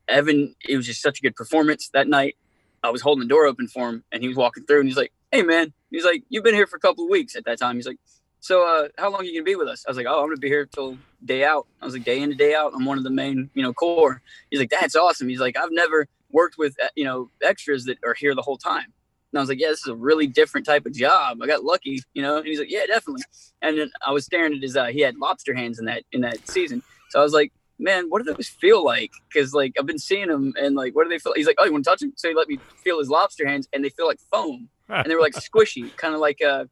Evan, 0.09 0.55
it 0.67 0.77
was 0.77 0.87
just 0.87 1.03
such 1.03 1.19
a 1.19 1.23
good 1.23 1.37
performance 1.37 1.89
that 1.93 2.09
night. 2.09 2.37
I 2.83 2.91
was 2.91 3.01
holding 3.01 3.27
the 3.27 3.29
door 3.29 3.47
open 3.47 3.67
for 3.67 3.89
him 3.89 4.05
and 4.13 4.23
he 4.23 4.29
was 4.29 4.37
walking 4.37 4.65
through 4.65 4.81
and 4.81 4.89
he's 4.89 4.97
like, 4.97 5.13
Hey 5.33 5.43
man, 5.43 5.73
he's 5.91 6.05
like, 6.05 6.23
You've 6.29 6.45
been 6.45 6.55
here 6.55 6.67
for 6.67 6.77
a 6.77 6.81
couple 6.81 7.05
of 7.05 7.11
weeks 7.11 7.35
at 7.35 7.45
that 7.47 7.59
time. 7.59 7.77
He's 7.77 7.87
like, 7.87 7.99
So 8.45 8.63
uh, 8.63 8.89
how 8.99 9.11
long 9.11 9.23
are 9.23 9.25
you 9.25 9.33
gonna 9.33 9.45
be 9.45 9.57
with 9.57 9.69
us? 9.69 9.87
I 9.87 9.91
was 9.91 9.97
like, 9.97 10.05
Oh, 10.07 10.21
I'm 10.21 10.27
gonna 10.27 10.37
be 10.37 10.49
here 10.49 10.67
till 10.67 10.99
day 11.25 11.45
out. 11.45 11.67
I 11.81 11.87
was 11.87 11.95
like, 11.95 12.05
day 12.05 12.21
in 12.21 12.29
to 12.29 12.37
day 12.37 12.55
out. 12.55 12.73
I'm 12.75 12.85
one 12.85 12.99
of 12.99 13.05
the 13.05 13.09
main, 13.09 13.49
you 13.55 13.63
know, 13.63 13.73
core. 13.73 14.21
He's 14.51 14.61
like, 14.61 14.69
That's 14.69 14.95
awesome. 14.95 15.31
He's 15.31 15.41
like, 15.41 15.57
I've 15.57 15.73
never 15.73 16.07
worked 16.31 16.59
with 16.59 16.77
uh, 16.85 16.89
you 16.95 17.05
know, 17.05 17.31
extras 17.41 17.87
that 17.87 17.97
are 18.05 18.13
here 18.13 18.35
the 18.35 18.43
whole 18.43 18.59
time. 18.59 18.93
And 19.33 19.39
I 19.39 19.41
was 19.41 19.49
like, 19.49 19.61
Yeah, 19.61 19.69
this 19.69 19.81
is 19.81 19.87
a 19.87 19.95
really 19.95 20.27
different 20.27 20.67
type 20.67 20.85
of 20.85 20.93
job. 20.93 21.39
I 21.43 21.47
got 21.47 21.65
lucky, 21.65 22.03
you 22.13 22.21
know. 22.21 22.37
And 22.37 22.47
he's 22.47 22.59
like, 22.59 22.71
Yeah, 22.71 22.85
definitely. 22.85 23.23
And 23.63 23.79
then 23.79 23.91
I 24.07 24.11
was 24.11 24.27
staring 24.27 24.53
at 24.53 24.61
his 24.61 24.77
uh, 24.77 24.89
he 24.89 25.01
had 25.01 25.17
lobster 25.17 25.55
hands 25.55 25.79
in 25.79 25.87
that 25.87 26.03
in 26.13 26.21
that 26.21 26.47
season. 26.47 26.83
So 27.09 27.21
I 27.21 27.23
was 27.23 27.33
like, 27.33 27.51
man, 27.79 28.11
what 28.11 28.23
do 28.23 28.31
those 28.31 28.49
feel 28.49 28.85
like? 28.85 29.13
Because 29.33 29.55
like 29.55 29.73
I've 29.79 29.87
been 29.87 29.99
seeing 29.99 30.29
them, 30.29 30.53
and 30.61 30.77
like, 30.77 30.95
what 30.95 31.05
do 31.05 31.09
they 31.09 31.19
feel? 31.19 31.33
He's 31.35 31.47
like, 31.47 31.57
oh, 31.59 31.65
you 31.65 31.73
want 31.73 31.85
to 31.85 31.91
touch 31.91 32.03
him? 32.03 32.13
So 32.17 32.29
he 32.29 32.35
let 32.35 32.49
me 32.49 32.59
feel 32.83 32.99
his 32.99 33.09
lobster 33.09 33.47
hands, 33.47 33.71
and 33.73 33.83
they 33.83 33.89
feel 33.89 34.07
like 34.07 34.21
foam, 34.31 34.69
and 34.91 35.11
they 35.11 35.15
were 35.15 35.23
like 35.23 35.33
squishy, 35.33 35.97
kind 35.97 36.13
of 36.13 36.21
like 36.21 36.43
uh, 36.43 36.67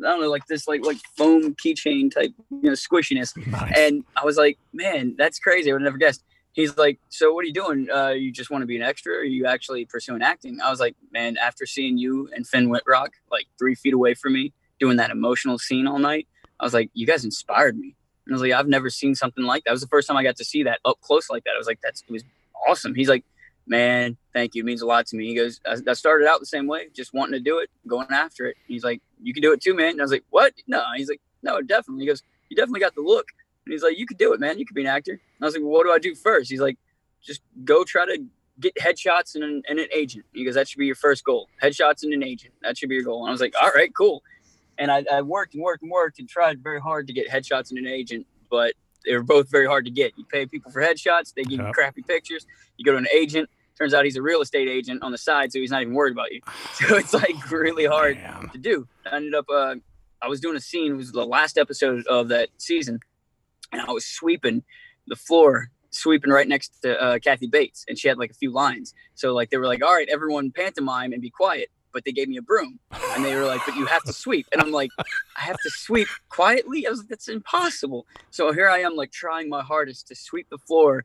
I 0.00 0.08
don't 0.08 0.20
know, 0.20 0.30
like 0.30 0.46
this 0.46 0.68
like 0.68 0.84
like 0.84 0.98
foam 1.16 1.54
keychain 1.54 2.12
type, 2.12 2.32
you 2.50 2.62
know, 2.62 2.72
squishiness. 2.72 3.36
Nice. 3.46 3.72
And 3.76 4.04
I 4.16 4.24
was 4.24 4.36
like, 4.36 4.58
man, 4.72 5.14
that's 5.18 5.38
crazy. 5.38 5.70
I 5.70 5.72
would 5.72 5.82
have 5.82 5.86
never 5.86 5.98
guessed. 5.98 6.22
He's 6.52 6.76
like, 6.76 6.98
so 7.08 7.32
what 7.32 7.44
are 7.44 7.46
you 7.46 7.52
doing? 7.52 7.88
Uh, 7.90 8.08
you 8.08 8.32
just 8.32 8.50
want 8.50 8.62
to 8.62 8.66
be 8.66 8.76
an 8.76 8.82
extra? 8.82 9.14
Or 9.14 9.18
are 9.18 9.24
you 9.24 9.46
actually 9.46 9.84
pursuing 9.84 10.22
acting? 10.22 10.60
I 10.60 10.70
was 10.70 10.80
like, 10.80 10.96
man, 11.12 11.36
after 11.36 11.66
seeing 11.66 11.98
you 11.98 12.28
and 12.34 12.46
Finn 12.46 12.68
Wittrock 12.68 13.10
like 13.30 13.46
three 13.58 13.74
feet 13.74 13.94
away 13.94 14.14
from 14.14 14.32
me 14.32 14.52
doing 14.80 14.96
that 14.96 15.10
emotional 15.10 15.58
scene 15.58 15.86
all 15.86 15.98
night, 15.98 16.26
I 16.58 16.64
was 16.64 16.74
like, 16.74 16.90
you 16.94 17.06
guys 17.06 17.24
inspired 17.24 17.78
me. 17.78 17.94
And 18.26 18.34
I 18.34 18.34
was 18.34 18.42
like, 18.42 18.52
I've 18.52 18.68
never 18.68 18.90
seen 18.90 19.14
something 19.14 19.44
like 19.44 19.64
that. 19.64 19.70
It 19.70 19.74
was 19.74 19.82
the 19.82 19.88
first 19.88 20.08
time 20.08 20.16
I 20.16 20.22
got 20.22 20.36
to 20.36 20.44
see 20.44 20.64
that 20.64 20.80
up 20.84 21.00
close 21.00 21.30
like 21.30 21.44
that. 21.44 21.52
I 21.54 21.58
was 21.58 21.66
like, 21.66 21.80
that's 21.82 22.02
it 22.02 22.10
was 22.10 22.24
awesome. 22.68 22.94
He's 22.94 23.08
like, 23.08 23.24
man, 23.68 24.16
thank 24.32 24.54
you. 24.54 24.62
It 24.62 24.66
means 24.66 24.82
a 24.82 24.86
lot 24.86 25.06
to 25.06 25.16
me. 25.16 25.26
He 25.26 25.34
goes, 25.34 25.60
I, 25.66 25.76
I 25.88 25.92
started 25.94 26.26
out 26.26 26.40
the 26.40 26.46
same 26.46 26.66
way, 26.66 26.88
just 26.94 27.14
wanting 27.14 27.32
to 27.32 27.40
do 27.40 27.58
it, 27.58 27.70
going 27.86 28.08
after 28.10 28.46
it. 28.46 28.56
He's 28.66 28.84
like, 28.84 29.00
you 29.22 29.32
can 29.32 29.42
do 29.42 29.52
it 29.52 29.60
too, 29.60 29.74
man. 29.74 29.90
And 29.90 30.00
I 30.00 30.04
was 30.04 30.10
like, 30.10 30.24
what? 30.30 30.54
No. 30.66 30.84
He's 30.96 31.08
like, 31.08 31.20
no, 31.42 31.60
definitely. 31.60 32.04
He 32.04 32.08
goes, 32.08 32.22
you 32.48 32.56
definitely 32.56 32.80
got 32.80 32.94
the 32.94 33.02
look. 33.02 33.26
And 33.64 33.72
he's 33.72 33.82
like, 33.82 33.98
you 33.98 34.06
could 34.06 34.18
do 34.18 34.32
it, 34.32 34.40
man. 34.40 34.58
You 34.58 34.66
could 34.66 34.74
be 34.74 34.82
an 34.82 34.86
actor. 34.86 35.12
And 35.12 35.20
I 35.42 35.44
was 35.44 35.54
like, 35.54 35.62
well, 35.62 35.72
what 35.72 35.84
do 35.84 35.92
I 35.92 35.98
do 35.98 36.14
first? 36.14 36.50
He's 36.50 36.60
like, 36.60 36.78
just 37.22 37.42
go 37.64 37.84
try 37.84 38.06
to 38.06 38.24
get 38.60 38.74
headshots 38.76 39.34
and 39.34 39.44
an, 39.44 39.62
and 39.68 39.78
an 39.78 39.88
agent. 39.94 40.24
He 40.32 40.44
goes, 40.44 40.54
that 40.54 40.68
should 40.68 40.78
be 40.78 40.86
your 40.86 40.94
first 40.94 41.24
goal. 41.24 41.48
Headshots 41.62 42.02
and 42.02 42.12
an 42.12 42.22
agent. 42.22 42.54
That 42.62 42.76
should 42.78 42.88
be 42.88 42.96
your 42.96 43.04
goal. 43.04 43.22
And 43.22 43.28
I 43.28 43.32
was 43.32 43.40
like, 43.40 43.54
all 43.60 43.70
right, 43.74 43.94
cool. 43.94 44.22
And 44.78 44.90
I, 44.90 45.04
I 45.12 45.22
worked 45.22 45.54
and 45.54 45.62
worked 45.62 45.82
and 45.82 45.90
worked 45.90 46.18
and 46.18 46.28
tried 46.28 46.62
very 46.62 46.80
hard 46.80 47.06
to 47.08 47.12
get 47.12 47.28
headshots 47.28 47.70
and 47.70 47.78
an 47.78 47.86
agent 47.86 48.26
but 48.50 48.74
they 49.04 49.14
were 49.14 49.22
both 49.22 49.50
very 49.50 49.66
hard 49.66 49.84
to 49.84 49.90
get. 49.90 50.12
You 50.16 50.24
pay 50.24 50.46
people 50.46 50.70
for 50.70 50.82
headshots, 50.82 51.34
they 51.34 51.42
give 51.42 51.58
yep. 51.58 51.68
you 51.68 51.72
crappy 51.72 52.02
pictures. 52.02 52.46
You 52.76 52.84
go 52.84 52.92
to 52.92 52.98
an 52.98 53.08
agent, 53.14 53.48
turns 53.78 53.94
out 53.94 54.04
he's 54.04 54.16
a 54.16 54.22
real 54.22 54.42
estate 54.42 54.68
agent 54.68 55.02
on 55.02 55.12
the 55.12 55.18
side, 55.18 55.52
so 55.52 55.58
he's 55.58 55.70
not 55.70 55.82
even 55.82 55.94
worried 55.94 56.12
about 56.12 56.32
you. 56.32 56.40
So 56.74 56.96
it's 56.96 57.14
like 57.14 57.50
really 57.50 57.86
hard 57.86 58.18
Damn. 58.18 58.50
to 58.50 58.58
do. 58.58 58.86
I 59.10 59.16
ended 59.16 59.34
up, 59.34 59.46
uh, 59.50 59.76
I 60.22 60.28
was 60.28 60.40
doing 60.40 60.56
a 60.56 60.60
scene. 60.60 60.92
It 60.92 60.96
was 60.96 61.12
the 61.12 61.26
last 61.26 61.58
episode 61.58 62.06
of 62.06 62.28
that 62.28 62.48
season, 62.58 63.00
and 63.72 63.80
I 63.80 63.90
was 63.90 64.04
sweeping 64.04 64.62
the 65.06 65.16
floor, 65.16 65.70
sweeping 65.90 66.30
right 66.30 66.46
next 66.46 66.82
to 66.82 67.00
uh, 67.00 67.18
Kathy 67.18 67.46
Bates, 67.46 67.84
and 67.88 67.98
she 67.98 68.08
had 68.08 68.18
like 68.18 68.30
a 68.30 68.34
few 68.34 68.52
lines. 68.52 68.94
So 69.14 69.34
like 69.34 69.50
they 69.50 69.56
were 69.56 69.66
like, 69.66 69.82
"All 69.82 69.94
right, 69.94 70.08
everyone, 70.08 70.50
pantomime 70.50 71.12
and 71.12 71.22
be 71.22 71.30
quiet." 71.30 71.70
but 71.92 72.04
they 72.04 72.12
gave 72.12 72.28
me 72.28 72.36
a 72.36 72.42
broom 72.42 72.78
and 73.14 73.24
they 73.24 73.34
were 73.34 73.46
like, 73.46 73.60
but 73.66 73.74
you 73.74 73.86
have 73.86 74.02
to 74.04 74.12
sweep. 74.12 74.46
And 74.52 74.60
I'm 74.60 74.70
like, 74.70 74.90
I 74.98 75.40
have 75.40 75.56
to 75.56 75.70
sweep 75.70 76.08
quietly. 76.28 76.86
I 76.86 76.90
was 76.90 77.00
like, 77.00 77.08
that's 77.08 77.28
impossible. 77.28 78.06
So 78.30 78.52
here 78.52 78.68
I 78.68 78.78
am, 78.80 78.94
like 78.94 79.10
trying 79.10 79.48
my 79.48 79.62
hardest 79.62 80.08
to 80.08 80.14
sweep 80.14 80.48
the 80.50 80.58
floor, 80.58 81.04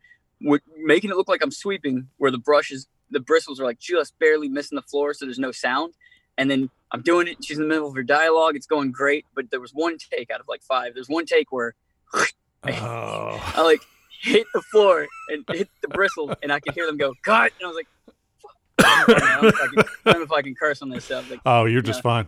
making 0.78 1.10
it 1.10 1.16
look 1.16 1.28
like 1.28 1.42
I'm 1.44 1.52
sweeping 1.52 2.10
where 2.18 2.32
the 2.32 2.38
brushes, 2.38 2.88
the 3.10 3.20
bristles 3.20 3.60
are 3.60 3.64
like 3.64 3.80
just 3.80 4.18
barely 4.20 4.50
missing 4.50 4.76
the 4.76 4.82
floor. 4.82 5.14
So 5.14 5.26
there's 5.26 5.40
no 5.40 5.52
sound. 5.52 5.94
And 6.38 6.50
then 6.50 6.70
I'm 6.92 7.02
doing 7.02 7.28
it. 7.28 7.44
She's 7.44 7.58
in 7.58 7.64
the 7.64 7.70
middle 7.70 7.88
of 7.88 7.96
her 7.96 8.04
dialogue. 8.04 8.56
It's 8.56 8.66
going 8.66 8.92
great. 8.92 9.26
But 9.36 9.52
there 9.52 9.60
was 9.60 9.72
one 9.72 9.98
take 9.98 10.32
out 10.32 10.40
of 10.40 10.48
like 10.48 10.64
five. 10.64 10.94
There's 10.94 11.10
one 11.10 11.26
take 11.26 11.52
where 11.52 11.76
oh. 12.14 13.54
I 13.56 13.62
like 13.62 13.82
hit 14.22 14.48
the 14.54 14.62
floor 14.62 15.08
and 15.30 15.44
hit 15.50 15.70
the 15.82 15.88
bristles 15.90 16.32
and 16.42 16.52
I 16.52 16.60
could 16.60 16.74
hear 16.74 16.86
them 16.86 16.98
go, 16.98 17.14
cut. 17.24 17.52
And 17.60 17.66
I 17.66 17.68
was 17.68 17.76
like, 17.76 17.88
I, 18.80 19.06
don't 19.08 19.44
know 19.44 19.48
if 19.50 19.56
I, 19.56 19.68
can, 19.68 19.80
I 20.06 20.12
don't 20.12 20.20
know 20.20 20.26
if 20.26 20.32
I 20.32 20.42
can 20.42 20.56
curse 20.56 20.82
on 20.82 20.90
this 20.90 21.06
stuff. 21.06 21.30
Like, 21.30 21.40
oh, 21.46 21.66
you're 21.66 21.82
just 21.82 22.02
fine. 22.02 22.28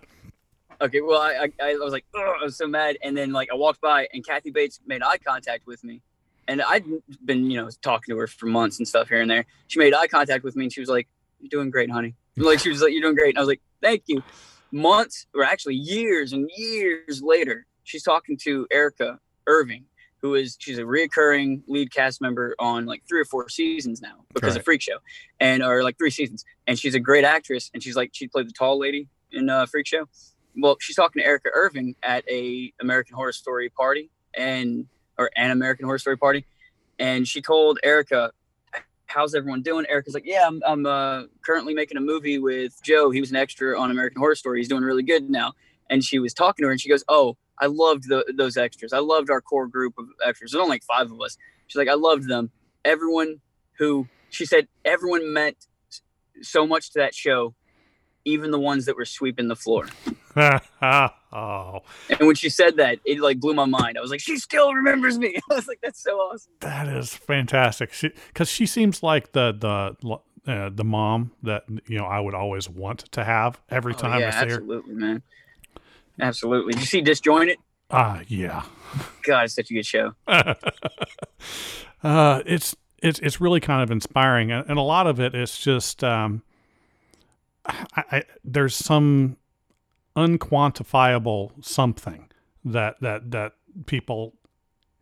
Okay, 0.82 1.02
well, 1.02 1.22
I, 1.22 1.50
I, 1.62 1.72
I 1.72 1.76
was 1.76 1.94
like, 1.94 2.06
I 2.14 2.44
was 2.44 2.58
so 2.58 2.68
mad, 2.68 2.98
and 3.02 3.16
then 3.16 3.32
like 3.32 3.50
I 3.52 3.56
walked 3.56 3.80
by, 3.80 4.08
and 4.14 4.26
Kathy 4.26 4.52
Bates 4.52 4.82
made 4.86 5.02
eye 5.02 5.18
contact 5.18 5.66
with 5.66 5.84
me, 5.84 6.02
and 6.48 6.62
I'd 6.62 6.86
been, 7.24 7.50
you 7.50 7.62
know, 7.62 7.70
talking 7.82 8.14
to 8.14 8.18
her 8.20 8.28
for 8.28 8.46
months 8.46 8.78
and 8.78 8.88
stuff 8.88 9.10
here 9.10 9.22
and 9.22 9.30
there. 9.30 9.46
She 9.68 9.80
made 9.80 9.94
eye 9.94 10.08
contact 10.08 10.44
with 10.44 10.56
me, 10.56 10.66
and 10.66 10.74
she 10.74 10.80
was 10.80 10.90
like, 10.90 11.08
"You're 11.40 11.50
doing 11.50 11.70
great, 11.70 11.90
honey." 11.90 12.16
like 12.38 12.60
she 12.60 12.70
was 12.70 12.82
like, 12.82 12.92
"You're 12.92 13.02
doing 13.02 13.16
great," 13.16 13.30
and 13.30 13.38
I 13.38 13.42
was 13.42 13.48
like, 13.48 13.62
"Thank 13.82 14.04
you." 14.08 14.24
Months, 14.72 15.28
or 15.34 15.44
actually 15.44 15.76
years 15.76 16.34
and 16.34 16.50
years 16.58 17.22
later, 17.22 17.66
she's 17.84 18.04
talking 18.04 18.38
to 18.44 18.68
Erika 18.72 19.20
Ervin, 19.48 19.86
who 20.22 20.36
is 20.36 20.58
she's 20.60 20.78
a 20.78 20.84
reoccurring 20.84 21.62
lead 21.68 21.94
cast 21.94 22.22
member 22.22 22.56
on 22.60 22.86
like 22.86 23.04
three 23.08 23.20
or 23.22 23.26
four 23.26 23.48
seasons 23.48 24.02
now 24.02 24.26
because 24.34 24.52
right. 24.52 24.60
of 24.60 24.66
Freak 24.66 24.82
Show, 24.82 24.98
and 25.40 25.64
or 25.64 25.84
like 25.84 25.98
three 25.98 26.10
seasons. 26.10 26.44
And 26.68 26.78
she's 26.78 26.96
a 26.96 27.00
great 27.00 27.24
actress, 27.24 27.72
and 27.74 27.82
she's 27.82 27.96
like 27.96 28.12
she 28.14 28.28
played 28.28 28.48
the 28.48 28.54
tall 28.54 28.78
lady 28.78 29.08
in 29.32 29.50
uh, 29.50 29.66
Freak 29.66 29.88
Show. 29.88 30.08
Well, 30.58 30.78
she's 30.80 30.96
talking 30.96 31.22
to 31.22 31.28
Erika 31.28 31.50
Ervin 31.54 31.96
at 32.02 32.24
a 32.30 32.74
American 32.82 33.16
Horror 33.16 33.34
Story 33.34 33.70
party, 33.70 34.10
and 34.36 34.88
or 35.18 35.32
an 35.36 35.52
American 35.52 35.86
Horror 35.86 36.00
Story 36.00 36.18
party, 36.18 36.46
and 37.00 37.28
she 37.28 37.42
told 37.42 37.80
Erika, 37.84 38.32
"How's 39.08 39.36
everyone 39.36 39.62
doing?" 39.62 39.86
Erika's 39.88 40.14
like, 40.14 40.26
"Yeah, 40.26 40.46
I'm, 40.48 40.62
I'm 40.66 40.86
uh, 40.86 41.24
currently 41.46 41.74
making 41.74 41.98
a 41.98 42.02
movie 42.02 42.40
with 42.40 42.82
Joe. 42.84 43.12
He 43.12 43.20
was 43.20 43.32
an 43.32 43.38
extra 43.38 43.80
on 43.80 43.92
American 43.92 44.20
Horror 44.20 44.36
Story. 44.36 44.60
He's 44.60 44.70
doing 44.70 44.84
really 44.84 45.04
good 45.04 45.30
now." 45.30 45.54
And 45.90 46.04
she 46.04 46.18
was 46.20 46.34
talking 46.34 46.64
to 46.64 46.68
her, 46.68 46.72
and 46.72 46.82
she 46.82 46.90
goes, 46.90 47.04
"Oh." 47.08 47.38
I 47.58 47.68
loved 47.68 48.10
the, 48.10 48.34
those 48.36 48.58
extras. 48.58 48.92
I 48.92 49.00
loved 49.00 49.30
our 49.30 49.40
core 49.40 49.66
group 49.66 49.94
of 49.98 50.08
extras. 50.26 50.52
There's 50.52 50.60
only 50.62 50.76
like 50.76 50.84
five 50.84 51.10
of 51.10 51.22
us. 51.22 51.38
She's 51.68 51.78
like, 51.78 51.88
I 51.88 51.94
loved 51.94 52.28
them. 52.28 52.52
Everyone 52.84 53.40
who 53.78 54.10
she 54.30 54.46
said 54.46 54.68
everyone 54.84 55.32
meant 55.32 55.68
so 56.42 56.68
much 56.68 56.92
to 56.92 57.00
that 57.00 57.16
show, 57.16 57.56
even 58.26 58.52
the 58.52 58.60
ones 58.60 58.86
that 58.86 58.98
were 58.98 59.06
sweeping 59.06 59.48
the 59.48 59.56
floor. 59.56 59.88
oh. 60.36 61.80
And 62.10 62.28
when 62.28 62.36
she 62.36 62.50
said 62.50 62.78
that, 62.78 63.00
it 63.06 63.20
like 63.20 63.40
blew 63.40 63.54
my 63.54 63.66
mind. 63.66 63.98
I 63.98 64.02
was 64.02 64.12
like, 64.12 64.20
she 64.20 64.38
still 64.38 64.74
remembers 64.74 65.18
me. 65.18 65.38
I 65.52 65.56
was 65.56 65.68
like, 65.68 65.80
that's 65.82 66.02
so 66.02 66.18
awesome. 66.18 66.52
That 66.60 66.88
is 66.88 67.14
fantastic. 67.14 67.92
Because 68.28 68.50
she, 68.50 68.64
she, 68.64 68.66
seems 68.66 69.04
like 69.04 69.32
the 69.32 69.96
the 70.04 70.52
uh, 70.52 70.70
the 70.74 70.84
mom 70.84 71.32
that 71.44 71.64
you 71.88 71.98
know 71.98 72.06
I 72.06 72.20
would 72.20 72.34
always 72.34 72.68
want 72.68 73.00
to 73.12 73.24
have 73.24 73.62
every 73.70 73.94
oh, 73.94 73.98
time 73.98 74.20
yeah, 74.20 74.28
I 74.28 74.32
see 74.32 74.38
absolutely, 74.38 74.50
her. 74.50 74.80
Absolutely, 74.80 74.96
man. 74.96 75.22
Absolutely. 76.20 76.74
Did 76.74 76.82
you 76.82 76.88
see 76.88 77.02
Disjointed? 77.02 77.58
Ah, 77.92 78.18
uh, 78.18 78.24
yeah. 78.28 78.64
God, 79.24 79.46
it's 79.46 79.56
such 79.56 79.70
a 79.70 79.74
good 79.74 79.86
show. 79.86 80.14
uh, 80.28 80.56
it's 82.46 82.76
it's 83.02 83.20
it's 83.20 83.40
really 83.40 83.60
kind 83.60 83.84
of 83.84 83.92
inspiring, 83.92 84.52
and 84.52 84.78
a 84.78 84.82
lot 84.82 85.08
of 85.08 85.20
it 85.20 85.36
is 85.36 85.58
just 85.58 86.04
um, 86.04 86.42
I, 87.68 88.04
I, 88.12 88.24
there's 88.44 88.76
some 88.76 89.38
unquantifiable 90.16 91.52
something 91.64 92.30
that 92.64 93.00
that 93.02 93.32
that 93.32 93.54
people 93.86 94.34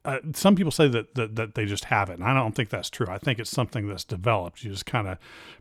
uh, 0.06 0.18
some 0.34 0.54
people 0.56 0.72
say 0.72 0.88
that, 0.90 1.16
that 1.16 1.36
that 1.36 1.56
they 1.56 1.66
just 1.66 1.86
have 1.86 2.10
it 2.10 2.14
and 2.20 2.24
i 2.24 2.34
don't 2.34 2.54
think 2.56 2.70
that's 2.70 2.90
true 2.90 3.08
i 3.10 3.18
think 3.18 3.40
it's 3.40 3.50
something 3.50 3.88
that's 3.88 4.04
developed 4.04 4.64
you 4.64 4.72
just 4.72 4.86
kind 4.86 5.08
of 5.08 5.18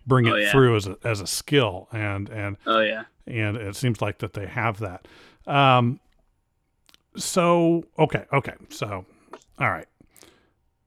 bring 0.06 0.26
Oh, 0.28 0.34
it 0.34 0.42
yeah. 0.44 0.50
through 0.52 0.76
as 0.76 0.86
a, 0.86 0.96
as 1.04 1.20
a 1.20 1.26
skill 1.26 1.88
and 1.92 2.28
and 2.30 2.56
Oh 2.66 2.80
yeah. 2.80 3.04
and 3.26 3.56
it 3.56 3.76
seems 3.76 4.00
like 4.00 4.18
that 4.18 4.32
they 4.32 4.46
have 4.46 4.78
that 4.80 5.06
um 5.46 6.00
so 7.16 7.84
okay 7.98 8.24
okay 8.32 8.54
so 8.70 9.04
all 9.58 9.70
right 9.70 9.86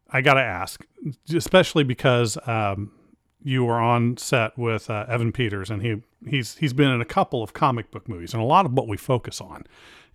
i 0.10 0.21
gotta 0.21 0.41
ask 0.41 0.86
especially 1.34 1.84
because 1.84 2.38
um 2.47 2.91
you 3.45 3.63
were 3.63 3.79
on 3.79 4.17
set 4.17 4.58
with 4.58 4.89
uh, 4.89 5.05
evan 5.08 5.31
peters 5.31 5.69
and 5.69 5.81
he 5.84 6.01
he's 6.27 6.58
he's 6.58 6.73
been 6.73 6.89
in 6.89 6.99
a 6.99 7.05
couple 7.05 7.41
of 7.43 7.53
comic 7.53 7.91
book 7.91 8.10
movies 8.10 8.34
and 8.34 8.41
a 8.41 8.45
lot 8.45 8.65
of 8.65 8.73
what 8.73 8.88
we 8.88 8.97
focus 8.97 9.39
on 9.39 9.63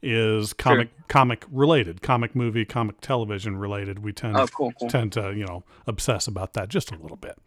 is 0.03 0.53
comic 0.53 0.89
comic 1.09 1.45
related 1.53 2.03
comic 2.03 2.35
movie 2.35 2.65
comic 2.65 3.01
television 3.01 3.57
related 3.57 4.01
we 4.01 4.13
tend 4.13 4.37
Oh, 4.37 4.47
cool, 4.49 4.73
cool. 4.79 4.89
tend 4.91 5.13
to 5.13 5.33
you 5.33 5.47
know 5.47 5.63
obsess 5.87 6.27
about 6.27 6.55
that 6.55 6.69
just 6.69 6.91
a 6.91 6.97
little 6.97 7.17
bit 7.19 7.39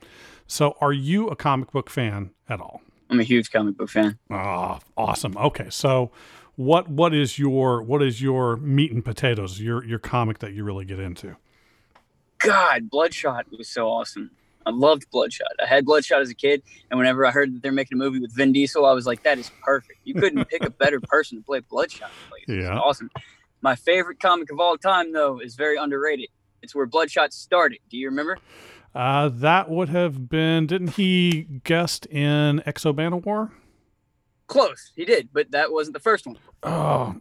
so 0.48 0.76
are 0.80 0.94
you 0.94 1.28
a 1.28 1.36
comic 1.36 1.72
book 1.72 1.90
fan 1.90 2.32
at 2.48 2.62
all 2.62 2.82
I'm 3.10 3.20
a 3.20 3.24
huge 3.24 3.52
comic 3.52 3.78
book 3.78 3.90
fan. 3.90 4.18
Ah, 4.32 4.80
awesome. 4.98 5.38
Okay, 5.38 5.68
so 5.70 6.10
what 6.56 6.90
what 6.90 7.14
is 7.14 7.38
your 7.38 7.84
what 7.84 8.02
is 8.02 8.24
your 8.24 8.56
meat 8.58 8.92
and 8.92 9.06
potatoes? 9.06 9.60
Your 9.60 9.84
your 9.86 10.00
comic 10.00 10.40
that 10.40 10.54
you 10.54 10.64
really 10.64 10.86
get 10.86 11.00
into? 11.00 11.36
God, 12.40 12.90
Bloodshot 12.90 13.46
was 13.56 13.68
so 13.70 13.88
awesome. 13.88 14.32
I 14.66 14.72
loved 14.72 15.06
Bloodshot. 15.12 15.52
I 15.62 15.66
had 15.66 15.86
Bloodshot 15.86 16.22
as 16.22 16.30
a 16.30 16.36
kid, 16.36 16.64
and 16.90 16.98
whenever 16.98 17.26
I 17.26 17.32
heard 17.32 17.54
that 17.56 17.62
they're 17.62 17.72
making 17.72 17.98
a 17.98 18.00
movie 18.00 18.20
with 18.20 18.34
Vin 18.36 18.52
Diesel, 18.54 18.86
I 18.86 18.94
was 18.94 19.06
like, 19.06 19.24
"That 19.24 19.38
is 19.38 19.52
perfect. 19.62 20.00
You 20.04 20.14
couldn't 20.16 20.46
pick 20.50 20.64
a 20.64 20.70
better 20.70 21.00
person 21.02 21.38
to 21.40 21.44
play 21.44 21.60
Bloodshot." 21.60 22.12
Like, 22.32 22.44
it's 22.48 22.64
Yeah. 22.66 22.78
awesome. 22.80 23.10
My 23.62 23.76
favorite 23.76 24.20
comic 24.20 24.52
of 24.52 24.60
all 24.60 24.78
time, 24.78 25.14
though, 25.14 25.40
is 25.40 25.56
very 25.56 25.78
underrated. 25.78 26.30
It's 26.62 26.74
where 26.76 26.86
Bloodshot 26.86 27.34
started. 27.34 27.80
Do 27.90 27.98
you 27.98 28.10
remember? 28.10 28.38
Uh, 28.96 29.30
that 29.30 29.70
would 29.70 29.90
have 29.90 30.30
been. 30.30 30.68
Didn't 30.68 30.92
he 30.92 31.48
guest 31.64 32.06
in 32.08 32.62
Exo 32.68 33.24
War? 33.26 33.52
Close. 34.48 34.92
He 34.96 35.06
did, 35.06 35.30
but 35.34 35.52
that 35.52 35.72
wasn't 35.72 35.94
the 35.96 36.00
first 36.00 36.28
one. 36.28 36.38
Oh, 36.64 37.16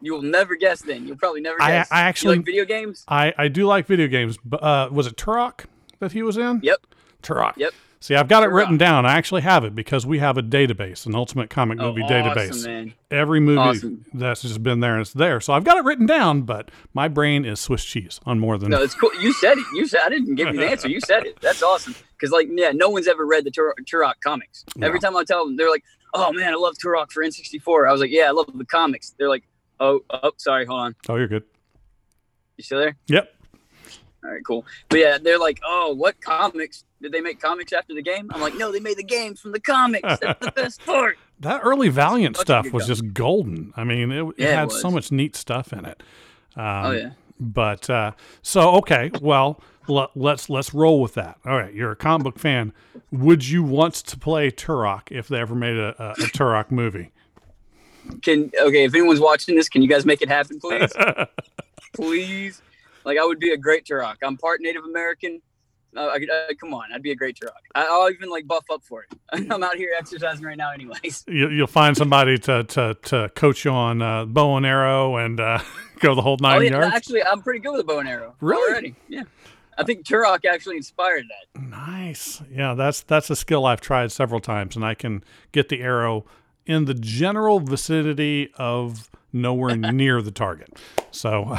You 0.00 0.12
will 0.12 0.22
never 0.22 0.56
guess. 0.56 0.82
Then 0.82 1.06
you'll 1.06 1.16
probably 1.16 1.40
never 1.40 1.62
I- 1.62 1.68
guess. 1.70 1.88
I 1.92 2.00
You 2.02 2.08
actually- 2.08 2.36
like 2.36 2.46
video 2.46 2.64
games. 2.64 3.04
I 3.08 3.32
I 3.38 3.48
do 3.48 3.64
like 3.66 3.86
video 3.86 4.08
games. 4.08 4.36
But 4.44 4.62
uh, 4.62 4.88
was 4.92 5.06
it 5.06 5.16
Turok 5.16 5.66
that 6.02 6.12
he 6.12 6.22
was 6.22 6.36
in? 6.36 6.60
Yep. 6.62 6.86
Turok. 7.22 7.54
Yep. 7.56 7.72
See, 8.00 8.16
I've 8.16 8.26
got 8.26 8.42
it 8.42 8.46
Turok. 8.50 8.54
written 8.56 8.76
down. 8.76 9.06
I 9.06 9.12
actually 9.16 9.42
have 9.42 9.62
it 9.64 9.76
because 9.76 10.04
we 10.04 10.18
have 10.18 10.36
a 10.36 10.42
database, 10.42 11.06
an 11.06 11.14
Ultimate 11.14 11.48
Comic 11.50 11.78
Oh, 11.80 11.88
Movie 11.92 12.02
awesome, 12.02 12.16
database. 12.24 12.66
man. 12.66 12.94
Every 13.12 13.38
movie 13.38 13.58
Awesome. 13.58 14.04
that's 14.12 14.42
just 14.42 14.60
been 14.62 14.80
there, 14.80 14.98
it's 14.98 15.12
there. 15.12 15.40
So 15.40 15.52
I've 15.52 15.62
got 15.62 15.76
it 15.78 15.84
written 15.84 16.04
down, 16.06 16.42
but 16.42 16.70
my 16.92 17.06
brain 17.06 17.44
is 17.44 17.60
Swiss 17.60 17.84
cheese 17.84 18.18
on 18.26 18.40
more 18.40 18.58
than 18.58 18.70
No, 18.70 18.82
it's 18.82 18.94
cool. 18.96 19.14
You 19.20 19.32
said 19.34 19.56
it. 19.56 19.64
You 19.74 19.86
said 19.86 20.00
I 20.04 20.08
didn't 20.08 20.34
give 20.34 20.48
you 20.52 20.58
the 20.60 20.68
answer. 20.68 20.88
You 20.88 20.98
said 21.00 21.24
it. 21.26 21.40
That's 21.40 21.62
awesome. 21.62 21.94
Because 22.18 22.32
like, 22.32 22.48
yeah, 22.50 22.72
no 22.74 22.90
one's 22.90 23.06
ever 23.06 23.24
read 23.24 23.44
the 23.44 23.52
Tur- 23.52 23.74
Turok 23.84 24.14
comics. 24.22 24.64
Every 24.82 24.98
time 24.98 25.16
I 25.16 25.22
tell 25.22 25.44
them, 25.46 25.56
they're 25.56 25.70
like, 25.70 25.84
"Oh 26.12 26.32
man, 26.32 26.52
I 26.52 26.56
love 26.56 26.74
Turok 26.84 27.12
for 27.12 27.22
N64." 27.24 27.88
I 27.88 27.92
was 27.92 28.00
like, 28.00 28.10
"Yeah, 28.10 28.24
I 28.24 28.30
love 28.32 28.46
the 28.52 28.64
comics." 28.64 29.14
They're 29.16 29.28
like, 29.28 29.44
"Oh, 29.78 30.00
oh, 30.10 30.32
sorry, 30.38 30.66
hold 30.66 30.80
on. 30.80 30.94
Oh, 31.08 31.14
you're 31.16 31.28
good. 31.28 31.44
You 32.56 32.64
still 32.64 32.78
there?" 32.80 32.96
Yep. 33.06 33.31
All 34.24 34.30
right, 34.30 34.44
cool. 34.44 34.64
But 34.88 35.00
yeah, 35.00 35.18
they're 35.18 35.38
like, 35.38 35.60
"Oh, 35.64 35.94
what 35.94 36.20
comics? 36.20 36.84
Did 37.00 37.10
they 37.12 37.20
make 37.20 37.40
comics 37.40 37.72
after 37.72 37.94
the 37.94 38.02
game?" 38.02 38.30
I'm 38.32 38.40
like, 38.40 38.54
"No, 38.56 38.70
they 38.70 38.80
made 38.80 38.96
the 38.96 39.02
games 39.04 39.40
from 39.40 39.52
the 39.52 39.60
comics. 39.60 40.18
That's 40.20 40.44
the 40.46 40.52
best 40.56 40.84
part." 40.86 41.18
That 41.40 41.60
early 41.64 41.88
Valiant 41.88 42.36
stuff 42.36 42.70
was 42.72 42.86
just 42.86 43.12
golden. 43.12 43.72
I 43.76 43.82
mean, 43.84 44.12
it, 44.12 44.22
it 44.22 44.34
Yeah, 44.38 44.46
it 44.46 44.54
had 44.54 44.72
so 44.72 44.90
much 44.90 45.10
neat 45.10 45.34
stuff 45.34 45.72
in 45.72 45.84
it. 45.84 46.02
Um, 46.56 46.64
Oh 46.64 46.90
yeah. 46.92 47.10
But 47.40 47.90
uh, 47.90 48.12
so 48.42 48.76
okay, 48.76 49.10
well 49.20 49.60
l- 49.88 50.10
let's 50.14 50.48
let's 50.48 50.72
roll 50.72 51.00
with 51.00 51.14
that. 51.14 51.38
All 51.44 51.56
right, 51.56 51.74
you're 51.74 51.90
a 51.90 51.96
comic 51.96 52.24
book 52.24 52.38
fan. 52.38 52.72
Would 53.10 53.48
you 53.48 53.64
want 53.64 53.94
to 53.94 54.16
play 54.18 54.52
Turok 54.52 55.10
if 55.10 55.26
they 55.26 55.40
ever 55.40 55.56
made 55.56 55.76
a, 55.76 56.00
a, 56.00 56.10
a 56.12 56.26
Turok 56.28 56.70
movie? 56.70 57.10
Can 58.22 58.52
okay, 58.60 58.84
if 58.84 58.94
anyone's 58.94 59.18
watching 59.20 59.56
this, 59.56 59.68
can 59.68 59.82
you 59.82 59.88
guys 59.88 60.04
make 60.06 60.22
it 60.22 60.28
happen, 60.28 60.60
please? 60.60 60.92
please. 61.94 62.62
Like 63.04 63.18
I 63.18 63.24
would 63.24 63.38
be 63.38 63.52
a 63.52 63.56
great 63.56 63.84
Turok. 63.84 64.16
I'm 64.22 64.36
part 64.36 64.60
Native 64.60 64.84
American. 64.84 65.40
Uh, 65.94 66.06
I, 66.06 66.16
uh, 66.16 66.54
come 66.58 66.72
on, 66.72 66.84
I'd 66.94 67.02
be 67.02 67.10
a 67.10 67.14
great 67.14 67.36
Turok. 67.38 67.50
I, 67.74 67.84
I'll 67.86 68.10
even 68.10 68.30
like 68.30 68.46
buff 68.46 68.64
up 68.72 68.82
for 68.82 69.02
it. 69.04 69.12
I'm 69.52 69.62
out 69.62 69.76
here 69.76 69.90
exercising 69.98 70.44
right 70.44 70.56
now, 70.56 70.72
anyways. 70.72 71.24
You, 71.28 71.50
you'll 71.50 71.66
find 71.66 71.94
somebody 71.96 72.38
to, 72.38 72.64
to, 72.64 72.96
to 73.02 73.30
coach 73.34 73.64
you 73.66 73.72
on 73.72 74.00
uh, 74.00 74.24
bow 74.24 74.56
and 74.56 74.64
arrow 74.64 75.16
and 75.16 75.38
uh, 75.38 75.58
go 76.00 76.14
the 76.14 76.22
whole 76.22 76.38
Oh 76.40 76.42
nine 76.48 76.62
yeah, 76.64 76.70
yards. 76.70 76.94
actually, 76.94 77.22
I'm 77.22 77.42
pretty 77.42 77.58
good 77.58 77.72
with 77.72 77.82
a 77.82 77.84
bow 77.84 77.98
and 77.98 78.08
arrow. 78.08 78.34
Really? 78.40 78.72
Already, 78.72 78.94
yeah. 79.08 79.24
I 79.76 79.84
think 79.84 80.06
Turok 80.06 80.44
actually 80.46 80.76
inspired 80.78 81.24
that. 81.28 81.62
Nice. 81.62 82.42
Yeah, 82.50 82.72
that's 82.74 83.02
that's 83.02 83.28
a 83.30 83.36
skill 83.36 83.64
I've 83.66 83.80
tried 83.80 84.12
several 84.12 84.40
times, 84.40 84.76
and 84.76 84.84
I 84.84 84.94
can 84.94 85.24
get 85.50 85.68
the 85.70 85.80
arrow 85.80 86.24
in 86.66 86.84
the 86.86 86.94
general 86.94 87.58
vicinity 87.60 88.50
of 88.56 89.10
nowhere 89.32 89.74
near 89.76 90.20
the 90.22 90.30
target. 90.30 90.78
So 91.10 91.54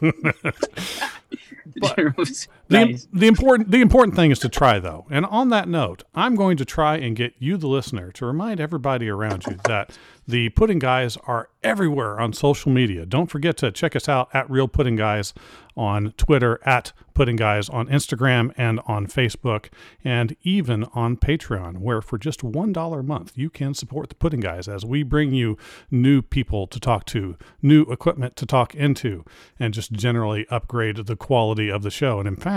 but, 1.80 2.48
the, 2.68 2.84
nice. 2.84 3.08
the 3.12 3.26
important 3.26 3.70
the 3.70 3.80
important 3.80 4.16
thing 4.16 4.30
is 4.30 4.38
to 4.40 4.48
try 4.48 4.78
though. 4.78 5.06
And 5.10 5.26
on 5.26 5.48
that 5.50 5.68
note, 5.68 6.04
I'm 6.14 6.36
going 6.36 6.56
to 6.56 6.64
try 6.64 6.96
and 6.96 7.14
get 7.16 7.34
you 7.38 7.56
the 7.56 7.68
listener 7.68 8.10
to 8.12 8.26
remind 8.26 8.60
everybody 8.60 9.08
around 9.08 9.44
you 9.46 9.58
that 9.64 9.96
the 10.26 10.50
Pudding 10.50 10.78
Guys 10.78 11.16
are 11.26 11.48
everywhere 11.62 12.20
on 12.20 12.32
social 12.32 12.70
media. 12.70 13.04
Don't 13.04 13.26
forget 13.26 13.56
to 13.58 13.72
check 13.72 13.96
us 13.96 14.08
out 14.08 14.28
at 14.32 14.48
Real 14.48 14.68
Pudding 14.68 14.96
Guys 14.96 15.34
on 15.76 16.12
Twitter, 16.16 16.60
at 16.64 16.92
Pudding 17.14 17.36
Guys 17.36 17.68
on 17.68 17.88
Instagram 17.88 18.52
and 18.56 18.80
on 18.86 19.06
Facebook, 19.06 19.68
and 20.04 20.36
even 20.42 20.84
on 20.94 21.16
Patreon, 21.16 21.78
where 21.78 22.00
for 22.00 22.18
just 22.18 22.40
$1 22.40 22.98
a 22.98 23.02
month 23.02 23.32
you 23.36 23.50
can 23.50 23.74
support 23.74 24.08
the 24.08 24.14
Pudding 24.14 24.40
Guys 24.40 24.68
as 24.68 24.84
we 24.84 25.02
bring 25.02 25.32
you 25.32 25.56
new 25.90 26.22
people 26.22 26.66
to 26.66 26.78
talk 26.78 27.04
to, 27.06 27.36
new 27.60 27.82
equipment 27.84 28.36
to 28.36 28.46
talk 28.46 28.74
into, 28.74 29.24
and 29.58 29.74
just 29.74 29.92
generally 29.92 30.46
upgrade 30.50 30.96
the 30.96 31.16
quality 31.16 31.70
of 31.70 31.82
the 31.82 31.90
show. 31.90 32.18
And 32.18 32.28
in 32.28 32.36
fact, 32.36 32.51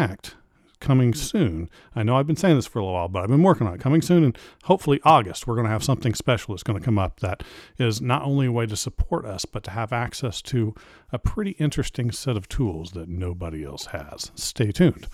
coming 0.79 1.13
soon. 1.13 1.69
I 1.95 2.03
know 2.03 2.17
I've 2.17 2.27
been 2.27 2.35
saying 2.35 2.57
this 2.57 2.67
for 2.67 2.79
a 2.79 2.83
little 2.83 2.93
while, 2.93 3.07
but 3.07 3.23
I've 3.23 3.29
been 3.29 3.41
working 3.43 3.65
on 3.65 3.73
it. 3.73 3.79
Coming 3.79 4.01
soon, 4.01 4.23
and 4.23 4.37
hopefully 4.65 4.99
August, 5.03 5.47
we're 5.47 5.55
going 5.55 5.65
to 5.65 5.71
have 5.71 5.83
something 5.83 6.13
special 6.13 6.53
that's 6.53 6.63
going 6.63 6.77
to 6.77 6.83
come 6.83 6.99
up 6.99 7.21
that 7.21 7.43
is 7.77 8.01
not 8.01 8.23
only 8.23 8.47
a 8.47 8.51
way 8.51 8.65
to 8.65 8.75
support 8.75 9.25
us, 9.25 9.45
but 9.45 9.63
to 9.63 9.71
have 9.71 9.91
access 9.91 10.41
to 10.43 10.75
a 11.11 11.17
pretty 11.17 11.51
interesting 11.51 12.11
set 12.11 12.37
of 12.37 12.47
tools 12.47 12.91
that 12.91 13.09
nobody 13.09 13.63
else 13.63 13.87
has. 13.87 14.31
Stay 14.35 14.71
tuned. 14.71 15.07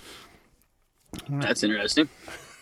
That's 1.30 1.63
interesting. 1.63 2.10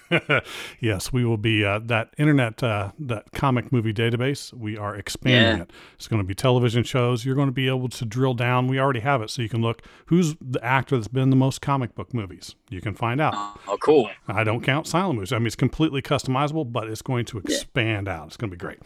yes, 0.79 1.11
we 1.13 1.25
will 1.25 1.37
be 1.37 1.63
uh, 1.63 1.79
that 1.79 2.13
internet, 2.17 2.61
uh, 2.63 2.91
that 2.99 3.31
comic 3.31 3.71
movie 3.71 3.93
database. 3.93 4.53
We 4.53 4.77
are 4.77 4.95
expanding 4.95 5.57
Yeah. 5.57 5.63
it. 5.63 5.71
It's 5.95 6.07
going 6.07 6.21
to 6.21 6.27
be 6.27 6.33
television 6.35 6.83
shows. 6.83 7.25
You're 7.25 7.35
going 7.35 7.47
to 7.47 7.53
be 7.53 7.67
able 7.67 7.89
to 7.89 8.05
drill 8.05 8.33
down. 8.33 8.67
We 8.67 8.79
already 8.79 8.99
have 9.01 9.21
it, 9.21 9.29
so 9.29 9.41
you 9.41 9.49
can 9.49 9.61
look 9.61 9.81
who's 10.07 10.35
the 10.41 10.63
actor 10.63 10.95
that's 10.95 11.07
been 11.07 11.23
in 11.23 11.29
the 11.29 11.35
most 11.35 11.61
comic 11.61 11.95
book 11.95 12.13
movies. 12.13 12.55
You 12.69 12.81
can 12.81 12.93
find 12.93 13.19
out. 13.21 13.33
Oh, 13.67 13.77
cool. 13.81 14.09
I 14.27 14.43
don't 14.43 14.61
count 14.61 14.87
silent 14.87 15.15
movies. 15.15 15.31
I 15.33 15.37
mean, 15.37 15.47
it's 15.47 15.55
completely 15.55 16.01
customizable, 16.01 16.71
but 16.71 16.87
it's 16.89 17.01
going 17.01 17.25
to 17.25 17.37
expand 17.39 18.07
out. 18.07 18.27
It's 18.27 18.37
going 18.37 18.49
to 18.51 18.55
be 18.55 18.59
great. 18.59 18.79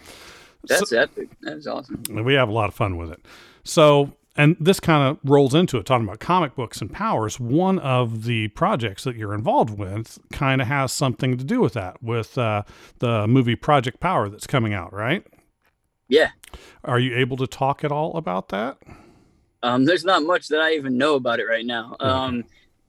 That's 0.67 0.93
epic. 0.93 1.29
That's 1.41 1.67
awesome. 1.67 2.03
We 2.09 2.35
have 2.35 2.47
a 2.49 2.53
lot 2.53 2.69
of 2.69 2.73
fun 2.75 2.95
with 2.97 3.11
it. 3.11 3.25
So, 3.65 4.13
and 4.35 4.57
this 4.59 4.79
kind 4.79 5.07
of 5.07 5.19
rolls 5.29 5.53
into 5.53 5.77
it, 5.77 5.85
talking 5.85 6.07
about 6.07 6.19
comic 6.19 6.55
books 6.55 6.81
and 6.81 6.91
powers. 6.91 7.39
One 7.39 7.79
of 7.79 8.23
the 8.23 8.47
projects 8.49 9.03
that 9.03 9.15
you're 9.15 9.33
involved 9.33 9.77
with 9.77 10.17
kind 10.31 10.61
of 10.61 10.67
has 10.67 10.91
something 10.91 11.37
to 11.37 11.43
do 11.43 11.61
with 11.61 11.73
that, 11.73 12.01
with 12.01 12.37
uh, 12.37 12.63
the 12.99 13.27
movie 13.27 13.55
Project 13.55 13.99
Power 13.99 14.29
that's 14.29 14.47
coming 14.47 14.73
out, 14.73 14.91
right? 14.93 15.25
Yeah. 16.07 16.31
Are 16.83 16.99
you 16.99 17.15
able 17.15 17.37
to 17.37 17.47
talk 17.47 17.83
at 17.83 17.91
all 17.91 18.17
about 18.17 18.49
that? 18.49 18.77
Um, 19.61 19.85
there's 19.85 20.03
not 20.03 20.23
much 20.23 20.49
that 20.49 20.59
I 20.59 20.73
even 20.73 20.97
know 20.97 21.15
about 21.15 21.39
it 21.39 21.45
right 21.45 21.65
now. 21.65 21.95
Um, 21.99 22.43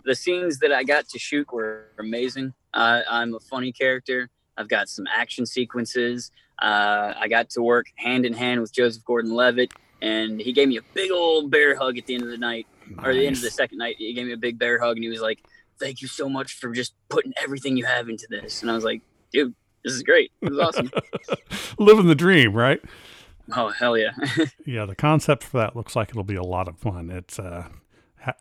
the 0.04 0.14
scenes 0.14 0.58
that 0.58 0.72
I 0.72 0.82
got 0.82 1.08
to 1.10 1.18
shoot 1.18 1.50
were 1.52 1.86
amazing. 1.98 2.52
Uh, 2.74 3.02
I'm 3.08 3.34
a 3.34 3.40
funny 3.40 3.70
character. 3.70 4.28
I've 4.56 4.68
got 4.68 4.88
some 4.88 5.06
action 5.06 5.46
sequences. 5.46 6.30
Uh, 6.60 7.14
I 7.16 7.28
got 7.28 7.50
to 7.50 7.62
work 7.62 7.86
hand 7.96 8.26
in 8.26 8.32
hand 8.32 8.60
with 8.60 8.72
Joseph 8.72 9.04
Gordon-Levitt, 9.04 9.72
and 10.04 10.38
he 10.38 10.52
gave 10.52 10.68
me 10.68 10.76
a 10.76 10.82
big 10.92 11.10
old 11.10 11.50
bear 11.50 11.74
hug 11.74 11.96
at 11.96 12.04
the 12.04 12.14
end 12.14 12.24
of 12.24 12.28
the 12.28 12.36
night, 12.36 12.66
or 13.02 13.14
the 13.14 13.26
end 13.26 13.36
of 13.36 13.42
the 13.42 13.50
second 13.50 13.78
night. 13.78 13.96
He 13.98 14.12
gave 14.12 14.26
me 14.26 14.32
a 14.32 14.36
big 14.36 14.58
bear 14.58 14.78
hug, 14.78 14.96
and 14.96 15.02
he 15.02 15.08
was 15.08 15.22
like, 15.22 15.42
"Thank 15.80 16.02
you 16.02 16.08
so 16.08 16.28
much 16.28 16.58
for 16.58 16.72
just 16.72 16.94
putting 17.08 17.32
everything 17.42 17.76
you 17.76 17.86
have 17.86 18.10
into 18.10 18.26
this." 18.28 18.60
And 18.60 18.70
I 18.70 18.74
was 18.74 18.84
like, 18.84 19.00
"Dude, 19.32 19.54
this 19.82 19.94
is 19.94 20.02
great. 20.02 20.30
This 20.42 20.50
is 20.50 20.58
awesome." 20.58 20.90
Living 21.78 22.06
the 22.06 22.14
dream, 22.14 22.52
right? 22.52 22.82
oh 23.56 23.70
hell 23.70 23.96
yeah! 23.96 24.12
Yeah, 24.66 24.84
the 24.84 24.94
concept 24.94 25.42
for 25.42 25.58
that 25.58 25.74
looks 25.74 25.96
like 25.96 26.10
it'll 26.10 26.22
be 26.22 26.36
a 26.36 26.42
lot 26.42 26.68
of 26.68 26.78
fun. 26.78 27.10
It's 27.10 27.38
uh, 27.38 27.68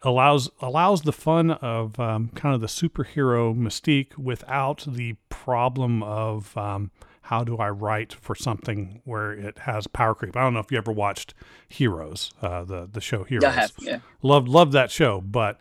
allows 0.02 0.50
allows 0.62 1.04
the 1.04 1.14
fun 1.14 1.52
of 1.52 1.98
um, 1.98 2.30
kind 2.36 2.54
of 2.54 2.60
the 2.60 2.68
superhero 2.68 3.56
mystique 3.56 4.18
without 4.18 4.86
the 4.86 5.16
problem 5.30 6.04
of 6.04 6.58
um, 6.58 6.92
how 7.24 7.44
do 7.44 7.58
I 7.58 7.70
write 7.70 8.14
for 8.14 8.36
something 8.36 9.02
where 9.06 9.32
it 9.32 9.60
has 9.60 9.88
power 9.88 10.14
creep? 10.14 10.36
I 10.36 10.42
don't 10.42 10.54
know 10.54 10.60
if 10.60 10.72
you 10.72 10.78
ever 10.78 10.92
watched 10.92 11.34
Heroes, 11.68 12.32
uh, 12.42 12.64
the 12.64 12.88
the 12.92 13.02
show 13.02 13.24
Heroes. 13.24 13.46
I 13.46 13.52
have, 13.52 13.72
yeah. 13.80 14.00
Loved 14.22 14.48
loved 14.48 14.74
that 14.74 14.92
show, 14.92 15.22
but 15.22 15.60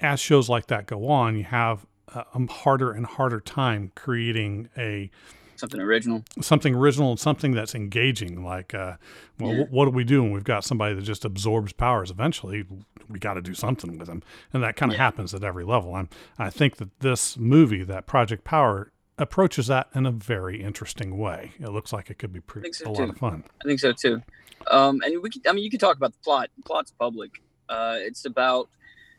as 0.00 0.20
shows 0.20 0.48
like 0.48 0.66
that 0.68 0.86
go 0.86 1.08
on, 1.08 1.36
you 1.36 1.44
have 1.44 1.86
a 2.14 2.46
harder 2.52 2.92
and 2.92 3.06
harder 3.06 3.40
time 3.40 3.90
creating 3.94 4.68
a 4.76 5.10
something 5.56 5.80
original, 5.80 6.24
something 6.40 6.74
original, 6.74 7.10
and 7.10 7.20
something 7.20 7.52
that's 7.52 7.74
engaging. 7.74 8.44
Like, 8.44 8.74
uh, 8.74 8.96
well, 9.38 9.54
yeah. 9.54 9.64
what 9.70 9.86
do 9.86 9.90
we 9.90 10.04
do 10.04 10.22
when 10.22 10.32
we've 10.32 10.44
got 10.44 10.64
somebody 10.64 10.94
that 10.94 11.02
just 11.02 11.24
absorbs 11.24 11.72
powers? 11.72 12.10
Eventually, 12.10 12.64
we 13.08 13.18
got 13.18 13.34
to 13.34 13.42
do 13.42 13.54
something 13.54 13.98
with 13.98 14.08
them, 14.08 14.22
and 14.52 14.62
that 14.62 14.76
kind 14.76 14.92
of 14.92 14.96
yeah. 14.96 15.04
happens 15.04 15.34
at 15.34 15.44
every 15.44 15.64
level. 15.64 15.94
I'm, 15.94 16.08
I 16.38 16.50
think 16.50 16.76
that 16.76 17.00
this 17.00 17.36
movie, 17.36 17.82
that 17.84 18.06
Project 18.06 18.44
Power, 18.44 18.92
approaches 19.18 19.68
that 19.68 19.88
in 19.94 20.06
a 20.06 20.10
very 20.10 20.62
interesting 20.62 21.18
way. 21.18 21.52
It 21.60 21.68
looks 21.68 21.92
like 21.92 22.10
it 22.10 22.18
could 22.18 22.32
be 22.32 22.40
pretty, 22.40 22.72
so 22.72 22.90
a 22.90 22.94
too. 22.94 23.00
lot 23.02 23.10
of 23.10 23.16
fun. 23.16 23.44
I 23.62 23.68
think 23.68 23.80
so 23.80 23.92
too. 23.92 24.22
Um, 24.70 25.00
and 25.04 25.22
we, 25.22 25.30
could, 25.30 25.46
I 25.46 25.52
mean, 25.52 25.64
you 25.64 25.70
can 25.70 25.78
talk 25.78 25.96
about 25.96 26.12
the 26.12 26.18
plot. 26.24 26.50
The 26.56 26.62
plot's 26.62 26.92
public. 26.98 27.42
Uh, 27.68 27.96
it's 27.98 28.24
about 28.24 28.68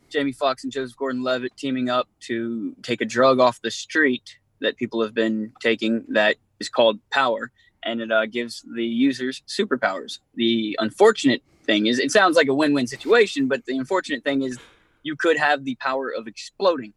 Jamie 0.08 0.32
Foxx 0.32 0.64
and 0.64 0.72
Joseph 0.72 0.96
Gordon-Levitt 0.96 1.56
teaming 1.56 1.88
up 1.88 2.08
to 2.20 2.74
take 2.82 3.00
a 3.00 3.04
drug 3.04 3.40
off 3.40 3.60
the 3.60 3.70
street 3.70 4.38
that 4.60 4.76
people 4.76 5.02
have 5.02 5.14
been 5.14 5.52
taking 5.60 6.04
that 6.08 6.36
is 6.60 6.68
called 6.68 6.98
Power, 7.10 7.50
and 7.82 8.00
it 8.00 8.10
uh, 8.10 8.26
gives 8.26 8.64
the 8.74 8.84
users 8.84 9.42
superpowers. 9.46 10.18
The 10.34 10.76
unfortunate 10.80 11.42
thing 11.64 11.86
is, 11.86 11.98
it 11.98 12.10
sounds 12.10 12.36
like 12.36 12.48
a 12.48 12.54
win-win 12.54 12.86
situation, 12.86 13.48
but 13.48 13.64
the 13.66 13.76
unfortunate 13.76 14.24
thing 14.24 14.42
is, 14.42 14.58
you 15.02 15.14
could 15.14 15.36
have 15.36 15.64
the 15.64 15.76
power 15.76 16.10
of 16.10 16.26
exploding, 16.26 16.92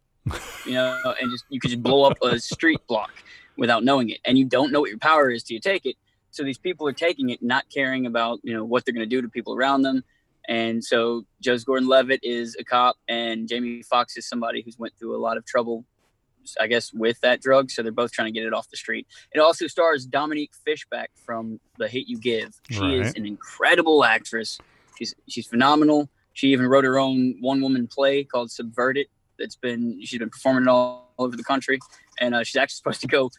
you 0.66 0.72
know, 0.72 1.14
and 1.20 1.30
just 1.30 1.44
you 1.48 1.60
could 1.60 1.70
just 1.70 1.82
blow 1.82 2.04
up 2.04 2.18
a 2.22 2.38
street 2.38 2.80
block 2.86 3.10
without 3.56 3.84
knowing 3.84 4.10
it, 4.10 4.20
and 4.24 4.38
you 4.38 4.44
don't 4.44 4.72
know 4.72 4.80
what 4.80 4.90
your 4.90 4.98
power 4.98 5.30
is 5.30 5.42
till 5.42 5.54
you 5.54 5.60
take 5.60 5.86
it. 5.86 5.96
So 6.30 6.44
these 6.44 6.58
people 6.58 6.86
are 6.86 6.92
taking 6.92 7.30
it, 7.30 7.42
not 7.42 7.64
caring 7.72 8.06
about 8.06 8.40
you 8.42 8.54
know 8.54 8.64
what 8.64 8.84
they're 8.84 8.94
going 8.94 9.08
to 9.08 9.16
do 9.16 9.22
to 9.22 9.28
people 9.28 9.54
around 9.54 9.82
them 9.82 10.04
and 10.48 10.84
so 10.84 11.24
Joseph 11.40 11.66
Gordon-Levitt 11.66 12.20
is 12.22 12.56
a 12.58 12.64
cop, 12.64 12.96
and 13.08 13.48
Jamie 13.48 13.82
Foxx 13.82 14.16
is 14.16 14.28
somebody 14.28 14.62
who's 14.62 14.78
went 14.78 14.92
through 14.98 15.16
a 15.16 15.22
lot 15.22 15.36
of 15.36 15.44
trouble, 15.44 15.84
I 16.60 16.66
guess, 16.66 16.92
with 16.92 17.20
that 17.20 17.40
drug. 17.40 17.70
So 17.70 17.82
they're 17.82 17.92
both 17.92 18.12
trying 18.12 18.32
to 18.32 18.38
get 18.38 18.46
it 18.46 18.52
off 18.52 18.68
the 18.68 18.76
street. 18.76 19.06
It 19.32 19.38
also 19.38 19.68
stars 19.68 20.06
Dominique 20.06 20.52
Fishback 20.64 21.10
from 21.24 21.60
The 21.78 21.88
Hate 21.88 22.08
You 22.08 22.18
Give. 22.18 22.52
She 22.70 22.80
right. 22.80 23.06
is 23.06 23.14
an 23.14 23.26
incredible 23.26 24.04
actress. 24.04 24.58
She's 24.98 25.14
she's 25.28 25.46
phenomenal. 25.46 26.08
She 26.32 26.48
even 26.48 26.66
wrote 26.66 26.84
her 26.84 26.98
own 26.98 27.36
one-woman 27.40 27.86
play 27.86 28.24
called 28.24 28.50
Subverted. 28.50 29.06
That's 29.40 29.56
been 29.56 30.00
she's 30.04 30.20
been 30.20 30.30
performing 30.30 30.68
all, 30.68 31.12
all 31.16 31.26
over 31.26 31.36
the 31.36 31.44
country, 31.44 31.80
and 32.20 32.34
uh, 32.34 32.44
she's 32.44 32.56
actually 32.56 32.76
supposed 32.76 33.00
to 33.00 33.08
go 33.08 33.30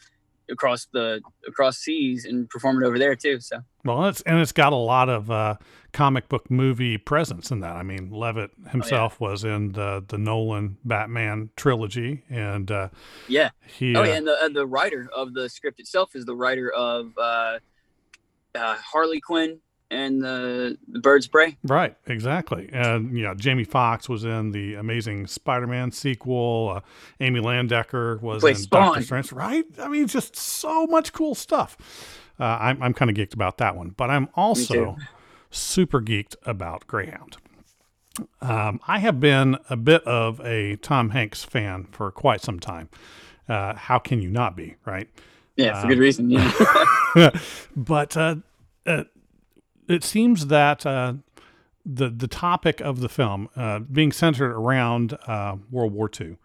across 0.50 0.86
the 0.92 1.20
across 1.46 1.78
seas 1.78 2.24
and 2.24 2.48
perform 2.50 2.82
it 2.82 2.86
over 2.86 2.98
there 2.98 3.16
too. 3.16 3.40
So 3.40 3.60
well, 3.84 4.06
it's 4.06 4.20
and 4.22 4.38
it's 4.40 4.52
got 4.52 4.72
a 4.72 4.76
lot 4.76 5.08
of 5.08 5.30
uh, 5.30 5.56
comic 5.92 6.28
book 6.28 6.50
movie 6.50 6.98
presence 6.98 7.50
in 7.50 7.60
that. 7.60 7.76
I 7.76 7.82
mean, 7.82 8.10
Levitt 8.10 8.50
himself 8.70 9.18
oh, 9.20 9.26
yeah. 9.26 9.30
was 9.30 9.44
in 9.44 9.72
the 9.72 10.04
the 10.06 10.18
Nolan 10.18 10.78
Batman 10.84 11.50
trilogy, 11.56 12.24
and 12.28 12.70
uh, 12.70 12.88
yeah, 13.28 13.50
he. 13.66 13.96
Oh, 13.96 14.02
yeah, 14.02 14.12
uh, 14.12 14.16
and 14.16 14.26
the 14.26 14.50
the 14.52 14.66
writer 14.66 15.08
of 15.14 15.34
the 15.34 15.48
script 15.48 15.80
itself 15.80 16.14
is 16.14 16.24
the 16.24 16.36
writer 16.36 16.70
of 16.70 17.12
uh, 17.18 17.58
uh, 18.54 18.76
Harley 18.76 19.20
Quinn 19.20 19.60
and 19.92 20.22
the, 20.22 20.78
the 20.88 20.98
Birds 20.98 21.26
Prey. 21.26 21.56
Right, 21.62 21.94
exactly. 22.06 22.68
And 22.72 23.16
you 23.16 23.22
know, 23.22 23.34
Jamie 23.34 23.64
Foxx 23.64 24.08
was 24.08 24.24
in 24.24 24.52
the 24.52 24.74
Amazing 24.74 25.26
Spider-Man 25.26 25.92
sequel. 25.92 26.74
Uh, 26.76 26.80
Amy 27.20 27.40
Landecker 27.40 28.20
was 28.20 28.42
in 28.42 28.54
Spawn. 28.56 28.86
Doctor 28.86 29.02
Strange. 29.02 29.32
Right? 29.32 29.64
I 29.78 29.88
mean, 29.88 30.06
just 30.08 30.34
so 30.34 30.86
much 30.86 31.12
cool 31.12 31.34
stuff. 31.34 31.76
Uh, 32.40 32.58
I'm 32.60 32.82
I'm 32.82 32.94
kind 32.94 33.10
of 33.10 33.16
geeked 33.16 33.34
about 33.34 33.58
that 33.58 33.76
one, 33.76 33.90
but 33.90 34.10
I'm 34.10 34.28
also 34.34 34.96
super 35.50 36.00
geeked 36.00 36.34
about 36.44 36.86
Greyhound. 36.86 37.36
Um, 38.40 38.80
I 38.86 38.98
have 38.98 39.20
been 39.20 39.58
a 39.70 39.76
bit 39.76 40.02
of 40.04 40.40
a 40.40 40.76
Tom 40.76 41.10
Hanks 41.10 41.44
fan 41.44 41.84
for 41.92 42.10
quite 42.10 42.40
some 42.40 42.58
time. 42.58 42.88
Uh, 43.48 43.74
how 43.74 43.98
can 43.98 44.20
you 44.20 44.30
not 44.30 44.56
be, 44.56 44.76
right? 44.84 45.08
Yeah, 45.56 45.80
for 45.80 45.86
um, 45.86 45.88
good 45.88 45.98
reason. 45.98 46.30
Yeah. 46.30 47.30
but 47.76 48.16
uh, 48.16 48.36
uh, 48.86 49.04
it 49.88 50.04
seems 50.04 50.46
that 50.48 50.84
uh, 50.86 51.14
the 51.84 52.08
the 52.08 52.28
topic 52.28 52.80
of 52.80 53.00
the 53.00 53.08
film 53.08 53.48
uh, 53.56 53.80
being 53.80 54.12
centered 54.12 54.52
around 54.52 55.18
uh, 55.26 55.56
World 55.70 55.92
War 55.92 56.10
II. 56.20 56.36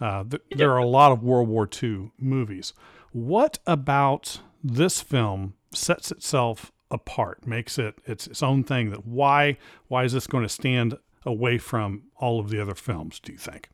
Uh, 0.00 0.24
th- 0.24 0.42
there 0.50 0.72
are 0.72 0.78
a 0.78 0.86
lot 0.86 1.12
of 1.12 1.22
World 1.22 1.48
War 1.48 1.68
II 1.82 2.10
movies. 2.18 2.72
What 3.12 3.58
about 3.66 4.40
this 4.62 5.00
film 5.00 5.54
sets 5.72 6.10
itself 6.10 6.72
apart, 6.90 7.46
makes 7.46 7.78
it 7.78 7.96
its 8.06 8.26
its 8.26 8.42
own 8.42 8.64
thing? 8.64 8.90
That 8.90 9.06
why 9.06 9.58
why 9.88 10.04
is 10.04 10.12
this 10.12 10.26
going 10.26 10.44
to 10.44 10.48
stand 10.48 10.98
away 11.24 11.58
from 11.58 12.04
all 12.16 12.40
of 12.40 12.50
the 12.50 12.60
other 12.60 12.74
films? 12.74 13.20
Do 13.20 13.32
you 13.32 13.38
think? 13.38 13.68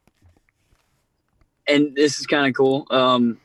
And 1.66 1.94
this 1.94 2.18
is 2.18 2.26
kind 2.26 2.48
of 2.48 2.54
cool. 2.54 2.86
Um, 2.90 3.38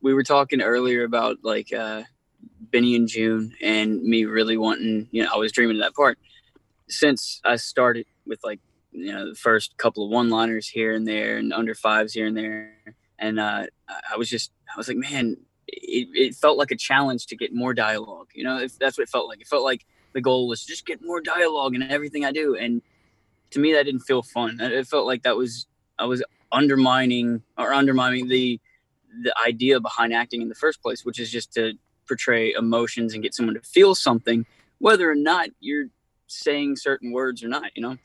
we 0.00 0.14
were 0.14 0.22
talking 0.22 0.60
earlier 0.60 1.04
about 1.04 1.38
like 1.42 1.72
uh, 1.72 2.02
Benny 2.60 2.96
and 2.96 3.08
Joon 3.08 3.54
and 3.62 4.02
me 4.02 4.24
really 4.24 4.56
wanting, 4.56 5.08
you 5.10 5.22
know, 5.22 5.30
I 5.32 5.36
was 5.36 5.52
dreaming 5.52 5.76
of 5.76 5.82
that 5.82 5.94
part 5.94 6.18
since 6.88 7.40
I 7.44 7.56
started 7.56 8.06
with 8.26 8.40
like, 8.44 8.60
you 8.92 9.12
know, 9.12 9.28
the 9.30 9.34
first 9.34 9.76
couple 9.76 10.04
of 10.04 10.10
one 10.10 10.30
liners 10.30 10.68
here 10.68 10.94
and 10.94 11.06
there 11.06 11.38
and 11.38 11.52
under 11.52 11.74
fives 11.74 12.12
here 12.14 12.26
and 12.26 12.36
there. 12.36 12.72
And 13.18 13.38
uh, 13.40 13.66
I 13.88 14.16
was 14.16 14.28
just, 14.28 14.52
I 14.72 14.76
was 14.76 14.88
like, 14.88 14.96
man, 14.96 15.36
it, 15.68 16.08
it 16.14 16.34
felt 16.34 16.58
like 16.58 16.70
a 16.70 16.76
challenge 16.76 17.26
to 17.26 17.36
get 17.36 17.54
more 17.54 17.74
dialogue. 17.74 18.28
You 18.34 18.44
know, 18.44 18.58
if 18.58 18.78
that's 18.78 18.98
what 18.98 19.04
it 19.04 19.10
felt 19.10 19.28
like. 19.28 19.40
It 19.40 19.46
felt 19.46 19.64
like 19.64 19.84
the 20.12 20.20
goal 20.20 20.48
was 20.48 20.64
just 20.64 20.86
get 20.86 21.02
more 21.02 21.20
dialogue 21.20 21.74
in 21.74 21.82
everything 21.82 22.24
I 22.24 22.32
do. 22.32 22.56
And 22.56 22.82
to 23.50 23.58
me, 23.58 23.72
that 23.74 23.84
didn't 23.84 24.00
feel 24.00 24.22
fun. 24.22 24.60
It 24.60 24.86
felt 24.86 25.06
like 25.06 25.22
that 25.22 25.36
was, 25.36 25.66
I 25.98 26.04
was 26.04 26.22
undermining 26.52 27.42
or 27.58 27.72
undermining 27.72 28.28
the, 28.28 28.60
the 29.22 29.34
idea 29.46 29.80
behind 29.80 30.12
acting 30.12 30.42
in 30.42 30.48
the 30.48 30.54
first 30.54 30.82
place, 30.82 31.04
which 31.04 31.18
is 31.18 31.30
just 31.30 31.52
to 31.54 31.72
portray 32.06 32.52
emotions 32.52 33.14
and 33.14 33.22
get 33.22 33.34
someone 33.34 33.54
to 33.54 33.60
feel 33.60 33.94
something, 33.94 34.46
whether 34.78 35.10
or 35.10 35.14
not 35.14 35.48
you're 35.60 35.86
saying 36.26 36.76
certain 36.76 37.12
words 37.12 37.42
or 37.42 37.48
not, 37.48 37.70
you 37.74 37.82
know? 37.82 37.96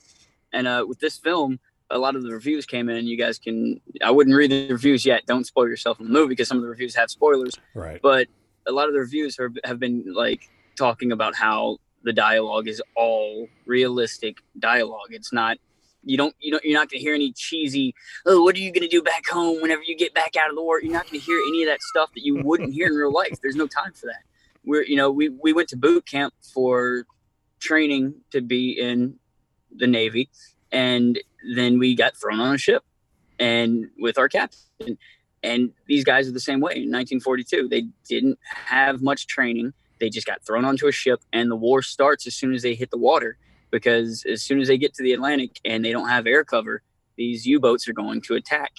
And 0.53 0.67
uh, 0.67 0.85
with 0.87 0.99
this 0.99 1.17
film, 1.17 1.59
a 1.89 1.97
lot 1.97 2.15
of 2.15 2.23
the 2.23 2.31
reviews 2.31 2.65
came 2.65 2.89
in. 2.89 3.05
You 3.05 3.17
guys 3.17 3.39
can, 3.39 3.81
I 4.03 4.11
wouldn't 4.11 4.35
read 4.35 4.51
the 4.51 4.71
reviews 4.71 5.05
yet. 5.05 5.25
Don't 5.25 5.45
spoil 5.45 5.67
yourself 5.67 5.99
in 5.99 6.05
the 6.07 6.11
movie 6.11 6.29
because 6.29 6.47
some 6.47 6.57
of 6.57 6.63
the 6.63 6.69
reviews 6.69 6.95
have 6.95 7.09
spoilers. 7.09 7.53
Right. 7.75 8.01
But 8.01 8.27
a 8.67 8.71
lot 8.71 8.87
of 8.87 8.93
the 8.93 8.99
reviews 8.99 9.39
are, 9.39 9.51
have 9.63 9.79
been 9.79 10.13
like 10.13 10.49
talking 10.77 11.11
about 11.11 11.35
how 11.35 11.77
the 12.03 12.13
dialogue 12.13 12.67
is 12.67 12.81
all 12.95 13.47
realistic 13.65 14.37
dialogue. 14.57 15.09
It's 15.11 15.33
not 15.33 15.57
you 16.03 16.17
don't 16.17 16.35
you 16.39 16.51
know 16.51 16.59
you're 16.63 16.79
not 16.79 16.89
going 16.89 16.99
to 16.99 17.03
hear 17.03 17.13
any 17.13 17.31
cheesy 17.31 17.93
oh 18.25 18.43
what 18.43 18.55
are 18.55 18.59
you 18.59 18.71
going 18.71 18.81
to 18.81 18.87
do 18.87 19.01
back 19.01 19.27
home 19.27 19.61
whenever 19.61 19.83
you 19.83 19.95
get 19.95 20.13
back 20.13 20.35
out 20.35 20.49
of 20.49 20.55
the 20.55 20.61
war? 20.61 20.81
You're 20.81 20.93
not 20.93 21.07
going 21.07 21.19
to 21.19 21.25
hear 21.25 21.37
any 21.47 21.63
of 21.63 21.69
that 21.69 21.81
stuff 21.81 22.11
that 22.13 22.25
you 22.25 22.41
wouldn't 22.43 22.73
hear 22.73 22.87
in 22.87 22.93
real 22.93 23.13
life. 23.13 23.39
There's 23.41 23.55
no 23.55 23.67
time 23.67 23.93
for 23.93 24.07
that. 24.07 24.23
We're 24.65 24.83
you 24.83 24.95
know 24.95 25.11
we 25.11 25.29
we 25.29 25.53
went 25.53 25.69
to 25.69 25.77
boot 25.77 26.05
camp 26.05 26.33
for 26.53 27.05
training 27.59 28.15
to 28.31 28.41
be 28.41 28.71
in 28.71 29.15
the 29.75 29.87
navy 29.87 30.29
and 30.71 31.19
then 31.55 31.79
we 31.79 31.95
got 31.95 32.17
thrown 32.17 32.39
on 32.39 32.55
a 32.55 32.57
ship 32.57 32.83
and 33.39 33.89
with 33.99 34.17
our 34.17 34.27
captain. 34.27 34.97
And 35.43 35.71
these 35.87 36.03
guys 36.03 36.27
are 36.27 36.31
the 36.31 36.39
same 36.39 36.59
way. 36.59 36.73
In 36.73 36.91
1942 36.91 37.67
they 37.67 37.87
didn't 38.07 38.39
have 38.43 39.01
much 39.01 39.27
training. 39.27 39.73
They 39.99 40.09
just 40.09 40.25
got 40.25 40.43
thrown 40.43 40.65
onto 40.65 40.87
a 40.87 40.91
ship 40.91 41.21
and 41.31 41.49
the 41.49 41.55
war 41.55 41.83
starts 41.83 42.25
as 42.25 42.35
soon 42.35 42.53
as 42.53 42.63
they 42.63 42.73
hit 42.73 42.89
the 42.89 42.97
water 42.97 43.37
because 43.71 44.23
as 44.25 44.43
soon 44.43 44.61
as 44.61 44.67
they 44.67 44.77
get 44.77 44.93
to 44.95 45.03
the 45.03 45.13
Atlantic 45.13 45.59
and 45.65 45.83
they 45.83 45.91
don't 45.91 46.09
have 46.09 46.27
air 46.27 46.43
cover, 46.43 46.81
these 47.15 47.45
U-boats 47.45 47.87
are 47.87 47.93
going 47.93 48.21
to 48.21 48.35
attack. 48.35 48.71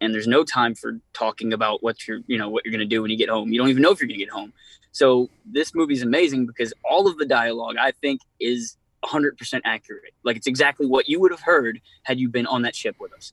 And 0.00 0.14
there's 0.14 0.28
no 0.28 0.44
time 0.44 0.74
for 0.74 1.00
talking 1.12 1.52
about 1.52 1.82
what 1.82 2.06
you're, 2.06 2.20
you 2.26 2.38
know, 2.38 2.48
what 2.48 2.64
you're 2.64 2.72
going 2.72 2.80
to 2.80 2.86
do 2.86 3.02
when 3.02 3.10
you 3.10 3.16
get 3.16 3.28
home. 3.28 3.52
You 3.52 3.58
don't 3.58 3.68
even 3.68 3.82
know 3.82 3.90
if 3.90 4.00
you're 4.00 4.08
going 4.08 4.18
to 4.18 4.24
get 4.24 4.32
home. 4.32 4.52
So 4.92 5.28
this 5.44 5.74
movie 5.74 5.94
is 5.94 6.02
amazing 6.02 6.46
because 6.46 6.72
all 6.88 7.08
of 7.08 7.18
the 7.18 7.26
dialogue 7.26 7.76
I 7.78 7.92
think 7.92 8.20
is 8.40 8.76
100% 9.04 9.60
accurate. 9.64 10.14
Like 10.24 10.36
it's 10.36 10.46
exactly 10.46 10.86
what 10.86 11.08
you 11.08 11.20
would 11.20 11.30
have 11.30 11.40
heard 11.40 11.80
had 12.02 12.18
you 12.18 12.28
been 12.28 12.46
on 12.46 12.62
that 12.62 12.74
ship 12.74 12.96
with 12.98 13.12
us. 13.12 13.32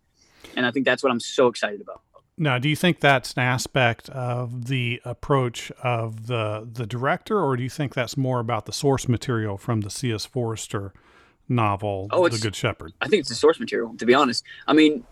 And 0.55 0.65
I 0.65 0.71
think 0.71 0.85
that's 0.85 1.03
what 1.03 1.11
I'm 1.11 1.19
so 1.19 1.47
excited 1.47 1.81
about. 1.81 2.01
Now, 2.37 2.59
do 2.59 2.67
you 2.67 2.75
think 2.75 2.99
that's 2.99 3.33
an 3.33 3.43
aspect 3.43 4.09
of 4.09 4.65
the 4.65 5.01
approach 5.05 5.71
of 5.81 6.27
the 6.27 6.67
the 6.69 6.85
director, 6.85 7.41
or 7.41 7.55
do 7.55 7.63
you 7.63 7.69
think 7.69 7.93
that's 7.93 8.17
more 8.17 8.41
about 8.41 8.65
the 8.65 8.73
source 8.73 9.07
material 9.07 9.57
from 9.57 9.81
the 9.81 9.89
C.S. 9.89 10.25
Forester 10.25 10.93
novel, 11.47 12.07
oh, 12.11 12.27
The 12.27 12.37
Good 12.37 12.55
Shepherd? 12.55 12.93
I 13.01 13.07
think 13.07 13.21
it's 13.21 13.29
the 13.29 13.35
source 13.35 13.59
material. 13.59 13.95
To 13.97 14.05
be 14.05 14.13
honest, 14.13 14.43
I 14.67 14.73
mean, 14.73 15.05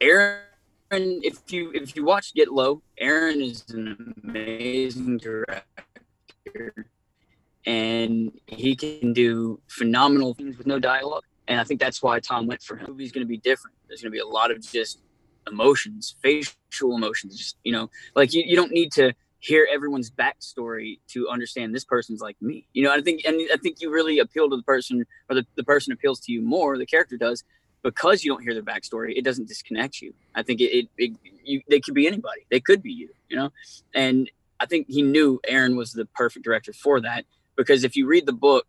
Aaron. 0.00 0.44
If 0.92 1.52
you 1.52 1.70
if 1.72 1.94
you 1.94 2.04
watch 2.04 2.34
Get 2.34 2.48
Low, 2.48 2.82
Aaron 2.98 3.40
is 3.40 3.64
an 3.70 4.14
amazing 4.24 5.18
director, 5.18 6.86
and 7.64 8.32
he 8.46 8.74
can 8.74 9.12
do 9.12 9.60
phenomenal 9.68 10.34
things 10.34 10.58
with 10.58 10.66
no 10.66 10.80
dialogue. 10.80 11.22
And 11.46 11.60
I 11.60 11.64
think 11.64 11.80
that's 11.80 12.02
why 12.02 12.18
Tom 12.18 12.48
went 12.48 12.62
for 12.62 12.76
him. 12.76 12.86
The 12.86 12.90
movie's 12.90 13.12
going 13.12 13.24
to 13.24 13.28
be 13.28 13.36
different. 13.36 13.76
There's 13.86 14.02
going 14.02 14.10
to 14.10 14.16
be 14.16 14.20
a 14.20 14.26
lot 14.26 14.50
of 14.50 14.60
just 14.60 15.00
emotions, 15.46 16.16
facial 16.22 16.96
emotions. 16.96 17.36
Just 17.36 17.56
you 17.62 17.70
know, 17.72 17.88
like 18.16 18.34
you, 18.34 18.42
you 18.44 18.56
don't 18.56 18.72
need 18.72 18.90
to 18.92 19.12
hear 19.40 19.66
everyone's 19.72 20.10
backstory 20.10 21.00
to 21.08 21.28
understand 21.28 21.74
this 21.74 21.84
person's 21.84 22.20
like 22.20 22.36
me. 22.40 22.66
You 22.72 22.84
know, 22.84 22.92
I 22.92 23.00
think, 23.00 23.22
and 23.24 23.40
I 23.52 23.56
think 23.56 23.80
you 23.80 23.90
really 23.90 24.18
appeal 24.18 24.48
to 24.50 24.56
the 24.56 24.62
person, 24.62 25.04
or 25.28 25.34
the, 25.34 25.46
the 25.56 25.64
person 25.64 25.92
appeals 25.92 26.20
to 26.20 26.32
you 26.32 26.42
more. 26.42 26.78
The 26.78 26.86
character 26.86 27.16
does 27.16 27.42
because 27.82 28.22
you 28.22 28.30
don't 28.30 28.42
hear 28.42 28.52
their 28.52 28.62
backstory. 28.62 29.16
It 29.16 29.24
doesn't 29.24 29.48
disconnect 29.48 30.02
you. 30.02 30.12
I 30.34 30.42
think 30.42 30.60
it, 30.60 30.76
it, 30.76 30.88
it 30.98 31.12
you, 31.42 31.62
they 31.68 31.80
could 31.80 31.94
be 31.94 32.06
anybody. 32.06 32.46
They 32.50 32.60
could 32.60 32.82
be 32.82 32.92
you. 32.92 33.08
You 33.28 33.36
know, 33.36 33.52
and 33.94 34.30
I 34.60 34.66
think 34.66 34.86
he 34.88 35.02
knew 35.02 35.40
Aaron 35.48 35.76
was 35.76 35.92
the 35.92 36.04
perfect 36.04 36.44
director 36.44 36.72
for 36.72 37.00
that 37.00 37.24
because 37.56 37.82
if 37.82 37.96
you 37.96 38.06
read 38.06 38.26
the 38.26 38.32
book, 38.32 38.66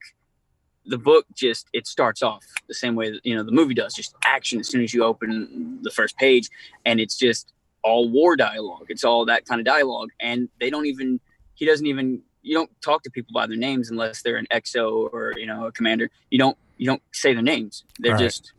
the 0.86 0.97
book 0.97 1.26
just 1.36 1.67
it 1.74 1.86
starts 1.86 2.24
off 2.24 2.43
the 2.67 2.74
same 2.74 2.95
way 2.95 3.11
that 3.11 3.19
you 3.26 3.36
know 3.36 3.43
the 3.43 3.51
movie 3.51 3.74
does, 3.74 3.93
just 3.93 4.15
action 4.24 4.59
as 4.59 4.69
soon 4.69 4.82
as 4.82 4.93
you 4.93 5.03
open 5.03 5.80
the 5.82 5.91
first 5.91 6.17
page, 6.17 6.49
and 6.86 6.99
it's 6.99 7.17
just 7.17 7.53
all 7.84 8.09
war 8.09 8.36
dialogue. 8.36 8.86
It's 8.89 9.03
all 9.03 9.25
that 9.25 9.45
kind 9.45 9.59
of 9.59 9.65
dialogue, 9.65 10.09
and 10.19 10.49
they 10.59 10.69
don't 10.69 10.86
even 10.86 11.19
he 11.55 11.65
doesn't 11.65 11.86
even 11.86 12.21
you 12.41 12.55
don't 12.55 12.69
talk 12.82 13.03
to 13.03 13.11
people 13.11 13.32
by 13.34 13.47
their 13.47 13.57
names 13.57 13.91
unless 13.91 14.21
they're 14.21 14.38
an 14.38 14.47
XO 14.51 15.11
or 15.13 15.34
you 15.38 15.45
know 15.45 15.65
a 15.65 15.71
commander. 15.71 16.09
You 16.29 16.39
don't 16.39 16.57
you 16.77 16.86
don't 16.86 17.01
say 17.11 17.34
their 17.34 17.43
names. 17.43 17.84
They're 17.99 18.13
right. 18.13 18.21
just 18.21 18.53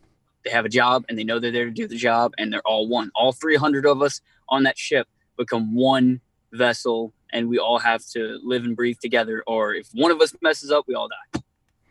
they 0.44 0.50
have 0.50 0.64
a 0.64 0.68
job 0.68 1.04
and 1.08 1.18
they 1.18 1.24
know 1.24 1.38
they're 1.38 1.52
there 1.52 1.66
to 1.66 1.70
do 1.70 1.86
the 1.86 1.96
job, 1.96 2.32
and 2.38 2.52
they're 2.52 2.62
all 2.62 2.88
one. 2.88 3.10
All 3.14 3.32
300 3.32 3.86
of 3.86 4.02
us 4.02 4.20
on 4.48 4.64
that 4.64 4.78
ship 4.78 5.08
become 5.36 5.74
one 5.74 6.20
vessel 6.52 7.12
and 7.32 7.48
we 7.48 7.58
all 7.58 7.78
have 7.78 8.04
to 8.06 8.38
live 8.44 8.64
and 8.64 8.76
breathe 8.76 8.98
together 9.00 9.42
or 9.46 9.74
if 9.74 9.88
one 9.94 10.10
of 10.10 10.20
us 10.20 10.34
messes 10.42 10.70
up 10.70 10.84
we 10.86 10.94
all 10.94 11.08
die 11.08 11.40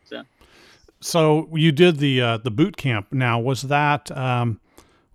so 0.05 0.23
so 0.99 1.49
you 1.53 1.71
did 1.71 1.97
the 1.97 2.21
uh, 2.21 2.37
the 2.37 2.51
boot 2.51 2.77
camp 2.77 3.07
now 3.11 3.39
was 3.39 3.63
that 3.63 4.15
um, 4.15 4.59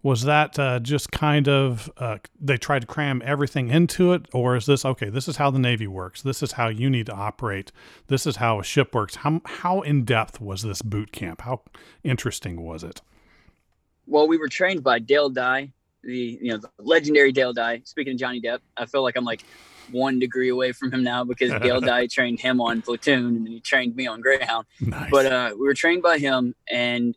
was 0.03 0.23
that 0.23 0.59
uh, 0.59 0.79
just 0.79 1.11
kind 1.11 1.49
of 1.49 1.91
uh, 1.99 2.19
they 2.41 2.57
tried 2.57 2.81
to 2.81 2.87
cram 2.87 3.23
everything 3.25 3.69
into 3.71 4.13
it 4.13 4.27
or 4.33 4.57
is 4.57 4.67
this 4.67 4.85
okay 4.85 5.09
this 5.09 5.27
is 5.27 5.37
how 5.37 5.51
the 5.51 5.59
navy 5.59 5.87
works 5.87 6.23
this 6.23 6.43
is 6.43 6.53
how 6.53 6.69
you 6.69 6.89
need 6.89 7.07
to 7.07 7.13
operate 7.13 7.73
this 8.07 8.27
is 8.27 8.37
how 8.37 8.61
a 8.61 8.65
ship 8.65 8.95
works 8.95 9.17
how, 9.17 9.41
how 9.45 9.81
in 9.81 10.05
depth 10.05 10.41
was 10.41 10.63
this 10.63 10.83
boot 10.83 11.13
camp 11.13 11.41
how 11.43 11.61
interesting 12.05 12.63
was 12.63 12.85
it 12.85 13.03
well 14.07 14.29
we 14.29 14.37
were 14.37 14.49
trained 14.49 14.83
by 14.83 14.99
dale 14.99 15.29
dye 15.29 15.73
the 16.07 16.39
you 16.41 16.53
know 16.53 16.59
the 16.59 16.71
legendary 16.79 17.33
Dale 17.33 17.53
Dye. 17.53 17.83
Speaking 17.85 18.15
of 18.15 18.19
Johnny 18.19 18.41
Depp, 18.41 18.61
I 18.77 18.87
feel 18.87 19.03
like 19.03 19.17
I'm 19.17 19.25
like 19.25 19.45
one 19.91 20.19
degree 20.19 20.49
away 20.49 20.73
from 20.73 20.93
him 20.93 21.03
now 21.05 21.25
because 21.25 21.51
Dale 21.63 21.81
Dye 21.81 22.07
trained 22.07 22.41
him 22.41 22.61
on 22.61 22.83
Platoon 22.83 23.37
and 23.37 23.49
he 23.49 23.61
trained 23.61 23.95
me 23.95 24.07
on 24.07 24.21
Greyhound. 24.21 24.67
Nice. 24.81 25.11
But 25.11 25.27
uh, 25.27 25.51
we 25.53 25.67
were 25.67 25.75
trained 25.75 26.03
by 26.03 26.19
him, 26.19 26.55
and 26.71 27.15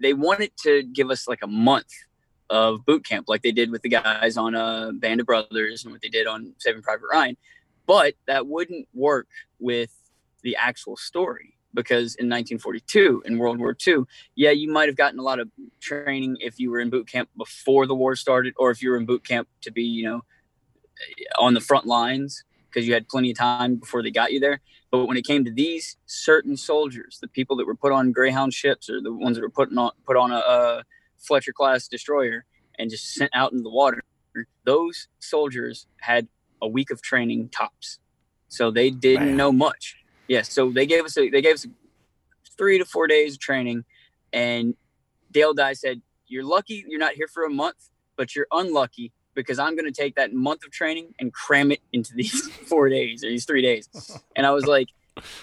they 0.00 0.14
wanted 0.14 0.52
to 0.62 0.82
give 0.82 1.10
us 1.10 1.28
like 1.28 1.40
a 1.42 1.46
month 1.46 1.92
of 2.48 2.84
boot 2.84 3.04
camp, 3.04 3.26
like 3.28 3.42
they 3.42 3.52
did 3.52 3.70
with 3.70 3.82
the 3.82 3.88
guys 3.88 4.36
on 4.36 4.54
uh, 4.54 4.90
Band 4.92 5.20
of 5.20 5.26
Brothers 5.26 5.84
and 5.84 5.92
what 5.92 6.02
they 6.02 6.08
did 6.08 6.26
on 6.26 6.54
Saving 6.58 6.82
Private 6.82 7.06
Ryan. 7.10 7.36
But 7.86 8.14
that 8.26 8.46
wouldn't 8.46 8.88
work 8.94 9.28
with 9.58 9.92
the 10.42 10.56
actual 10.56 10.96
story 10.96 11.54
because 11.74 12.16
in 12.16 12.26
1942 12.26 13.22
in 13.26 13.38
world 13.38 13.58
war 13.58 13.76
ii 13.86 13.96
yeah 14.34 14.50
you 14.50 14.70
might 14.72 14.88
have 14.88 14.96
gotten 14.96 15.18
a 15.18 15.22
lot 15.22 15.38
of 15.38 15.48
training 15.80 16.36
if 16.40 16.58
you 16.58 16.70
were 16.70 16.80
in 16.80 16.90
boot 16.90 17.06
camp 17.06 17.28
before 17.36 17.86
the 17.86 17.94
war 17.94 18.16
started 18.16 18.52
or 18.56 18.70
if 18.70 18.82
you 18.82 18.90
were 18.90 18.96
in 18.96 19.06
boot 19.06 19.22
camp 19.24 19.46
to 19.60 19.70
be 19.70 19.82
you 19.82 20.04
know 20.04 20.22
on 21.38 21.54
the 21.54 21.60
front 21.60 21.86
lines 21.86 22.42
because 22.68 22.86
you 22.86 22.94
had 22.94 23.08
plenty 23.08 23.30
of 23.30 23.38
time 23.38 23.76
before 23.76 24.02
they 24.02 24.10
got 24.10 24.32
you 24.32 24.40
there 24.40 24.60
but 24.90 25.06
when 25.06 25.16
it 25.16 25.24
came 25.24 25.44
to 25.44 25.50
these 25.50 25.96
certain 26.06 26.56
soldiers 26.56 27.18
the 27.20 27.28
people 27.28 27.56
that 27.56 27.66
were 27.66 27.76
put 27.76 27.92
on 27.92 28.12
greyhound 28.12 28.52
ships 28.52 28.88
or 28.90 29.00
the 29.00 29.12
ones 29.12 29.36
that 29.36 29.42
were 29.42 29.50
put 29.50 29.76
on 29.76 29.90
put 30.06 30.16
on 30.16 30.30
a, 30.30 30.38
a 30.38 30.82
fletcher 31.18 31.52
class 31.52 31.88
destroyer 31.88 32.44
and 32.78 32.90
just 32.90 33.14
sent 33.14 33.30
out 33.34 33.52
into 33.52 33.62
the 33.62 33.70
water 33.70 34.02
those 34.64 35.08
soldiers 35.18 35.86
had 36.00 36.28
a 36.62 36.68
week 36.68 36.90
of 36.90 37.02
training 37.02 37.48
tops 37.48 37.98
so 38.48 38.70
they 38.70 38.90
didn't 38.90 39.28
Man. 39.28 39.36
know 39.36 39.52
much 39.52 39.96
yeah, 40.30 40.42
so 40.42 40.70
they 40.70 40.86
gave 40.86 41.04
us 41.04 41.18
a, 41.18 41.28
they 41.28 41.42
gave 41.42 41.54
us 41.54 41.66
three 42.56 42.78
to 42.78 42.84
four 42.84 43.08
days 43.08 43.32
of 43.34 43.40
training, 43.40 43.84
and 44.32 44.76
Dale 45.32 45.54
Dye 45.54 45.72
said, 45.72 46.02
"You're 46.28 46.44
lucky 46.44 46.84
you're 46.86 47.00
not 47.00 47.14
here 47.14 47.26
for 47.26 47.42
a 47.42 47.50
month, 47.50 47.90
but 48.16 48.36
you're 48.36 48.46
unlucky 48.52 49.12
because 49.40 49.58
I'm 49.58 49.76
going 49.76 49.90
to 49.90 50.02
take 50.02 50.14
that 50.16 50.32
month 50.32 50.64
of 50.64 50.70
training 50.70 51.14
and 51.18 51.32
cram 51.32 51.72
it 51.72 51.80
into 51.92 52.14
these 52.14 52.48
four 52.68 52.88
days 52.88 53.24
or 53.24 53.28
these 53.28 53.44
three 53.44 53.62
days." 53.62 53.88
And 54.36 54.46
I 54.46 54.50
was 54.50 54.66
like, 54.66 54.88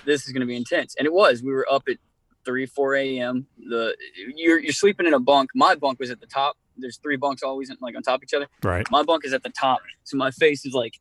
"This 0.06 0.26
is 0.28 0.34
going 0.34 0.42
to 0.42 0.48
be 0.48 0.56
intense," 0.56 0.96
and 0.98 1.06
it 1.06 1.14
was. 1.14 1.44
We 1.44 1.52
were 1.52 1.68
up 1.72 1.84
at 1.90 1.98
three, 2.46 2.66
four 2.66 2.96
a.m. 2.96 3.46
The 3.58 3.96
you're 4.36 4.60
you're 4.60 4.74
sleeping 4.74 5.06
in 5.06 5.14
a 5.14 5.20
bunk. 5.20 5.52
My 5.54 5.76
bunk 5.76 6.00
was 6.00 6.10
at 6.10 6.22
the 6.22 6.28
top. 6.28 6.58
There's 6.78 6.98
three 6.98 7.18
bunks 7.18 7.44
always 7.44 7.72
like 7.82 7.96
on 7.96 8.02
top 8.02 8.20
of 8.20 8.24
each 8.24 8.34
other. 8.34 8.48
Right. 8.64 8.90
My 8.90 9.04
bunk 9.04 9.26
is 9.26 9.34
at 9.34 9.44
the 9.44 9.50
top, 9.50 9.80
so 10.04 10.16
my 10.18 10.32
face 10.32 10.66
is 10.66 10.74
like 10.74 10.94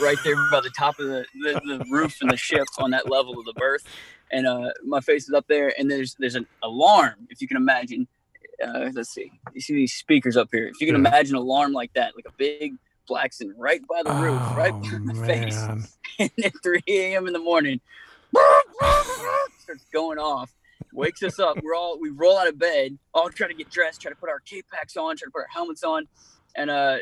right 0.00 0.16
there 0.24 0.34
by 0.50 0.60
the 0.60 0.70
top 0.76 0.98
of 0.98 1.06
the, 1.06 1.26
the, 1.42 1.60
the 1.78 1.84
roof 1.90 2.16
and 2.20 2.30
the 2.30 2.36
ship 2.36 2.66
on 2.78 2.90
that 2.90 3.10
level 3.10 3.38
of 3.38 3.44
the 3.44 3.52
berth. 3.52 3.84
And 4.32 4.46
uh, 4.46 4.70
my 4.84 5.00
face 5.00 5.28
is 5.28 5.34
up 5.34 5.46
there, 5.48 5.72
and 5.78 5.90
there's 5.90 6.16
there's 6.18 6.34
an 6.34 6.46
alarm, 6.62 7.28
if 7.30 7.40
you 7.40 7.46
can 7.46 7.56
imagine. 7.56 8.08
Uh, 8.64 8.90
let's 8.94 9.10
see, 9.10 9.32
you 9.54 9.60
see 9.60 9.74
these 9.74 9.94
speakers 9.94 10.36
up 10.36 10.48
here. 10.50 10.68
If 10.68 10.80
you 10.80 10.86
can 10.86 10.96
imagine 10.96 11.36
an 11.36 11.42
alarm 11.42 11.72
like 11.72 11.92
that, 11.94 12.14
like 12.16 12.26
a 12.26 12.32
big 12.36 12.74
klaxon 13.06 13.54
right 13.56 13.80
by 13.86 14.02
the 14.02 14.12
roof, 14.12 14.40
oh, 14.42 14.54
right 14.56 14.72
by 14.72 14.88
the 14.88 15.14
man. 15.14 15.26
face, 15.26 15.68
and 16.18 16.30
at 16.44 16.52
3 16.62 16.82
a.m. 16.88 17.26
in 17.26 17.32
the 17.32 17.38
morning, 17.38 17.80
starts 19.58 19.84
going 19.92 20.18
off 20.18 20.52
wakes 20.92 21.22
us 21.22 21.38
up. 21.38 21.58
We're 21.62 21.74
all 21.74 21.98
we 22.00 22.10
roll 22.10 22.38
out 22.38 22.48
of 22.48 22.58
bed, 22.58 22.98
all 23.14 23.28
try 23.28 23.48
to 23.48 23.54
get 23.54 23.70
dressed, 23.70 24.00
try 24.00 24.10
to 24.10 24.16
put 24.16 24.30
our 24.30 24.40
cape 24.40 24.66
packs 24.72 24.96
on, 24.96 25.16
try 25.16 25.26
to 25.26 25.30
put 25.30 25.40
our 25.40 25.48
helmets 25.52 25.84
on, 25.84 26.08
and 26.56 26.70
uh, 26.70 26.98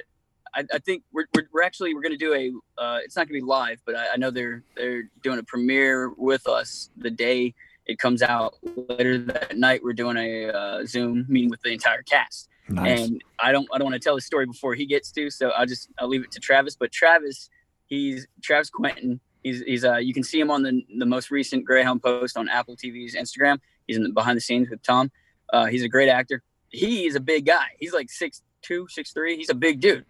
I, 0.55 0.65
I 0.73 0.79
think 0.79 1.03
we're, 1.13 1.27
we're, 1.35 1.49
we're, 1.53 1.63
actually 1.63 1.95
we're 1.95 2.03
going 2.03 2.13
to 2.13 2.19
do 2.19 2.35
a. 2.35 2.81
Uh, 2.81 2.99
it's 3.03 3.17
not 3.17 3.29
going 3.29 3.41
to 3.41 3.45
be 3.45 3.49
live, 3.49 3.81
but 3.87 3.97
I, 3.97 4.15
I, 4.15 4.17
know 4.17 4.31
they're 4.31 4.63
they're 4.77 5.05
doing 5.23 5.39
a 5.39 5.43
premiere 5.43 6.11
with 6.11 6.47
us 6.47 6.91
the 6.97 7.11
day 7.11 7.55
it 7.87 7.99
comes 7.99 8.23
out. 8.23 8.55
Later 8.89 9.19
that 9.19 9.57
night, 9.57 9.83
we're 9.83 9.93
doing 9.93 10.17
a 10.17 10.49
uh, 10.49 10.87
Zoom 10.87 11.27
meeting 11.29 11.51
with 11.51 11.61
the 11.63 11.71
entire 11.71 12.03
cast. 12.03 12.49
Nice. 12.69 13.09
And 13.09 13.23
I 13.39 13.53
don't 13.53 13.69
I 13.73 13.79
don't 13.79 13.87
want 13.87 13.95
to 13.95 14.01
tell 14.01 14.15
the 14.15 14.23
story 14.23 14.47
before 14.47 14.75
he 14.75 14.87
gets 14.87 15.11
to, 15.13 15.31
so 15.31 15.51
I'll 15.51 15.67
just 15.67 15.91
I'll 15.99 16.09
leave 16.09 16.25
it 16.25 16.31
to 16.33 16.41
Travis. 16.41 16.77
But 16.77 16.93
Travis, 16.93 17.51
he's 17.87 18.27
Travis 18.43 18.71
Quentin. 18.71 19.21
He's 19.43 19.61
he's 19.63 19.85
uh 19.85 19.97
you 19.97 20.15
can 20.15 20.23
see 20.23 20.41
him 20.41 20.51
on 20.51 20.63
the 20.63 20.83
the 20.99 21.05
most 21.05 21.31
recent 21.31 21.65
Greyhound 21.67 22.03
post 22.03 22.39
on 22.39 22.49
Apple 22.49 22.77
TV's 22.77 23.15
Instagram. 23.15 23.59
He's 23.87 23.99
in 23.99 24.03
the 24.05 24.09
behind 24.11 24.39
the 24.39 24.41
scenes 24.41 24.71
with 24.71 24.83
Tom. 24.83 25.11
Uh, 25.53 25.67
he's 25.67 25.83
a 25.83 25.89
great 25.89 26.09
actor. 26.09 26.43
He 26.71 27.05
is 27.07 27.17
a 27.17 27.21
big 27.21 27.45
guy. 27.45 27.67
He's 27.79 27.93
like 27.93 28.11
six 28.11 28.41
two, 28.63 28.87
six 28.89 29.13
three. 29.13 29.37
He's 29.37 29.51
a 29.51 29.55
big 29.55 29.81
dude 29.81 30.07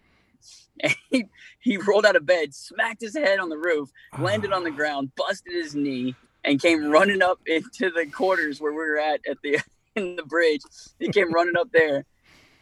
and 0.81 0.95
he, 1.09 1.25
he 1.59 1.77
rolled 1.77 2.05
out 2.05 2.15
of 2.15 2.25
bed, 2.25 2.53
smacked 2.53 3.01
his 3.01 3.15
head 3.15 3.39
on 3.39 3.49
the 3.49 3.57
roof, 3.57 3.89
landed 4.19 4.51
on 4.51 4.63
the 4.63 4.71
ground, 4.71 5.11
busted 5.15 5.53
his 5.53 5.75
knee, 5.75 6.15
and 6.45 6.61
came 6.61 6.89
running 6.89 7.21
up 7.21 7.39
into 7.45 7.89
the 7.89 8.05
quarters 8.05 8.61
where 8.61 8.71
we 8.71 8.77
were 8.77 8.99
at 8.99 9.21
at 9.27 9.37
the 9.43 9.59
in 9.95 10.15
the 10.15 10.23
bridge. 10.23 10.61
He 10.99 11.09
came 11.09 11.31
running 11.33 11.57
up 11.57 11.71
there, 11.71 12.05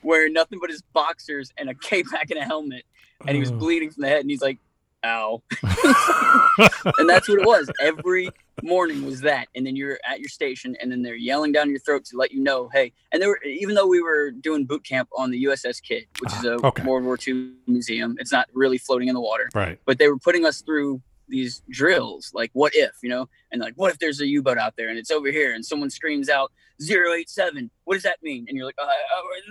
wearing 0.02 0.34
nothing 0.34 0.60
but 0.60 0.70
his 0.70 0.82
boxers 0.94 1.52
and 1.58 1.70
a 1.70 1.76
cape 1.76 2.08
pack 2.12 2.32
and 2.32 2.40
a 2.40 2.44
helmet, 2.44 2.84
and 3.26 3.36
he 3.36 3.40
was 3.40 3.52
bleeding 3.52 3.92
from 3.92 4.02
the 4.02 4.10
head. 4.10 4.22
And 4.22 4.30
he's 4.30 4.42
like, 4.42 4.60
"Ow!" 5.04 5.42
and 5.64 7.10
that's 7.10 7.28
what 7.28 7.40
it 7.40 7.46
was. 7.46 7.70
Every 7.82 8.30
morning 8.62 9.06
was 9.06 9.22
that, 9.22 9.48
and 9.56 9.66
then 9.66 9.76
you're 9.76 10.00
at 10.08 10.20
your 10.20 10.30
station, 10.30 10.76
and 10.80 10.92
then 10.92 11.02
they're 11.02 11.16
yelling 11.16 11.52
down 11.52 11.70
your 11.70 11.80
throat 11.80 12.06
to 12.06 12.18
let 12.18 12.32
you 12.32 12.42
know, 12.42 12.70
hey. 12.72 12.94
And 13.12 13.22
they 13.22 13.28
were 13.28 13.42
even 13.44 13.76
though 13.76 13.88
we 13.88 14.02
were 14.02 14.32
doing 14.32 14.66
boot 14.66 14.86
camp 14.86 15.10
on 15.18 15.32
the 15.32 15.44
USS 15.46 15.82
Kidd, 15.82 16.06
which 16.20 16.34
is 16.34 16.46
a 16.46 16.56
ah, 16.56 16.68
okay. 16.68 16.84
World 16.84 17.04
War 17.04 17.18
II 17.26 17.52
museum, 17.68 18.16
it's 18.20 18.32
not 18.32 18.48
really 18.54 18.78
floating 18.78 19.08
in 19.08 19.16
the 19.16 19.22
water, 19.22 19.50
right? 19.54 19.80
But 19.86 19.98
they 19.98 20.08
were 20.08 20.20
putting 20.20 20.46
us 20.46 20.62
through 20.62 21.02
these 21.28 21.62
drills, 21.70 22.32
like 22.34 22.52
what 22.54 22.74
if, 22.76 22.92
you 23.02 23.10
know, 23.10 23.30
and 23.52 23.62
like 23.62 23.74
what 23.76 23.92
if 23.92 24.00
there's 24.00 24.22
a 24.22 24.28
U-boat 24.28 24.58
out 24.58 24.76
there 24.78 24.90
and 24.90 24.98
it's 24.98 25.12
over 25.12 25.32
here, 25.32 25.54
and 25.54 25.66
someone 25.66 25.90
screams 25.90 26.30
out 26.30 26.52
087, 26.82 27.70
what 27.86 27.96
does 27.96 28.04
that 28.04 28.22
mean? 28.22 28.46
And 28.48 28.58
you're 28.58 28.66
like, 28.66 28.78
uh, 28.82 28.86
uh, 28.86 28.90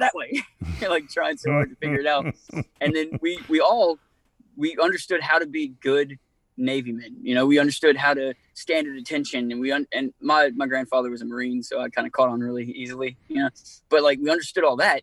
that 0.00 0.14
way, 0.14 0.42
you're 0.80 0.90
like 0.90 1.08
trying 1.08 1.36
so 1.36 1.50
hard 1.50 1.70
to 1.70 1.76
figure 1.76 2.00
it 2.00 2.06
out, 2.06 2.26
and 2.80 2.94
then 2.94 3.18
we 3.20 3.38
we 3.48 3.60
all 3.60 3.98
we 4.56 4.76
understood 4.82 5.22
how 5.22 5.38
to 5.38 5.46
be 5.46 5.68
good 5.80 6.18
Navy 6.56 6.92
men. 6.92 7.16
You 7.22 7.34
know, 7.34 7.46
we 7.46 7.58
understood 7.58 7.96
how 7.96 8.14
to 8.14 8.34
stand 8.54 8.86
at 8.86 8.96
attention, 8.96 9.50
and 9.50 9.60
we 9.60 9.72
un- 9.72 9.86
and 9.92 10.12
my 10.20 10.50
my 10.54 10.66
grandfather 10.66 11.10
was 11.10 11.22
a 11.22 11.24
Marine, 11.24 11.62
so 11.62 11.80
I 11.80 11.88
kind 11.88 12.06
of 12.06 12.12
caught 12.12 12.28
on 12.28 12.40
really 12.40 12.64
easily. 12.64 13.16
You 13.28 13.44
know, 13.44 13.48
but 13.88 14.02
like 14.02 14.18
we 14.20 14.30
understood 14.30 14.64
all 14.64 14.76
that, 14.76 15.02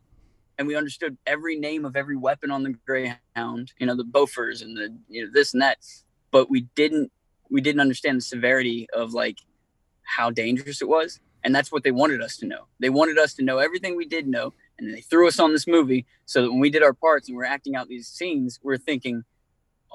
and 0.58 0.68
we 0.68 0.76
understood 0.76 1.18
every 1.26 1.58
name 1.58 1.86
of 1.86 1.96
every 1.96 2.18
weapon 2.18 2.52
on 2.52 2.64
the 2.64 2.76
Greyhound. 2.86 3.74
You 3.80 3.88
know, 3.88 3.96
the 3.96 4.04
Bofors 4.04 4.62
and 4.62 4.78
the 4.78 4.96
you 5.08 5.26
know 5.26 5.32
this 5.34 5.54
and 5.54 5.62
that, 5.62 5.78
but 6.32 6.50
we 6.50 6.62
didn't 6.76 7.12
we 7.50 7.62
didn't 7.62 7.82
understand 7.82 8.18
the 8.18 8.22
severity 8.22 8.88
of 8.94 9.14
like 9.14 9.40
how 10.04 10.30
dangerous 10.30 10.82
it 10.82 10.88
was, 10.88 11.20
and 11.44 11.54
that's 11.54 11.72
what 11.72 11.84
they 11.84 11.92
wanted 11.92 12.22
us 12.22 12.38
to 12.38 12.46
know. 12.46 12.68
They 12.80 12.90
wanted 12.90 13.18
us 13.18 13.34
to 13.36 13.44
know 13.44 13.58
everything 13.60 13.96
we 13.96 14.06
did 14.06 14.28
know, 14.28 14.54
and 14.78 14.94
they 14.94 15.02
threw 15.02 15.28
us 15.28 15.40
on 15.40 15.54
this 15.54 15.68
movie 15.68 16.06
so 16.26 16.42
that 16.42 16.52
when 16.52 16.60
we 16.60 16.70
did 16.70 16.84
our 16.84 16.94
parts 16.94 17.28
and 17.28 17.38
we're 17.38 17.46
acting 17.46 17.76
out 17.76 17.88
these 17.88 18.08
scenes, 18.08 18.60
we're 18.64 18.78
thinking 18.78 19.24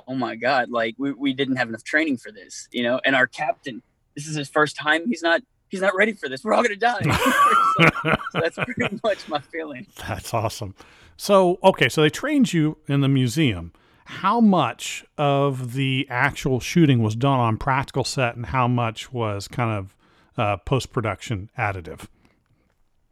oh 0.09 0.15
my 0.15 0.35
god 0.35 0.71
like 0.71 0.95
we, 0.99 1.13
we 1.13 1.33
didn't 1.33 1.57
have 1.57 1.69
enough 1.69 1.85
training 1.85 2.17
for 2.17 2.33
this 2.33 2.69
you 2.73 2.83
know? 2.83 3.01
And 3.05 3.15
our 3.15 3.27
captain 3.27 3.83
this 4.15 4.27
is 4.27 4.37
his 4.37 4.49
first 4.49 4.77
time 4.77 5.09
he's 5.09 5.23
not 5.23 5.43
he's 5.69 5.81
not 5.81 5.95
ready 5.97 6.13
for 6.13 6.29
this. 6.29 6.45
We're 6.45 6.55
all 6.55 6.63
gonna 6.63 6.77
die. 6.77 7.01
So, 7.03 7.89
so 8.31 8.41
that's 8.41 8.57
pretty 8.57 9.01
much 9.03 9.29
my 9.29 9.41
feeling. 9.41 9.87
That's 10.07 10.33
awesome. 10.35 10.75
So 11.17 11.59
okay 11.63 11.89
so 11.89 12.03
they 12.03 12.11
trained 12.11 12.53
you 12.53 12.79
in 12.89 13.01
the 13.01 13.09
museum 13.09 13.73
how 14.05 14.41
much 14.41 15.05
of 15.17 15.73
the 15.75 16.07
actual 16.11 16.61
shooting 16.61 17.03
was 17.03 17.17
done 17.17 17.41
on 17.41 17.57
practical 17.57 18.05
set 18.05 18.37
and 18.37 18.47
how 18.47 18.69
much 18.69 19.13
was 19.13 19.49
kind 19.49 19.71
of 19.71 19.97
uh, 20.37 20.57
post 20.59 20.93
production 20.93 21.51
additive? 21.59 22.07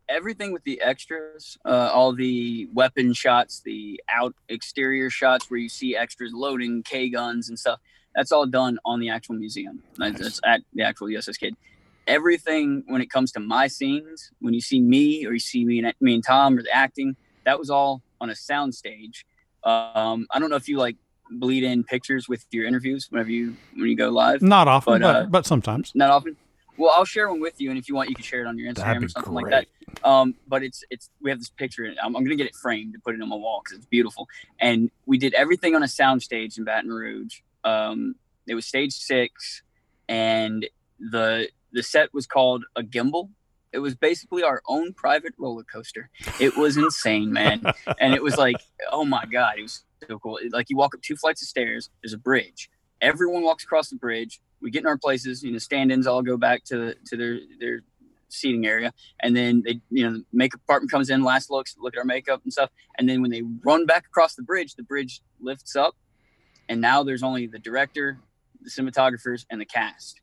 Everything 0.09 0.53
with 0.53 0.65
the 0.65 0.81
extras, 0.83 1.57
uh, 1.65 1.91
all 1.93 2.13
the 2.13 2.69
weapon 2.75 3.15
shots, 3.15 3.61
the 3.61 4.03
out 4.11 4.35
exterior 4.49 5.09
shots 5.09 5.51
where 5.51 5.59
you 5.59 5.69
see 5.69 5.97
extras 5.97 6.33
loading 6.35 6.83
K 6.83 7.09
guns 7.09 7.49
and 7.49 7.59
stuff. 7.59 7.81
That's 8.15 8.31
all 8.31 8.45
done 8.45 8.79
on 8.85 9.01
the 9.01 9.09
actual 9.09 9.37
museum. 9.37 9.83
Nice. 9.97 10.19
That's 10.19 10.41
at 10.45 10.61
the 10.75 10.83
actual 10.83 11.07
USS 11.07 11.39
Kidd. 11.39 11.57
Everything 12.07 12.83
when 12.89 13.01
it 13.01 13.09
comes 13.09 13.33
to 13.33 13.41
my 13.41 13.69
scenes, 13.69 14.33
when 14.41 14.53
you 14.53 14.61
see 14.61 14.81
me 14.81 15.25
or 15.25 15.33
you 15.33 15.41
see 15.41 15.65
me 15.65 15.79
and 15.79 15.95
me 16.01 16.15
and 16.15 16.25
Tom 16.25 16.59
or 16.59 16.63
the 16.63 16.75
acting, 16.75 17.17
that 17.45 17.59
was 17.59 17.71
all 17.71 18.03
on 18.21 18.29
a 18.29 18.35
sound 18.35 18.75
stage. 18.75 19.25
Um, 19.65 20.27
I 20.31 20.39
don't 20.39 20.51
know 20.51 20.57
if 20.57 20.69
you 20.69 20.79
like 20.79 20.97
bleed 21.31 21.65
in 21.65 21.85
pictures 21.85 22.29
with 22.29 22.45
your 22.51 22.67
interviews 22.67 23.07
whenever 23.11 23.31
you 23.31 23.57
when 23.75 23.89
you 23.89 23.97
go 23.97 24.11
live. 24.11 24.43
Not 24.43 24.69
often, 24.69 24.95
but, 24.95 25.01
but, 25.01 25.17
uh, 25.17 25.27
but 25.27 25.47
sometimes. 25.47 25.93
Not 25.95 26.11
often. 26.11 26.37
Well, 26.77 26.91
I'll 26.91 27.05
share 27.05 27.29
one 27.29 27.41
with 27.41 27.61
you, 27.61 27.71
and 27.71 27.79
if 27.79 27.89
you 27.89 27.95
want, 27.95 28.09
you 28.09 28.15
can 28.15 28.25
share 28.25 28.41
it 28.41 28.47
on 28.47 28.59
your 28.59 28.73
Instagram 28.73 29.05
or 29.05 29.09
something 29.09 29.33
great. 29.35 29.53
like 29.53 29.69
that. 30.03 30.09
Um, 30.09 30.35
but 30.49 30.63
it's 30.63 30.83
it's 30.91 31.11
we 31.21 31.31
have 31.31 31.39
this 31.39 31.51
picture. 31.51 31.85
I'm, 32.03 32.17
I'm 32.17 32.25
gonna 32.25 32.37
get 32.37 32.47
it 32.47 32.55
framed 32.55 32.95
to 32.95 32.99
put 32.99 33.15
it 33.15 33.21
on 33.21 33.29
my 33.29 33.37
wall 33.37 33.61
because 33.63 33.79
it's 33.79 33.87
beautiful. 33.87 34.29
And 34.59 34.91
we 35.07 35.19
did 35.19 35.35
everything 35.35 35.75
on 35.75 35.83
a 35.83 35.89
sound 35.89 36.23
stage 36.23 36.59
in 36.59 36.65
Baton 36.65 36.91
Rouge. 36.91 37.41
Um, 37.63 38.17
it 38.47 38.55
was 38.55 38.67
stage 38.67 38.93
six, 38.95 39.63
and 40.09 40.67
the 40.99 41.49
the 41.73 41.83
set 41.83 42.13
was 42.15 42.27
called 42.27 42.65
a 42.75 42.83
gimbal. 42.83 43.29
It 43.73 43.79
was 43.79 43.95
basically 43.95 44.43
our 44.43 44.63
own 44.69 44.93
private 44.93 45.35
roller 45.39 45.65
coaster. 45.65 46.11
It 46.39 46.57
was 46.57 46.77
insane, 46.77 47.33
man. 47.33 47.63
and 48.01 48.15
it 48.15 48.23
was 48.23 48.37
like, 48.37 48.57
oh 48.91 49.05
my 49.05 49.25
god, 49.25 49.59
it 49.59 49.63
was 49.63 49.85
so 50.09 50.19
cool. 50.19 50.39
Like 50.51 50.69
you 50.69 50.77
walk 50.77 50.95
up 50.95 51.03
two 51.03 51.17
flights 51.17 51.43
of 51.43 51.49
stairs. 51.49 51.91
There's 52.03 52.13
a 52.13 52.19
bridge. 52.19 52.71
Everyone 53.01 53.43
walks 53.43 53.65
across 53.65 53.89
the 53.89 53.97
bridge. 53.97 54.41
We 54.61 54.71
get 54.71 54.81
in 54.81 54.87
our 54.87 54.99
places. 54.99 55.43
You 55.43 55.53
know, 55.53 55.59
stand-ins 55.59 56.07
all 56.07 56.23
go 56.23 56.37
back 56.37 56.65
to 56.65 56.95
to 57.07 57.17
their 57.17 57.39
their 57.59 57.81
seating 58.33 58.67
area, 58.67 58.95
and 59.21 59.37
then 59.37 59.63
they, 59.65 59.81
you 59.91 60.05
know, 60.09 60.15
the 60.19 60.25
makeup 60.33 60.61
department 60.61 60.91
comes 60.91 61.11
in, 61.11 61.23
last 61.23 61.51
looks, 61.51 61.77
look 61.79 61.95
at 61.95 61.99
our 61.99 62.05
makeup 62.05 62.41
and 62.45 62.53
stuff, 62.53 62.71
and 62.99 63.07
then 63.09 63.21
when 63.21 63.31
they 63.31 63.43
run 63.65 63.85
back 63.85 64.07
across 64.07 64.35
the 64.35 64.43
bridge, 64.43 64.75
the 64.75 64.83
bridge 64.83 65.21
lifts 65.41 65.77
up, 65.77 65.95
and 66.69 66.81
now 66.81 67.03
there's 67.03 67.23
only 67.23 67.47
the 67.47 67.59
director, 67.59 68.21
the 68.63 68.71
cinematographers, 68.71 69.45
and 69.51 69.61
the 69.61 69.67
cast, 69.67 70.22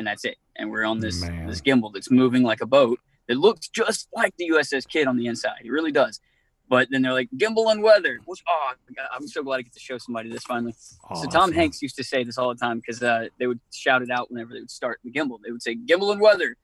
and 0.00 0.06
that's 0.06 0.24
it. 0.24 0.38
And 0.56 0.70
we're 0.70 0.84
on 0.84 0.98
this 0.98 1.20
Man. 1.20 1.46
this 1.46 1.60
gimbal 1.60 1.92
that's 1.92 2.10
moving 2.10 2.42
like 2.42 2.62
a 2.62 2.66
boat 2.66 2.98
that 3.28 3.36
looks 3.36 3.68
just 3.68 4.08
like 4.16 4.34
the 4.38 4.48
USS 4.50 4.88
Kidd 4.88 5.06
on 5.06 5.16
the 5.16 5.26
inside. 5.26 5.60
It 5.62 5.70
really 5.70 5.92
does. 5.92 6.20
But 6.68 6.88
then 6.90 7.02
they're 7.02 7.12
like 7.12 7.28
gimbal 7.36 7.70
and 7.70 7.82
weather. 7.82 8.18
Which 8.24 8.42
oh, 8.48 8.72
I'm 9.12 9.28
so 9.28 9.42
glad 9.42 9.58
I 9.58 9.62
get 9.62 9.74
to 9.74 9.80
show 9.80 9.98
somebody 9.98 10.30
this 10.30 10.42
finally. 10.44 10.74
Awesome. 11.08 11.30
So 11.30 11.38
Tom 11.38 11.52
Hanks 11.52 11.82
used 11.82 11.96
to 11.96 12.04
say 12.04 12.24
this 12.24 12.38
all 12.38 12.48
the 12.48 12.58
time 12.58 12.78
because 12.78 13.02
uh, 13.02 13.26
they 13.38 13.46
would 13.46 13.60
shout 13.72 14.02
it 14.02 14.10
out 14.10 14.30
whenever 14.30 14.54
they 14.54 14.60
would 14.60 14.70
start 14.70 15.00
the 15.04 15.10
gimbal. 15.10 15.38
They 15.44 15.52
would 15.52 15.62
say 15.62 15.76
gimbal 15.76 16.12
and 16.12 16.20
weather. 16.20 16.56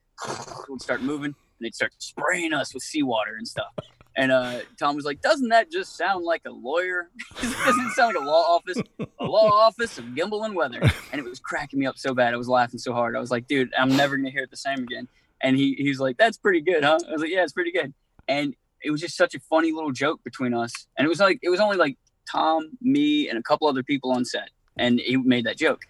would 0.67 0.81
start 0.81 1.01
moving 1.03 1.25
and 1.25 1.35
they'd 1.61 1.75
start 1.75 1.93
spraying 1.99 2.53
us 2.53 2.73
with 2.73 2.83
seawater 2.83 3.35
and 3.35 3.47
stuff. 3.47 3.73
And 4.17 4.31
uh, 4.31 4.61
Tom 4.79 4.95
was 4.95 5.05
like, 5.05 5.21
"Doesn't 5.21 5.49
that 5.49 5.71
just 5.71 5.95
sound 5.95 6.25
like 6.25 6.41
a 6.45 6.51
lawyer? 6.51 7.11
Doesn't 7.41 7.85
it 7.85 7.91
sound 7.93 8.15
like 8.15 8.23
a 8.23 8.25
law 8.25 8.55
office? 8.55 8.81
A 9.19 9.23
law 9.23 9.49
office 9.51 9.97
of 9.99 10.05
gimbal 10.05 10.43
and 10.43 10.55
weather?" 10.55 10.81
And 11.11 11.19
it 11.19 11.23
was 11.23 11.39
cracking 11.39 11.79
me 11.79 11.85
up 11.85 11.97
so 11.97 12.15
bad. 12.15 12.33
I 12.33 12.37
was 12.37 12.49
laughing 12.49 12.79
so 12.79 12.93
hard. 12.93 13.15
I 13.15 13.19
was 13.19 13.29
like, 13.29 13.47
"Dude, 13.47 13.71
I'm 13.77 13.95
never 13.95 14.17
gonna 14.17 14.31
hear 14.31 14.41
it 14.41 14.49
the 14.49 14.57
same 14.57 14.79
again." 14.79 15.07
And 15.41 15.55
he 15.55 15.75
he's 15.75 15.99
like, 15.99 16.17
"That's 16.17 16.37
pretty 16.37 16.61
good, 16.61 16.83
huh?" 16.83 16.97
I 17.07 17.11
was 17.11 17.21
like, 17.21 17.29
"Yeah, 17.29 17.43
it's 17.43 17.53
pretty 17.53 17.71
good." 17.71 17.93
And 18.27 18.55
it 18.83 18.89
was 18.89 19.01
just 19.01 19.15
such 19.15 19.35
a 19.35 19.39
funny 19.39 19.71
little 19.71 19.91
joke 19.91 20.23
between 20.23 20.53
us. 20.53 20.73
And 20.97 21.05
it 21.05 21.09
was 21.09 21.19
like 21.19 21.39
it 21.43 21.49
was 21.49 21.59
only 21.59 21.77
like 21.77 21.97
Tom, 22.29 22.71
me, 22.81 23.29
and 23.29 23.37
a 23.37 23.43
couple 23.43 23.67
other 23.67 23.83
people 23.83 24.11
on 24.11 24.25
set, 24.25 24.49
and 24.77 24.99
he 24.99 25.15
made 25.17 25.45
that 25.45 25.57
joke. 25.57 25.81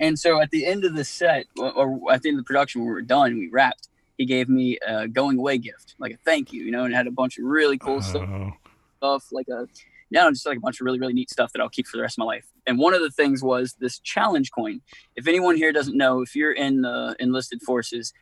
And 0.00 0.18
so 0.18 0.40
at 0.40 0.50
the 0.50 0.66
end 0.66 0.84
of 0.84 0.94
the 0.94 1.04
set, 1.04 1.46
or 1.56 2.12
at 2.12 2.22
the 2.22 2.28
end 2.28 2.38
of 2.38 2.44
the 2.44 2.46
production, 2.46 2.80
when 2.80 2.88
we 2.88 2.94
were 2.94 3.02
done, 3.02 3.38
we 3.38 3.48
wrapped. 3.48 3.88
He 4.18 4.26
gave 4.26 4.48
me 4.48 4.78
a 4.86 5.08
going 5.08 5.38
away 5.38 5.58
gift, 5.58 5.94
like 5.98 6.12
a 6.12 6.16
thank 6.24 6.52
you, 6.52 6.64
you 6.64 6.70
know, 6.70 6.84
and 6.84 6.94
had 6.94 7.06
a 7.06 7.10
bunch 7.10 7.38
of 7.38 7.44
really 7.44 7.78
cool 7.78 8.00
stuff, 8.00 8.28
oh. 8.28 8.52
stuff 8.98 9.26
like 9.32 9.48
a, 9.48 9.66
you 10.10 10.20
know, 10.20 10.30
just 10.30 10.46
like 10.46 10.58
a 10.58 10.60
bunch 10.60 10.80
of 10.80 10.84
really, 10.84 11.00
really 11.00 11.12
neat 11.12 11.30
stuff 11.30 11.52
that 11.52 11.60
I'll 11.60 11.68
keep 11.68 11.86
for 11.86 11.96
the 11.96 12.02
rest 12.02 12.14
of 12.14 12.18
my 12.18 12.26
life. 12.26 12.46
And 12.66 12.78
one 12.78 12.94
of 12.94 13.00
the 13.00 13.10
things 13.10 13.42
was 13.42 13.74
this 13.80 13.98
challenge 13.98 14.50
coin. 14.52 14.80
If 15.16 15.26
anyone 15.26 15.56
here 15.56 15.72
doesn't 15.72 15.96
know, 15.96 16.22
if 16.22 16.36
you're 16.36 16.52
in 16.52 16.82
the 16.82 17.16
enlisted 17.18 17.62
forces, 17.62 18.12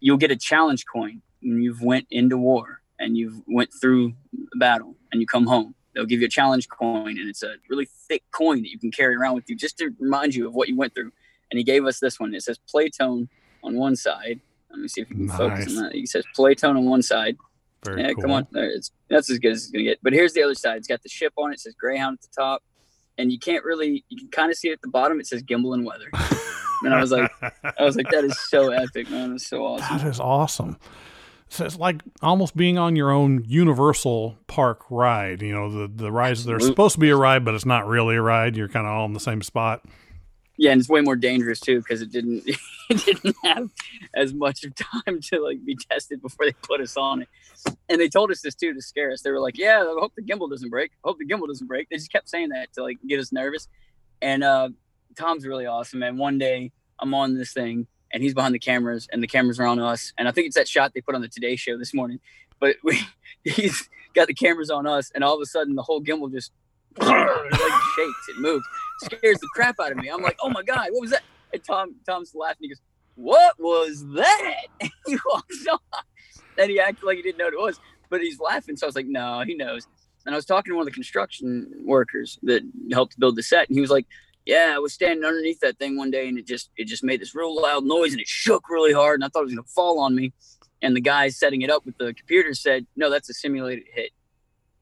you'll 0.00 0.16
get 0.16 0.30
a 0.30 0.36
challenge 0.36 0.84
coin 0.90 1.22
when 1.42 1.62
you've 1.62 1.82
went 1.82 2.06
into 2.10 2.36
war 2.36 2.80
and 2.98 3.16
you've 3.16 3.42
went 3.46 3.70
through 3.80 4.14
the 4.32 4.58
battle 4.58 4.96
and 5.12 5.20
you 5.20 5.26
come 5.26 5.46
home 5.46 5.74
they'll 5.94 6.06
give 6.06 6.20
you 6.20 6.26
a 6.26 6.30
challenge 6.30 6.68
coin 6.68 7.18
and 7.18 7.28
it's 7.28 7.42
a 7.42 7.54
really 7.68 7.86
thick 8.08 8.22
coin 8.30 8.62
that 8.62 8.70
you 8.70 8.78
can 8.78 8.90
carry 8.90 9.14
around 9.14 9.34
with 9.34 9.48
you 9.48 9.56
just 9.56 9.78
to 9.78 9.90
remind 9.98 10.34
you 10.34 10.46
of 10.46 10.54
what 10.54 10.68
you 10.68 10.76
went 10.76 10.94
through 10.94 11.10
and 11.50 11.58
he 11.58 11.64
gave 11.64 11.84
us 11.84 11.98
this 12.00 12.20
one 12.20 12.34
it 12.34 12.42
says 12.42 12.58
playtone 12.72 13.28
on 13.62 13.74
one 13.74 13.96
side 13.96 14.40
let 14.70 14.80
me 14.80 14.88
see 14.88 15.02
if 15.02 15.10
you 15.10 15.16
can 15.16 15.26
nice. 15.26 15.36
focus 15.36 15.76
on 15.76 15.84
that. 15.84 15.92
He 15.94 16.06
says 16.06 16.24
playtone 16.36 16.76
on 16.76 16.84
one 16.84 17.02
side. 17.02 17.36
Very 17.84 18.02
yeah 18.02 18.12
cool. 18.12 18.22
come 18.22 18.30
on. 18.32 18.46
it's, 18.52 18.90
that's 19.08 19.30
as 19.30 19.38
good 19.38 19.52
as 19.52 19.62
it's 19.64 19.70
gonna 19.70 19.84
get. 19.84 19.98
But 20.02 20.12
here's 20.12 20.32
the 20.32 20.42
other 20.42 20.54
side. 20.54 20.76
It's 20.78 20.88
got 20.88 21.02
the 21.02 21.08
ship 21.08 21.32
on 21.36 21.50
it, 21.50 21.54
it 21.54 21.60
says 21.60 21.74
greyhound 21.74 22.18
at 22.20 22.22
the 22.22 22.42
top. 22.42 22.62
And 23.18 23.30
you 23.32 23.38
can't 23.38 23.64
really 23.64 24.04
you 24.08 24.18
can 24.18 24.28
kind 24.28 24.50
of 24.50 24.56
see 24.56 24.68
it 24.68 24.74
at 24.74 24.82
the 24.82 24.88
bottom. 24.88 25.20
It 25.20 25.26
says 25.26 25.42
gimbal 25.42 25.74
and 25.74 25.84
weather. 25.84 26.10
And 26.82 26.94
i 26.94 27.00
was 27.02 27.12
like 27.12 27.30
i 27.42 27.84
was 27.84 27.94
like 27.94 28.08
that 28.10 28.24
is 28.24 28.38
so 28.48 28.70
epic 28.70 29.10
man. 29.10 29.34
It's 29.34 29.46
so 29.46 29.66
awesome. 29.66 29.98
That 29.98 30.06
is 30.06 30.18
awesome. 30.18 30.78
So 31.50 31.64
it's 31.64 31.76
like 31.76 32.02
almost 32.22 32.56
being 32.56 32.78
on 32.78 32.94
your 32.94 33.10
own 33.10 33.44
Universal 33.44 34.38
Park 34.46 34.84
ride. 34.88 35.42
You 35.42 35.52
know, 35.52 35.68
the 35.68 35.92
the 35.92 36.12
rides 36.12 36.44
they're 36.44 36.60
supposed 36.60 36.94
to 36.94 37.00
be 37.00 37.10
a 37.10 37.16
ride, 37.16 37.44
but 37.44 37.54
it's 37.54 37.66
not 37.66 37.86
really 37.86 38.16
a 38.16 38.22
ride. 38.22 38.56
You're 38.56 38.68
kind 38.68 38.86
of 38.86 38.92
all 38.92 39.04
in 39.04 39.12
the 39.12 39.20
same 39.20 39.42
spot. 39.42 39.84
Yeah, 40.60 40.72
and 40.72 40.80
it's 40.80 40.90
way 40.90 41.00
more 41.00 41.16
dangerous 41.16 41.58
too 41.58 41.78
because 41.78 42.02
it 42.02 42.12
didn't 42.12 42.42
it 42.90 43.04
didn't 43.06 43.34
have 43.42 43.70
as 44.14 44.34
much 44.34 44.62
of 44.62 44.74
time 44.74 45.20
to 45.22 45.42
like 45.42 45.64
be 45.64 45.74
tested 45.74 46.20
before 46.20 46.44
they 46.44 46.52
put 46.52 46.82
us 46.82 46.98
on 46.98 47.22
it. 47.22 47.28
And 47.88 47.98
they 47.98 48.10
told 48.10 48.30
us 48.30 48.42
this 48.42 48.54
too 48.54 48.74
to 48.74 48.82
scare 48.82 49.10
us. 49.10 49.22
They 49.22 49.30
were 49.30 49.40
like, 49.40 49.56
"Yeah, 49.56 49.80
I 49.80 49.96
hope 49.98 50.12
the 50.14 50.22
gimbal 50.22 50.50
doesn't 50.50 50.68
break. 50.68 50.90
I 51.02 51.08
hope 51.08 51.16
the 51.18 51.24
gimbal 51.24 51.46
doesn't 51.46 51.66
break." 51.66 51.88
They 51.88 51.96
just 51.96 52.12
kept 52.12 52.28
saying 52.28 52.50
that 52.50 52.74
to 52.74 52.82
like 52.82 52.98
get 53.06 53.18
us 53.18 53.32
nervous. 53.32 53.68
And 54.20 54.44
uh, 54.44 54.68
Tom's 55.18 55.46
really 55.46 55.64
awesome. 55.64 56.02
And 56.02 56.18
one 56.18 56.36
day 56.36 56.72
I'm 56.98 57.14
on 57.14 57.38
this 57.38 57.54
thing 57.54 57.86
and 58.12 58.22
he's 58.22 58.34
behind 58.34 58.54
the 58.54 58.58
cameras 58.58 59.08
and 59.10 59.22
the 59.22 59.26
cameras 59.26 59.58
are 59.58 59.66
on 59.66 59.78
us. 59.78 60.12
And 60.18 60.28
I 60.28 60.30
think 60.30 60.46
it's 60.46 60.56
that 60.56 60.68
shot 60.68 60.92
they 60.94 61.00
put 61.00 61.14
on 61.14 61.22
the 61.22 61.28
Today 61.28 61.56
Show 61.56 61.78
this 61.78 61.94
morning. 61.94 62.20
But 62.58 62.76
we, 62.84 63.00
he's 63.44 63.88
got 64.14 64.26
the 64.26 64.34
cameras 64.34 64.68
on 64.68 64.86
us, 64.86 65.10
and 65.14 65.24
all 65.24 65.36
of 65.36 65.40
a 65.40 65.46
sudden 65.46 65.74
the 65.74 65.82
whole 65.82 66.02
gimbal 66.02 66.30
just 66.30 66.52
like 67.00 67.28
shakes, 67.96 68.28
it 68.28 68.38
moves, 68.38 68.66
scares 69.04 69.38
the 69.38 69.48
crap 69.54 69.80
out 69.80 69.92
of 69.92 69.98
me. 69.98 70.08
I'm 70.08 70.22
like, 70.22 70.38
oh 70.42 70.50
my 70.50 70.62
god, 70.62 70.88
what 70.90 71.00
was 71.00 71.10
that? 71.10 71.22
And 71.52 71.62
Tom 71.64 71.94
Tom's 72.06 72.34
laughing. 72.34 72.58
He 72.60 72.68
goes, 72.68 72.80
"What 73.16 73.54
was 73.58 74.06
that?" 74.14 74.64
And 74.80 74.90
he 75.06 75.16
walks 75.26 75.66
off, 75.66 75.80
and 76.58 76.70
he 76.70 76.78
acted 76.78 77.04
like 77.04 77.16
he 77.16 77.22
didn't 77.22 77.38
know 77.38 77.46
what 77.46 77.54
it 77.54 77.60
was, 77.60 77.80
but 78.08 78.20
he's 78.20 78.38
laughing. 78.38 78.76
So 78.76 78.86
I 78.86 78.88
was 78.88 78.96
like, 78.96 79.06
"No, 79.06 79.42
he 79.44 79.54
knows." 79.54 79.86
And 80.26 80.34
I 80.34 80.36
was 80.36 80.44
talking 80.44 80.72
to 80.72 80.76
one 80.76 80.82
of 80.82 80.86
the 80.86 80.94
construction 80.94 81.72
workers 81.84 82.38
that 82.42 82.62
helped 82.92 83.18
build 83.18 83.36
the 83.36 83.42
set, 83.42 83.68
and 83.68 83.74
he 83.74 83.80
was 83.80 83.90
like, 83.90 84.06
yeah, 84.46 84.72
I 84.74 84.78
was 84.78 84.92
standing 84.92 85.24
underneath 85.24 85.60
that 85.60 85.78
thing 85.78 85.96
one 85.96 86.10
day 86.10 86.28
and 86.28 86.38
it 86.38 86.46
just 86.46 86.70
it 86.76 86.86
just 86.86 87.04
made 87.04 87.20
this 87.20 87.34
real 87.34 87.60
loud 87.60 87.84
noise 87.84 88.12
and 88.12 88.20
it 88.20 88.26
shook 88.26 88.68
really 88.68 88.92
hard 88.92 89.20
and 89.20 89.24
I 89.24 89.28
thought 89.28 89.42
it 89.42 89.44
was 89.44 89.54
gonna 89.54 89.66
fall 89.66 89.98
on 89.98 90.14
me. 90.14 90.32
And 90.82 90.96
the 90.96 91.00
guy 91.00 91.28
setting 91.28 91.62
it 91.62 91.70
up 91.70 91.84
with 91.84 91.98
the 91.98 92.14
computer 92.14 92.54
said, 92.54 92.86
No, 92.96 93.10
that's 93.10 93.28
a 93.28 93.34
simulated 93.34 93.84
hit. 93.92 94.12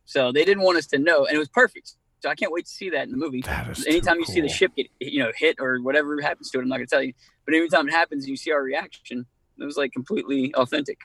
So 0.04 0.32
they 0.32 0.44
didn't 0.44 0.62
want 0.62 0.78
us 0.78 0.86
to 0.88 0.98
know, 0.98 1.26
and 1.26 1.34
it 1.34 1.38
was 1.38 1.48
perfect. 1.48 1.96
So 2.20 2.28
I 2.28 2.34
can't 2.34 2.52
wait 2.52 2.66
to 2.66 2.70
see 2.70 2.90
that 2.90 3.04
in 3.04 3.10
the 3.12 3.16
movie. 3.16 3.42
Anytime 3.46 4.18
you 4.18 4.24
cool. 4.24 4.34
see 4.34 4.40
the 4.40 4.48
ship 4.48 4.72
get 4.76 4.88
you 5.00 5.20
know 5.20 5.30
hit 5.36 5.56
or 5.60 5.80
whatever 5.80 6.20
happens 6.20 6.50
to 6.50 6.58
it, 6.58 6.62
I'm 6.62 6.68
not 6.68 6.76
gonna 6.76 6.86
tell 6.86 7.02
you. 7.02 7.12
But 7.44 7.54
anytime 7.54 7.88
it 7.88 7.92
happens 7.92 8.24
and 8.24 8.30
you 8.30 8.36
see 8.36 8.52
our 8.52 8.62
reaction, 8.62 9.26
it 9.58 9.64
was 9.64 9.76
like 9.76 9.92
completely 9.92 10.54
authentic. 10.54 11.00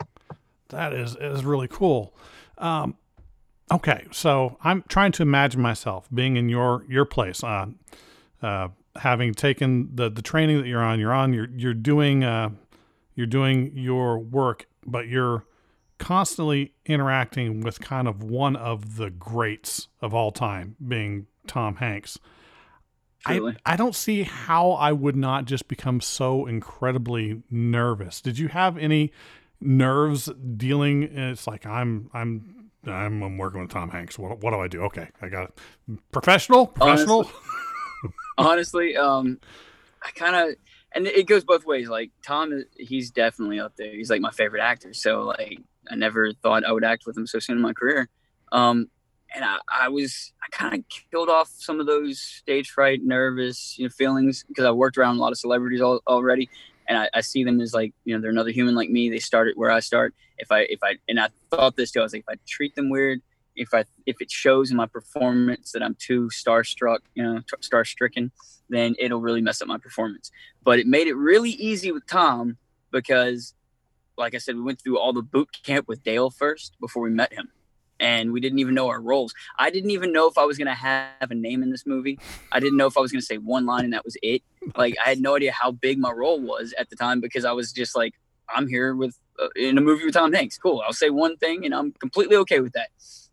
That 0.69 0.93
is 0.93 1.15
is 1.15 1.45
really 1.45 1.67
cool. 1.67 2.15
Um, 2.57 2.95
okay, 3.71 4.07
so 4.11 4.57
I'm 4.63 4.83
trying 4.87 5.11
to 5.13 5.23
imagine 5.23 5.61
myself 5.61 6.07
being 6.13 6.35
in 6.37 6.49
your 6.49 6.83
your 6.89 7.05
place. 7.05 7.43
Uh, 7.43 7.67
uh, 8.41 8.69
having 8.97 9.33
taken 9.33 9.95
the 9.95 10.09
the 10.09 10.21
training 10.21 10.57
that 10.57 10.67
you're 10.67 10.83
on, 10.83 10.99
you're 10.99 11.13
on, 11.13 11.33
you're 11.33 11.49
you're 11.55 11.73
doing 11.73 12.23
uh, 12.23 12.49
you're 13.15 13.27
doing 13.27 13.71
your 13.75 14.17
work, 14.17 14.67
but 14.85 15.07
you're 15.07 15.45
constantly 16.03 16.73
interacting 16.85 17.61
with 17.61 17.79
kind 17.79 18.09
of 18.09 18.21
one 18.21 18.57
of 18.57 18.97
the 18.97 19.09
greats 19.09 19.87
of 20.01 20.13
all 20.13 20.31
time, 20.31 20.75
being 20.85 21.27
Tom 21.47 21.77
Hanks. 21.77 22.19
I, 23.25 23.53
I 23.65 23.77
don't 23.77 23.95
see 23.95 24.23
how 24.23 24.71
I 24.71 24.91
would 24.91 25.15
not 25.15 25.45
just 25.45 25.69
become 25.69 26.01
so 26.01 26.45
incredibly 26.45 27.41
nervous. 27.49 28.19
Did 28.19 28.37
you 28.37 28.49
have 28.49 28.77
any 28.77 29.13
nerves 29.61 30.29
dealing? 30.57 31.03
It's 31.03 31.47
like 31.47 31.65
I'm 31.65 32.09
I'm 32.13 32.69
I'm, 32.85 33.23
I'm 33.23 33.37
working 33.37 33.61
with 33.61 33.69
Tom 33.69 33.89
Hanks. 33.89 34.19
What, 34.19 34.39
what 34.41 34.51
do 34.51 34.59
I 34.59 34.67
do? 34.67 34.81
Okay, 34.81 35.07
I 35.21 35.29
got 35.29 35.45
it. 35.45 35.59
Professional, 36.11 36.67
professional. 36.67 37.19
Honestly, 38.37 38.97
honestly, 38.97 38.97
um, 38.97 39.39
I 40.03 40.11
kind 40.11 40.35
of, 40.35 40.57
and 40.93 41.07
it 41.07 41.27
goes 41.27 41.45
both 41.45 41.65
ways. 41.65 41.87
Like 41.87 42.11
Tom, 42.25 42.65
he's 42.77 43.09
definitely 43.11 43.61
up 43.61 43.77
there. 43.77 43.93
He's 43.93 44.09
like 44.09 44.19
my 44.19 44.31
favorite 44.31 44.61
actor. 44.61 44.93
So 44.93 45.21
like, 45.21 45.59
I 45.89 45.95
never 45.95 46.33
thought 46.33 46.65
I 46.65 46.71
would 46.71 46.83
act 46.83 47.05
with 47.05 47.17
him 47.17 47.27
so 47.27 47.39
soon 47.39 47.57
in 47.57 47.61
my 47.61 47.73
career. 47.73 48.09
Um, 48.51 48.89
and 49.35 49.43
I, 49.43 49.57
I 49.71 49.89
was 49.89 50.31
I 50.43 50.47
kind 50.51 50.75
of 50.75 50.83
killed 51.11 51.29
off 51.29 51.49
some 51.49 51.79
of 51.79 51.85
those 51.85 52.19
stage 52.19 52.69
fright, 52.69 53.01
nervous 53.03 53.77
you 53.77 53.85
know, 53.85 53.89
feelings 53.89 54.45
because 54.47 54.65
I 54.65 54.71
worked 54.71 54.97
around 54.97 55.17
a 55.17 55.19
lot 55.19 55.31
of 55.31 55.37
celebrities 55.37 55.81
all, 55.81 56.01
already, 56.07 56.49
and 56.87 56.97
I, 56.97 57.09
I, 57.13 57.21
see 57.21 57.43
them 57.43 57.59
as 57.59 57.73
like 57.73 57.93
you 58.05 58.13
know 58.13 58.21
they're 58.21 58.31
another 58.31 58.51
human 58.51 58.75
like 58.75 58.89
me. 58.89 59.09
They 59.09 59.19
started 59.19 59.55
where 59.55 59.71
I 59.71 59.79
start. 59.79 60.13
If 60.37 60.51
I 60.51 60.61
if 60.69 60.79
I 60.83 60.97
and 61.07 61.19
I 61.19 61.29
thought 61.49 61.75
this 61.75 61.91
too, 61.91 62.01
I 62.01 62.03
was 62.03 62.13
like 62.13 62.25
if 62.27 62.33
I 62.33 62.39
treat 62.47 62.75
them 62.75 62.89
weird, 62.89 63.21
if 63.55 63.73
I 63.73 63.85
if 64.05 64.21
it 64.21 64.29
shows 64.29 64.69
in 64.69 64.77
my 64.77 64.85
performance 64.85 65.71
that 65.71 65.81
I'm 65.81 65.95
too 65.95 66.29
starstruck, 66.31 66.99
you 67.15 67.23
know, 67.23 67.41
star 67.61 67.85
stricken, 67.85 68.31
then 68.69 68.95
it'll 68.99 69.21
really 69.21 69.41
mess 69.41 69.61
up 69.61 69.67
my 69.67 69.77
performance. 69.77 70.31
But 70.63 70.79
it 70.79 70.87
made 70.87 71.07
it 71.07 71.15
really 71.15 71.51
easy 71.51 71.91
with 71.91 72.05
Tom 72.07 72.57
because, 72.91 73.53
like 74.17 74.35
I 74.35 74.37
said, 74.37 74.55
we 74.55 74.61
went 74.61 74.81
through 74.81 74.99
all 74.99 75.13
the 75.13 75.21
boot 75.21 75.49
camp 75.63 75.87
with 75.87 76.03
Dale 76.03 76.29
first 76.29 76.75
before 76.79 77.03
we 77.03 77.09
met 77.09 77.33
him 77.33 77.49
and 77.99 78.33
we 78.33 78.41
didn't 78.41 78.59
even 78.59 78.73
know 78.73 78.89
our 78.89 79.01
roles. 79.01 79.33
I 79.57 79.69
didn't 79.69 79.91
even 79.91 80.11
know 80.11 80.27
if 80.27 80.37
I 80.37 80.45
was 80.45 80.57
going 80.57 80.67
to 80.67 80.73
have 80.73 81.31
a 81.31 81.35
name 81.35 81.63
in 81.63 81.69
this 81.69 81.85
movie. 81.85 82.19
I 82.51 82.59
didn't 82.59 82.77
know 82.77 82.87
if 82.87 82.97
I 82.97 83.01
was 83.01 83.11
going 83.11 83.21
to 83.21 83.25
say 83.25 83.37
one 83.37 83.65
line 83.65 83.85
and 83.85 83.93
that 83.93 84.03
was 84.03 84.17
it. 84.21 84.43
Like 84.75 84.95
I 85.03 85.09
had 85.09 85.19
no 85.19 85.35
idea 85.35 85.51
how 85.51 85.71
big 85.71 85.97
my 85.97 86.11
role 86.11 86.39
was 86.39 86.73
at 86.77 86.89
the 86.89 86.95
time 86.95 87.21
because 87.21 87.45
I 87.45 87.53
was 87.53 87.71
just 87.71 87.95
like, 87.95 88.13
I'm 88.53 88.67
here 88.67 88.95
with 88.95 89.17
uh, 89.39 89.47
in 89.55 89.77
a 89.77 89.81
movie 89.81 90.05
with 90.05 90.13
Tom 90.13 90.33
Hanks. 90.33 90.57
Cool. 90.57 90.83
I'll 90.85 90.93
say 90.93 91.09
one 91.09 91.37
thing 91.37 91.65
and 91.65 91.73
I'm 91.73 91.93
completely 91.93 92.35
okay 92.37 92.59
with 92.59 92.73
that. 92.73 92.89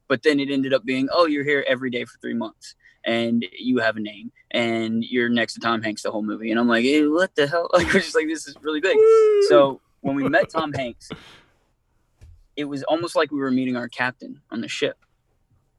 But 0.08 0.22
then 0.22 0.40
it 0.40 0.50
ended 0.50 0.72
up 0.72 0.84
being, 0.84 1.08
oh, 1.12 1.26
you're 1.26 1.44
here 1.44 1.64
every 1.68 1.90
day 1.90 2.04
for 2.04 2.18
three 2.18 2.34
months 2.34 2.74
and 3.04 3.44
you 3.58 3.78
have 3.78 3.96
a 3.96 4.00
name 4.00 4.30
and 4.50 5.04
you're 5.04 5.28
next 5.28 5.54
to 5.54 5.60
Tom 5.60 5.82
Hanks 5.82 6.02
the 6.02 6.10
whole 6.10 6.22
movie. 6.22 6.50
And 6.50 6.60
I'm 6.60 6.68
like, 6.68 6.84
hey, 6.84 7.06
what 7.06 7.34
the 7.34 7.46
hell? 7.46 7.68
Like, 7.72 7.86
we're 7.86 8.00
just 8.00 8.14
like, 8.14 8.26
this 8.26 8.46
is 8.46 8.56
really 8.62 8.80
big. 8.80 8.96
Woo! 8.96 9.42
So 9.48 9.80
when 10.00 10.16
we 10.16 10.28
met 10.28 10.50
Tom 10.50 10.72
Hanks, 10.72 11.10
it 12.56 12.64
was 12.64 12.82
almost 12.84 13.16
like 13.16 13.30
we 13.30 13.38
were 13.38 13.50
meeting 13.50 13.76
our 13.76 13.88
captain 13.88 14.40
on 14.50 14.60
the 14.60 14.68
ship, 14.68 14.98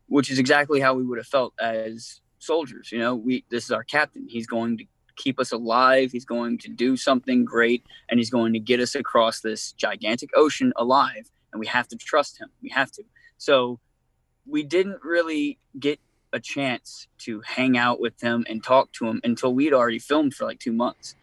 which 0.08 0.32
is 0.32 0.40
exactly 0.40 0.80
how 0.80 0.94
we 0.94 1.04
would 1.04 1.18
have 1.18 1.28
felt 1.28 1.54
as 1.60 2.22
soldiers. 2.40 2.92
You 2.92 3.00
know, 3.00 3.16
we 3.16 3.46
this 3.50 3.66
is 3.66 3.72
our 3.72 3.84
captain. 3.84 4.28
He's 4.28 4.48
going 4.48 4.78
to 4.80 4.86
keep 5.16 5.40
us 5.40 5.52
alive. 5.52 6.12
He's 6.12 6.26
going 6.26 6.58
to 6.60 6.70
do 6.70 6.98
something 6.98 7.46
great, 7.46 7.84
and 8.10 8.20
he's 8.20 8.30
going 8.30 8.54
to 8.54 8.60
get 8.60 8.80
us 8.80 8.96
across 8.96 9.42
this 9.42 9.74
gigantic 9.74 10.30
ocean 10.36 10.74
alive. 10.76 11.30
And 11.52 11.60
we 11.60 11.68
have 11.68 11.88
to 11.90 11.98
trust 11.98 12.40
him. 12.40 12.50
We 12.62 12.70
have 12.70 12.92
to. 12.94 13.04
So 13.38 13.80
we 14.46 14.64
didn't 14.64 15.04
really 15.04 15.60
get 15.80 16.00
a 16.34 16.40
chance 16.40 17.08
to 17.20 17.42
hang 17.42 17.78
out 17.78 18.00
with 18.00 18.22
him 18.22 18.46
and 18.50 18.64
talk 18.64 18.92
to 18.94 19.06
him 19.06 19.20
until 19.24 19.54
we'd 19.54 19.74
already 19.74 20.00
filmed 20.00 20.34
for 20.34 20.46
like 20.46 20.60
two 20.60 20.72
months. 20.72 21.16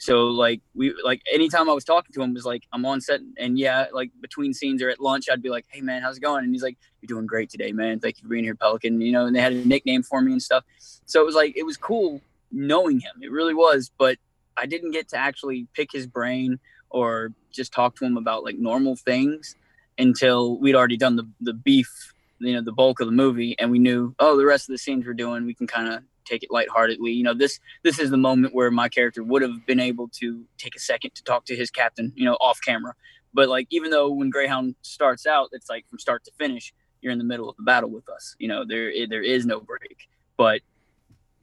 So 0.00 0.28
like 0.28 0.62
we 0.74 0.94
like 1.04 1.20
anytime 1.30 1.68
I 1.68 1.74
was 1.74 1.84
talking 1.84 2.10
to 2.14 2.22
him 2.22 2.32
was 2.32 2.46
like 2.46 2.62
I'm 2.72 2.86
on 2.86 3.02
set 3.02 3.20
and 3.36 3.58
yeah 3.58 3.84
like 3.92 4.10
between 4.22 4.54
scenes 4.54 4.82
or 4.82 4.88
at 4.88 4.98
lunch 4.98 5.26
I'd 5.30 5.42
be 5.42 5.50
like 5.50 5.66
hey 5.68 5.82
man 5.82 6.00
how's 6.00 6.16
it 6.16 6.20
going? 6.20 6.42
And 6.42 6.54
he's 6.54 6.62
like 6.62 6.78
you're 7.00 7.08
doing 7.08 7.26
great 7.26 7.50
today 7.50 7.70
man. 7.72 8.00
Thank 8.00 8.16
you 8.16 8.22
for 8.22 8.28
being 8.28 8.44
here 8.44 8.54
Pelican 8.54 9.02
you 9.02 9.12
know 9.12 9.26
and 9.26 9.36
they 9.36 9.42
had 9.42 9.52
a 9.52 9.56
nickname 9.56 10.02
for 10.02 10.22
me 10.22 10.32
and 10.32 10.42
stuff. 10.42 10.64
So 11.04 11.20
it 11.20 11.26
was 11.26 11.34
like 11.34 11.54
it 11.54 11.64
was 11.64 11.76
cool 11.76 12.22
knowing 12.50 13.00
him. 13.00 13.12
It 13.20 13.30
really 13.30 13.52
was 13.52 13.90
but 13.98 14.16
I 14.56 14.64
didn't 14.64 14.92
get 14.92 15.10
to 15.10 15.18
actually 15.18 15.66
pick 15.74 15.92
his 15.92 16.06
brain 16.06 16.58
or 16.88 17.32
just 17.52 17.70
talk 17.70 17.94
to 17.96 18.06
him 18.06 18.16
about 18.16 18.42
like 18.42 18.56
normal 18.56 18.96
things 18.96 19.54
until 19.98 20.56
we'd 20.56 20.74
already 20.74 20.96
done 20.96 21.16
the 21.16 21.28
the 21.42 21.52
beef 21.52 22.14
you 22.38 22.54
know 22.54 22.62
the 22.62 22.72
bulk 22.72 23.00
of 23.00 23.06
the 23.06 23.12
movie 23.12 23.54
and 23.58 23.70
we 23.70 23.78
knew 23.78 24.14
oh 24.18 24.38
the 24.38 24.46
rest 24.46 24.66
of 24.66 24.72
the 24.72 24.78
scenes 24.78 25.04
we're 25.04 25.12
doing 25.12 25.44
we 25.44 25.52
can 25.52 25.66
kind 25.66 25.92
of 25.92 26.02
take 26.30 26.42
it 26.42 26.50
lightheartedly. 26.50 27.12
You 27.12 27.24
know, 27.24 27.34
this 27.34 27.60
this 27.82 27.98
is 27.98 28.10
the 28.10 28.16
moment 28.16 28.54
where 28.54 28.70
my 28.70 28.88
character 28.88 29.22
would 29.22 29.42
have 29.42 29.66
been 29.66 29.80
able 29.80 30.08
to 30.20 30.44
take 30.58 30.76
a 30.76 30.80
second 30.80 31.14
to 31.14 31.24
talk 31.24 31.44
to 31.46 31.56
his 31.56 31.70
captain, 31.70 32.12
you 32.14 32.24
know, 32.24 32.34
off 32.40 32.58
camera. 32.64 32.94
But 33.32 33.48
like, 33.48 33.66
even 33.70 33.90
though 33.90 34.10
when 34.10 34.30
Greyhound 34.30 34.74
starts 34.82 35.26
out, 35.26 35.50
it's 35.52 35.68
like 35.68 35.88
from 35.88 35.98
start 35.98 36.24
to 36.24 36.32
finish, 36.38 36.72
you're 37.00 37.12
in 37.12 37.18
the 37.18 37.24
middle 37.24 37.48
of 37.48 37.56
the 37.56 37.62
battle 37.62 37.90
with 37.90 38.08
us. 38.08 38.36
You 38.38 38.48
know, 38.48 38.64
there 38.66 38.92
there 39.08 39.22
is 39.22 39.46
no 39.46 39.60
break. 39.60 40.08
But 40.36 40.62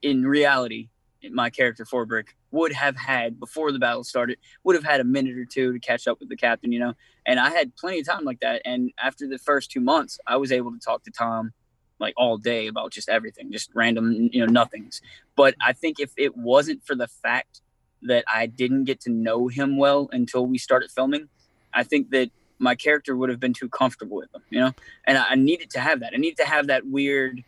in 0.02 0.26
reality, 0.26 0.88
my 1.30 1.50
character 1.50 1.84
Forbrick 1.84 2.28
would 2.50 2.72
have 2.72 2.96
had 2.96 3.38
before 3.38 3.72
the 3.72 3.78
battle 3.78 4.04
started 4.04 4.38
would 4.64 4.74
have 4.74 4.84
had 4.84 5.00
a 5.00 5.04
minute 5.04 5.36
or 5.36 5.44
two 5.44 5.72
to 5.72 5.78
catch 5.78 6.06
up 6.06 6.18
with 6.20 6.28
the 6.28 6.36
captain 6.36 6.72
you 6.72 6.78
know 6.78 6.94
and 7.26 7.38
i 7.38 7.50
had 7.50 7.74
plenty 7.76 8.00
of 8.00 8.06
time 8.06 8.24
like 8.24 8.40
that 8.40 8.62
and 8.64 8.90
after 9.02 9.28
the 9.28 9.38
first 9.38 9.70
two 9.70 9.80
months 9.80 10.18
i 10.26 10.36
was 10.36 10.52
able 10.52 10.70
to 10.70 10.78
talk 10.78 11.02
to 11.02 11.10
tom 11.10 11.52
like 12.00 12.14
all 12.16 12.38
day 12.38 12.66
about 12.66 12.92
just 12.92 13.08
everything, 13.08 13.50
just 13.50 13.70
random, 13.74 14.30
you 14.32 14.44
know, 14.44 14.50
nothings. 14.50 15.00
But 15.36 15.54
I 15.60 15.72
think 15.72 15.98
if 16.00 16.12
it 16.16 16.36
wasn't 16.36 16.84
for 16.86 16.94
the 16.94 17.08
fact 17.08 17.60
that 18.02 18.24
I 18.32 18.46
didn't 18.46 18.84
get 18.84 19.00
to 19.02 19.10
know 19.10 19.48
him 19.48 19.76
well 19.76 20.08
until 20.12 20.46
we 20.46 20.58
started 20.58 20.90
filming, 20.90 21.28
I 21.74 21.82
think 21.82 22.10
that 22.10 22.30
my 22.58 22.74
character 22.74 23.16
would 23.16 23.30
have 23.30 23.40
been 23.40 23.52
too 23.52 23.68
comfortable 23.68 24.16
with 24.16 24.34
him, 24.34 24.42
you 24.50 24.60
know? 24.60 24.72
And 25.06 25.18
I, 25.18 25.30
I 25.30 25.34
needed 25.34 25.70
to 25.70 25.80
have 25.80 26.00
that. 26.00 26.12
I 26.14 26.16
needed 26.16 26.38
to 26.38 26.46
have 26.46 26.68
that 26.68 26.86
weird, 26.86 27.42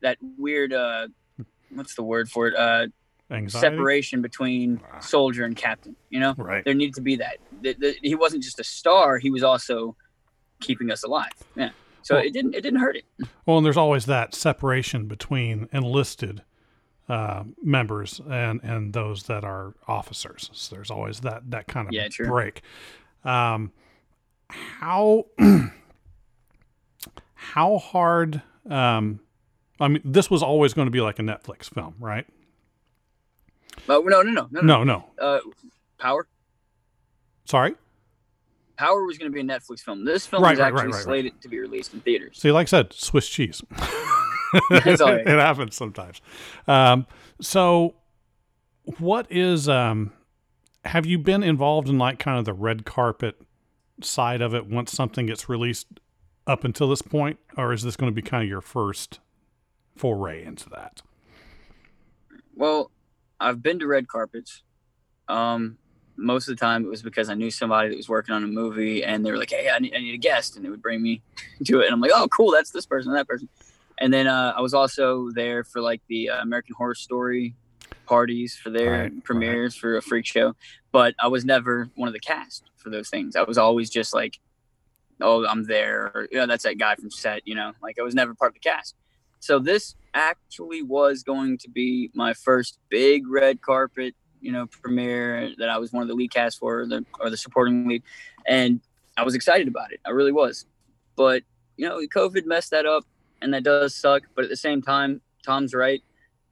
that 0.00 0.18
weird, 0.38 0.72
uh, 0.72 1.08
what's 1.70 1.94
the 1.94 2.02
word 2.02 2.30
for 2.30 2.48
it? 2.48 2.56
Uh, 2.56 2.86
Anxiety? 3.30 3.76
separation 3.76 4.20
between 4.20 4.80
soldier 5.00 5.44
and 5.44 5.56
captain, 5.56 5.96
you 6.10 6.20
know? 6.20 6.34
Right. 6.36 6.64
There 6.64 6.74
needed 6.74 6.94
to 6.96 7.00
be 7.00 7.16
that. 7.16 7.38
The, 7.62 7.74
the, 7.74 7.96
he 8.02 8.14
wasn't 8.14 8.42
just 8.42 8.60
a 8.60 8.64
star, 8.64 9.18
he 9.18 9.30
was 9.30 9.42
also 9.42 9.96
keeping 10.60 10.90
us 10.90 11.04
alive. 11.04 11.32
Yeah. 11.56 11.70
So 12.04 12.16
well, 12.16 12.24
it 12.24 12.34
didn't 12.34 12.54
it 12.54 12.60
didn't 12.60 12.80
hurt 12.80 12.96
it. 12.96 13.06
Well, 13.46 13.56
and 13.56 13.64
there's 13.64 13.78
always 13.78 14.04
that 14.06 14.34
separation 14.34 15.06
between 15.06 15.70
enlisted 15.72 16.42
uh, 17.08 17.44
members 17.62 18.20
and 18.30 18.60
and 18.62 18.92
those 18.92 19.22
that 19.24 19.42
are 19.42 19.72
officers. 19.88 20.50
So 20.52 20.76
there's 20.76 20.90
always 20.90 21.20
that 21.20 21.50
that 21.50 21.66
kind 21.66 21.88
of 21.88 21.94
yeah, 21.94 22.08
break. 22.18 22.60
Um, 23.24 23.72
how 24.50 25.24
how 27.34 27.78
hard? 27.78 28.42
Um, 28.68 29.20
I 29.80 29.88
mean, 29.88 30.02
this 30.04 30.30
was 30.30 30.42
always 30.42 30.74
going 30.74 30.86
to 30.86 30.92
be 30.92 31.00
like 31.00 31.18
a 31.18 31.22
Netflix 31.22 31.72
film, 31.72 31.94
right? 31.98 32.26
Oh 33.88 34.02
no 34.02 34.20
no 34.20 34.30
no 34.30 34.48
no 34.52 34.60
no 34.60 34.84
no. 34.84 35.04
Uh, 35.18 35.40
Power. 35.98 36.26
Sorry. 37.46 37.76
Power 38.76 39.04
was 39.04 39.18
going 39.18 39.30
to 39.30 39.34
be 39.34 39.40
a 39.40 39.44
Netflix 39.44 39.80
film. 39.80 40.04
This 40.04 40.26
film 40.26 40.42
right, 40.42 40.58
actually 40.58 40.86
right, 40.86 40.94
right, 40.94 41.02
slated 41.02 41.40
to 41.42 41.48
be 41.48 41.58
released 41.58 41.94
in 41.94 42.00
theaters. 42.00 42.38
See, 42.40 42.50
like 42.52 42.66
I 42.66 42.70
said, 42.70 42.92
Swiss 42.92 43.28
cheese. 43.28 43.62
it 44.70 45.26
happens 45.26 45.74
sometimes. 45.74 46.20
Um, 46.68 47.06
so, 47.40 47.94
what 48.98 49.26
is? 49.30 49.68
Um, 49.68 50.12
have 50.84 51.06
you 51.06 51.18
been 51.18 51.42
involved 51.42 51.88
in 51.88 51.98
like 51.98 52.18
kind 52.18 52.38
of 52.38 52.44
the 52.44 52.52
red 52.52 52.84
carpet 52.84 53.40
side 54.02 54.40
of 54.40 54.54
it 54.54 54.66
once 54.66 54.92
something 54.92 55.26
gets 55.26 55.48
released 55.48 55.86
up 56.46 56.64
until 56.64 56.88
this 56.88 57.02
point, 57.02 57.38
or 57.56 57.72
is 57.72 57.82
this 57.82 57.96
going 57.96 58.10
to 58.10 58.14
be 58.14 58.22
kind 58.22 58.42
of 58.42 58.48
your 58.48 58.60
first 58.60 59.20
foray 59.96 60.44
into 60.44 60.68
that? 60.70 61.02
Well, 62.54 62.90
I've 63.40 63.62
been 63.62 63.78
to 63.80 63.86
red 63.86 64.08
carpets. 64.08 64.62
Um, 65.28 65.78
most 66.16 66.48
of 66.48 66.56
the 66.56 66.60
time 66.60 66.84
it 66.84 66.88
was 66.88 67.02
because 67.02 67.28
I 67.28 67.34
knew 67.34 67.50
somebody 67.50 67.88
that 67.88 67.96
was 67.96 68.08
working 68.08 68.34
on 68.34 68.44
a 68.44 68.46
movie 68.46 69.04
and 69.04 69.24
they 69.24 69.30
were 69.30 69.38
like, 69.38 69.50
Hey, 69.50 69.70
I 69.70 69.78
need, 69.78 69.94
I 69.94 69.98
need 69.98 70.14
a 70.14 70.18
guest. 70.18 70.56
And 70.56 70.64
they 70.64 70.68
would 70.68 70.82
bring 70.82 71.02
me 71.02 71.22
to 71.64 71.80
it. 71.80 71.86
And 71.86 71.94
I'm 71.94 72.00
like, 72.00 72.12
Oh, 72.14 72.28
cool. 72.28 72.52
That's 72.52 72.70
this 72.70 72.86
person, 72.86 73.12
that 73.12 73.28
person. 73.28 73.48
And 73.98 74.12
then 74.12 74.26
uh, 74.26 74.54
I 74.56 74.60
was 74.60 74.74
also 74.74 75.30
there 75.30 75.64
for 75.64 75.80
like 75.80 76.02
the 76.08 76.30
uh, 76.30 76.42
American 76.42 76.74
Horror 76.76 76.94
Story 76.94 77.54
parties 78.06 78.56
for 78.56 78.70
their 78.70 79.04
right, 79.04 79.24
premieres 79.24 79.76
right. 79.76 79.80
for 79.80 79.96
a 79.96 80.02
freak 80.02 80.26
show. 80.26 80.54
But 80.92 81.14
I 81.20 81.28
was 81.28 81.44
never 81.44 81.90
one 81.94 82.08
of 82.08 82.12
the 82.12 82.20
cast 82.20 82.70
for 82.76 82.90
those 82.90 83.08
things. 83.08 83.36
I 83.36 83.42
was 83.42 83.58
always 83.58 83.90
just 83.90 84.14
like, 84.14 84.38
Oh, 85.20 85.46
I'm 85.46 85.64
there. 85.64 86.10
Or, 86.14 86.28
you 86.30 86.38
know, 86.38 86.46
that's 86.46 86.64
that 86.64 86.78
guy 86.78 86.96
from 86.96 87.10
set, 87.10 87.46
you 87.46 87.54
know, 87.54 87.72
like 87.82 87.98
I 87.98 88.02
was 88.02 88.14
never 88.14 88.34
part 88.34 88.50
of 88.50 88.54
the 88.54 88.60
cast. 88.60 88.94
So 89.38 89.58
this 89.58 89.94
actually 90.14 90.82
was 90.82 91.22
going 91.22 91.58
to 91.58 91.68
be 91.68 92.10
my 92.14 92.32
first 92.32 92.78
big 92.88 93.28
red 93.28 93.60
carpet 93.60 94.14
you 94.44 94.52
know 94.52 94.66
premiere 94.66 95.52
that 95.58 95.68
I 95.68 95.78
was 95.78 95.92
one 95.92 96.02
of 96.02 96.08
the 96.08 96.14
lead 96.14 96.32
cast 96.32 96.58
for, 96.58 96.86
the 96.86 97.04
or 97.18 97.30
the 97.30 97.36
supporting 97.36 97.88
lead, 97.88 98.02
and 98.46 98.80
I 99.16 99.22
was 99.24 99.34
excited 99.34 99.68
about 99.68 99.92
it. 99.92 100.00
I 100.04 100.10
really 100.10 100.32
was, 100.32 100.66
but 101.16 101.42
you 101.76 101.88
know, 101.88 101.98
COVID 102.00 102.46
messed 102.46 102.70
that 102.70 102.86
up, 102.86 103.04
and 103.42 103.52
that 103.54 103.64
does 103.64 103.94
suck. 103.94 104.22
But 104.34 104.44
at 104.44 104.50
the 104.50 104.56
same 104.56 104.82
time, 104.82 105.20
Tom's 105.44 105.74
right. 105.74 106.02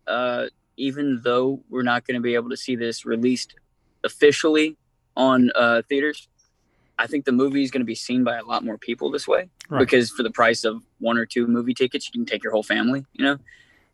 Uh, 0.07 0.47
even 0.77 1.21
though 1.23 1.63
we're 1.69 1.83
not 1.83 2.07
going 2.07 2.15
to 2.15 2.21
be 2.21 2.35
able 2.35 2.51
to 2.51 2.57
see 2.57 2.75
this 2.75 3.05
released 3.05 3.55
officially 4.05 4.77
on 5.17 5.51
uh, 5.55 5.83
theaters, 5.89 6.29
I 6.99 7.07
think 7.07 7.25
the 7.25 7.33
movie 7.33 7.63
is 7.63 7.71
going 7.71 7.83
to 7.83 7.87
be 7.87 7.95
seen 7.95 8.25
by 8.25 8.39
a 8.39 8.45
lot 8.45 8.65
more 8.65 8.79
people 8.79 9.11
this 9.11 9.29
way 9.29 9.49
right. 9.69 9.79
because 9.79 10.11
for 10.11 10.23
the 10.23 10.31
price 10.31 10.65
of 10.65 10.83
one 10.99 11.19
or 11.19 11.27
two 11.27 11.47
movie 11.47 11.75
tickets, 11.75 12.07
you 12.07 12.13
can 12.13 12.27
take 12.27 12.43
your 12.43 12.53
whole 12.53 12.63
family, 12.63 13.05
you 13.13 13.25
know, 13.25 13.39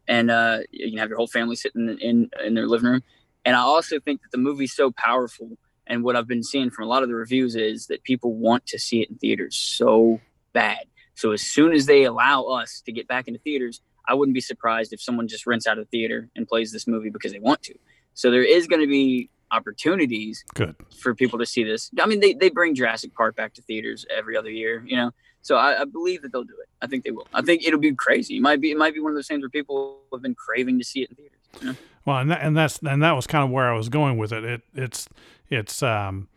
and 0.07 0.30
uh, 0.30 0.59
you 0.70 0.90
can 0.90 0.99
have 0.99 1.09
your 1.09 1.18
whole 1.18 1.26
family 1.26 1.57
sitting 1.57 1.99
in 2.01 2.30
in 2.44 2.55
their 2.55 2.66
living 2.66 2.90
room. 2.90 3.03
And 3.49 3.57
I 3.57 3.61
also 3.61 3.99
think 3.99 4.20
that 4.20 4.30
the 4.30 4.36
movie's 4.36 4.74
so 4.74 4.90
powerful. 4.90 5.57
And 5.86 6.05
what 6.05 6.16
I've 6.16 6.26
been 6.28 6.42
seeing 6.42 6.68
from 6.68 6.84
a 6.84 6.86
lot 6.86 7.03
of 7.03 7.09
the 7.09 7.14
reviews 7.14 7.57
is 7.57 7.86
that 7.86 8.03
people 8.03 8.34
want 8.34 8.66
to 8.66 8.78
see 8.78 9.01
it 9.01 9.09
in 9.09 9.16
theaters 9.16 9.57
so 9.57 10.20
bad. 10.53 10.84
So 11.14 11.32
as 11.32 11.40
soon 11.40 11.72
as 11.72 11.86
they 11.86 12.05
allow 12.05 12.42
us 12.42 12.82
to 12.84 12.92
get 12.92 13.09
back 13.09 13.26
into 13.26 13.40
theaters, 13.40 13.80
I 14.07 14.12
wouldn't 14.12 14.34
be 14.34 14.42
surprised 14.42 14.92
if 14.92 15.01
someone 15.01 15.28
just 15.28 15.46
rents 15.46 15.66
out 15.66 15.78
a 15.78 15.86
theater 15.86 16.28
and 16.36 16.46
plays 16.46 16.72
this 16.72 16.86
movie 16.86 17.09
because 17.09 17.32
they 17.32 17.38
want 17.38 17.62
to. 17.62 17.74
So 18.12 18.30
there 18.30 18.44
is 18.44 18.66
going 18.66 18.82
to 18.82 18.86
be 18.86 19.30
opportunities 19.51 20.44
Good. 20.55 20.76
for 21.01 21.14
people 21.14 21.38
to 21.38 21.46
see 21.46 21.64
this. 21.64 21.90
I 21.99 22.05
mean, 22.05 22.20
they, 22.20 22.34
they 22.34 22.51
bring 22.51 22.74
Jurassic 22.74 23.14
Park 23.14 23.34
back 23.34 23.55
to 23.55 23.62
theaters 23.62 24.05
every 24.14 24.36
other 24.36 24.51
year, 24.51 24.84
you 24.86 24.96
know. 24.96 25.12
So 25.40 25.57
I, 25.57 25.80
I 25.80 25.84
believe 25.86 26.20
that 26.20 26.32
they'll 26.32 26.44
do 26.44 26.57
it. 26.62 26.68
I 26.82 26.86
think 26.86 27.05
they 27.05 27.12
will. 27.12 27.26
I 27.32 27.40
think 27.40 27.64
it'll 27.64 27.80
be 27.80 27.94
crazy. 27.94 28.36
It 28.36 28.42
might 28.42 28.61
be 28.61 28.70
it 28.72 28.76
might 28.76 28.92
be 28.92 29.01
one 29.01 29.12
of 29.12 29.16
those 29.16 29.26
things 29.26 29.40
where 29.40 29.49
people 29.49 30.03
have 30.12 30.20
been 30.20 30.34
craving 30.34 30.78
to 30.80 30.84
see 30.84 31.01
it 31.01 31.09
in 31.09 31.16
theaters. 31.16 31.38
You 31.62 31.66
know? 31.68 31.76
Well, 32.09 32.19
and 32.19 32.31
that, 32.31 32.41
and 32.43 32.57
that's 32.57 32.79
and 32.79 33.03
that 33.03 33.13
was 33.13 33.27
kind 33.27 33.45
of 33.45 33.51
where 33.51 33.71
I 33.73 33.77
was 33.77 33.89
going 33.91 34.17
with 34.17 34.33
it. 34.33 34.43
It 34.45 34.63
it's 34.75 35.09
it's 35.51 35.83
um 35.83 36.29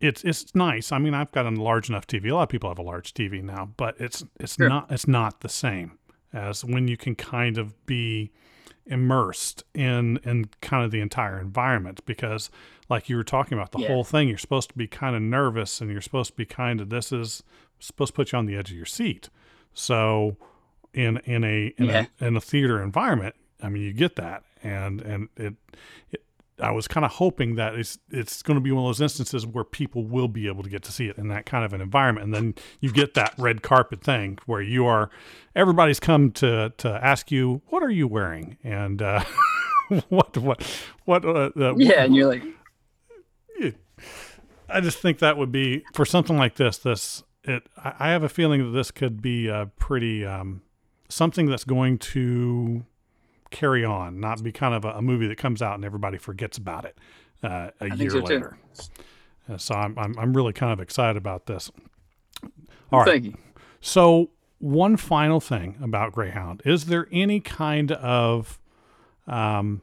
it's 0.00 0.24
it's 0.24 0.54
nice. 0.54 0.92
I 0.92 0.98
mean, 0.98 1.12
I've 1.14 1.30
got 1.32 1.44
a 1.46 1.50
large 1.50 1.88
enough 1.90 2.06
TV. 2.06 2.30
A 2.30 2.34
lot 2.34 2.44
of 2.44 2.48
people 2.48 2.70
have 2.70 2.78
a 2.78 2.82
large 2.82 3.12
TV 3.12 3.42
now, 3.42 3.68
but 3.76 3.96
it's 4.00 4.24
it's 4.40 4.54
Sure. 4.56 4.68
not 4.68 4.90
it's 4.90 5.06
not 5.06 5.40
the 5.40 5.48
same 5.48 5.98
as 6.32 6.64
when 6.64 6.88
you 6.88 6.96
can 6.96 7.14
kind 7.14 7.58
of 7.58 7.74
be 7.86 8.30
immersed 8.86 9.62
in 9.74 10.18
in 10.24 10.46
kind 10.62 10.84
of 10.84 10.90
the 10.90 11.00
entire 11.00 11.38
environment 11.38 12.00
because 12.06 12.50
like 12.88 13.10
you 13.10 13.16
were 13.16 13.24
talking 13.24 13.58
about 13.58 13.72
the 13.72 13.80
Yeah. 13.80 13.88
whole 13.88 14.04
thing 14.04 14.28
you're 14.28 14.38
supposed 14.38 14.70
to 14.70 14.76
be 14.78 14.86
kind 14.86 15.14
of 15.14 15.20
nervous 15.20 15.82
and 15.82 15.90
you're 15.90 16.00
supposed 16.00 16.30
to 16.30 16.36
be 16.36 16.46
kind 16.46 16.80
of 16.80 16.88
this 16.88 17.12
is 17.12 17.42
supposed 17.78 18.14
to 18.14 18.16
put 18.16 18.32
you 18.32 18.38
on 18.38 18.46
the 18.46 18.56
edge 18.56 18.70
of 18.70 18.76
your 18.76 18.86
seat 18.86 19.28
so 19.74 20.38
in 20.94 21.18
in 21.26 21.44
a 21.44 21.66
in, 21.76 21.84
Yeah. 21.86 22.06
a, 22.20 22.24
in 22.26 22.36
a 22.36 22.40
theater 22.40 22.82
environment 22.82 23.34
i 23.62 23.68
mean 23.68 23.82
you 23.82 23.92
get 23.92 24.16
that 24.16 24.42
and 24.62 25.00
and 25.00 25.28
it, 25.36 25.54
it 26.10 26.22
i 26.60 26.70
was 26.70 26.88
kind 26.88 27.06
of 27.06 27.12
hoping 27.12 27.54
that 27.54 27.74
it's 27.74 27.98
it's 28.10 28.42
going 28.42 28.56
to 28.56 28.60
be 28.60 28.72
one 28.72 28.84
of 28.84 28.88
those 28.88 29.00
instances 29.00 29.46
where 29.46 29.64
people 29.64 30.04
will 30.04 30.28
be 30.28 30.46
able 30.46 30.62
to 30.62 30.70
get 30.70 30.82
to 30.82 30.92
see 30.92 31.06
it 31.06 31.16
in 31.16 31.28
that 31.28 31.46
kind 31.46 31.64
of 31.64 31.72
an 31.72 31.80
environment 31.80 32.24
and 32.24 32.34
then 32.34 32.54
you 32.80 32.92
get 32.92 33.14
that 33.14 33.32
red 33.38 33.62
carpet 33.62 34.02
thing 34.02 34.38
where 34.46 34.62
you 34.62 34.84
are 34.86 35.10
everybody's 35.54 36.00
come 36.00 36.30
to 36.30 36.72
to 36.76 36.88
ask 37.04 37.30
you 37.30 37.62
what 37.68 37.82
are 37.82 37.90
you 37.90 38.08
wearing 38.08 38.56
and 38.64 39.00
uh 39.00 39.22
what 40.08 40.36
what 40.36 40.62
what 41.04 41.24
uh, 41.24 41.50
uh, 41.56 41.74
Yeah, 41.76 42.04
and 42.04 42.14
you're 42.14 42.28
like, 42.28 42.42
I 44.68 44.80
just 44.80 44.98
think 44.98 45.18
that 45.18 45.36
would 45.36 45.50
be 45.50 45.82
for 45.94 46.04
something 46.04 46.36
like 46.36 46.56
this. 46.56 46.78
This 46.78 47.22
it. 47.44 47.64
I 47.76 47.94
I 47.98 48.08
have 48.10 48.22
a 48.22 48.28
feeling 48.28 48.64
that 48.64 48.76
this 48.76 48.90
could 48.90 49.22
be 49.22 49.48
a 49.48 49.70
pretty 49.78 50.24
um, 50.24 50.62
something 51.08 51.46
that's 51.46 51.64
going 51.64 51.98
to 51.98 52.84
carry 53.50 53.84
on, 53.84 54.20
not 54.20 54.42
be 54.42 54.52
kind 54.52 54.74
of 54.74 54.84
a, 54.84 54.90
a 54.98 55.02
movie 55.02 55.26
that 55.26 55.38
comes 55.38 55.62
out 55.62 55.74
and 55.74 55.84
everybody 55.84 56.18
forgets 56.18 56.58
about 56.58 56.84
it 56.84 56.96
uh, 57.42 57.70
a 57.80 57.84
I 57.90 57.94
year 57.94 58.10
so, 58.10 58.18
later. 58.18 58.58
Uh, 59.48 59.56
so 59.56 59.74
I'm, 59.74 59.98
I'm 59.98 60.18
I'm 60.18 60.36
really 60.36 60.52
kind 60.52 60.72
of 60.72 60.80
excited 60.80 61.16
about 61.16 61.46
this. 61.46 61.70
All 62.92 63.00
right. 63.00 63.08
thank 63.08 63.24
you. 63.24 63.34
So, 63.80 64.30
one 64.58 64.96
final 64.96 65.40
thing 65.40 65.76
about 65.82 66.12
Greyhound 66.12 66.62
is 66.64 66.86
there 66.86 67.06
any 67.12 67.40
kind 67.40 67.92
of 67.92 68.58
um, 69.26 69.82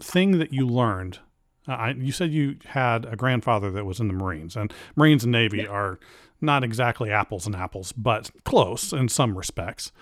thing 0.00 0.38
that 0.38 0.52
you 0.52 0.66
learned? 0.66 1.18
Uh, 1.66 1.72
I, 1.72 1.90
you 1.90 2.12
said 2.12 2.30
you 2.32 2.56
had 2.66 3.04
a 3.04 3.16
grandfather 3.16 3.70
that 3.72 3.84
was 3.84 4.00
in 4.00 4.08
the 4.08 4.14
Marines, 4.14 4.56
and 4.56 4.72
Marines 4.96 5.24
and 5.24 5.32
Navy 5.32 5.66
are 5.66 5.98
not 6.40 6.62
exactly 6.62 7.10
apples 7.10 7.46
and 7.46 7.56
apples, 7.56 7.92
but 7.92 8.30
close 8.44 8.92
in 8.92 9.08
some 9.08 9.36
respects. 9.36 9.92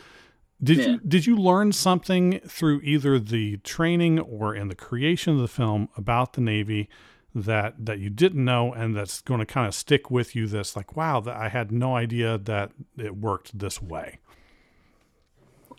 Did 0.62 0.78
Yeah. 0.78 0.86
you 0.86 1.00
did 1.07 1.26
you 1.26 1.36
learn 1.36 1.72
something 1.72 2.40
through 2.40 2.80
either 2.82 3.18
the 3.18 3.59
training 3.59 4.18
or 4.20 4.54
in 4.54 4.68
the 4.68 4.74
creation 4.74 5.34
of 5.34 5.40
the 5.40 5.48
film 5.48 5.88
about 5.96 6.32
the 6.32 6.40
Navy 6.40 6.88
that 7.34 7.74
that 7.84 7.98
you 7.98 8.09
didn't 8.09 8.42
know 8.42 8.72
and 8.72 8.96
that's 8.96 9.20
going 9.20 9.40
to 9.40 9.46
kind 9.46 9.66
of 9.66 9.74
stick 9.74 10.11
with 10.11 10.34
you 10.34 10.46
that's 10.46 10.74
like 10.74 10.96
wow 10.96 11.20
that 11.20 11.36
I 11.36 11.50
had 11.50 11.70
no 11.70 11.94
idea 11.94 12.38
that 12.38 12.72
it 12.96 13.16
worked 13.16 13.59
this 13.59 13.82
way. 13.82 14.18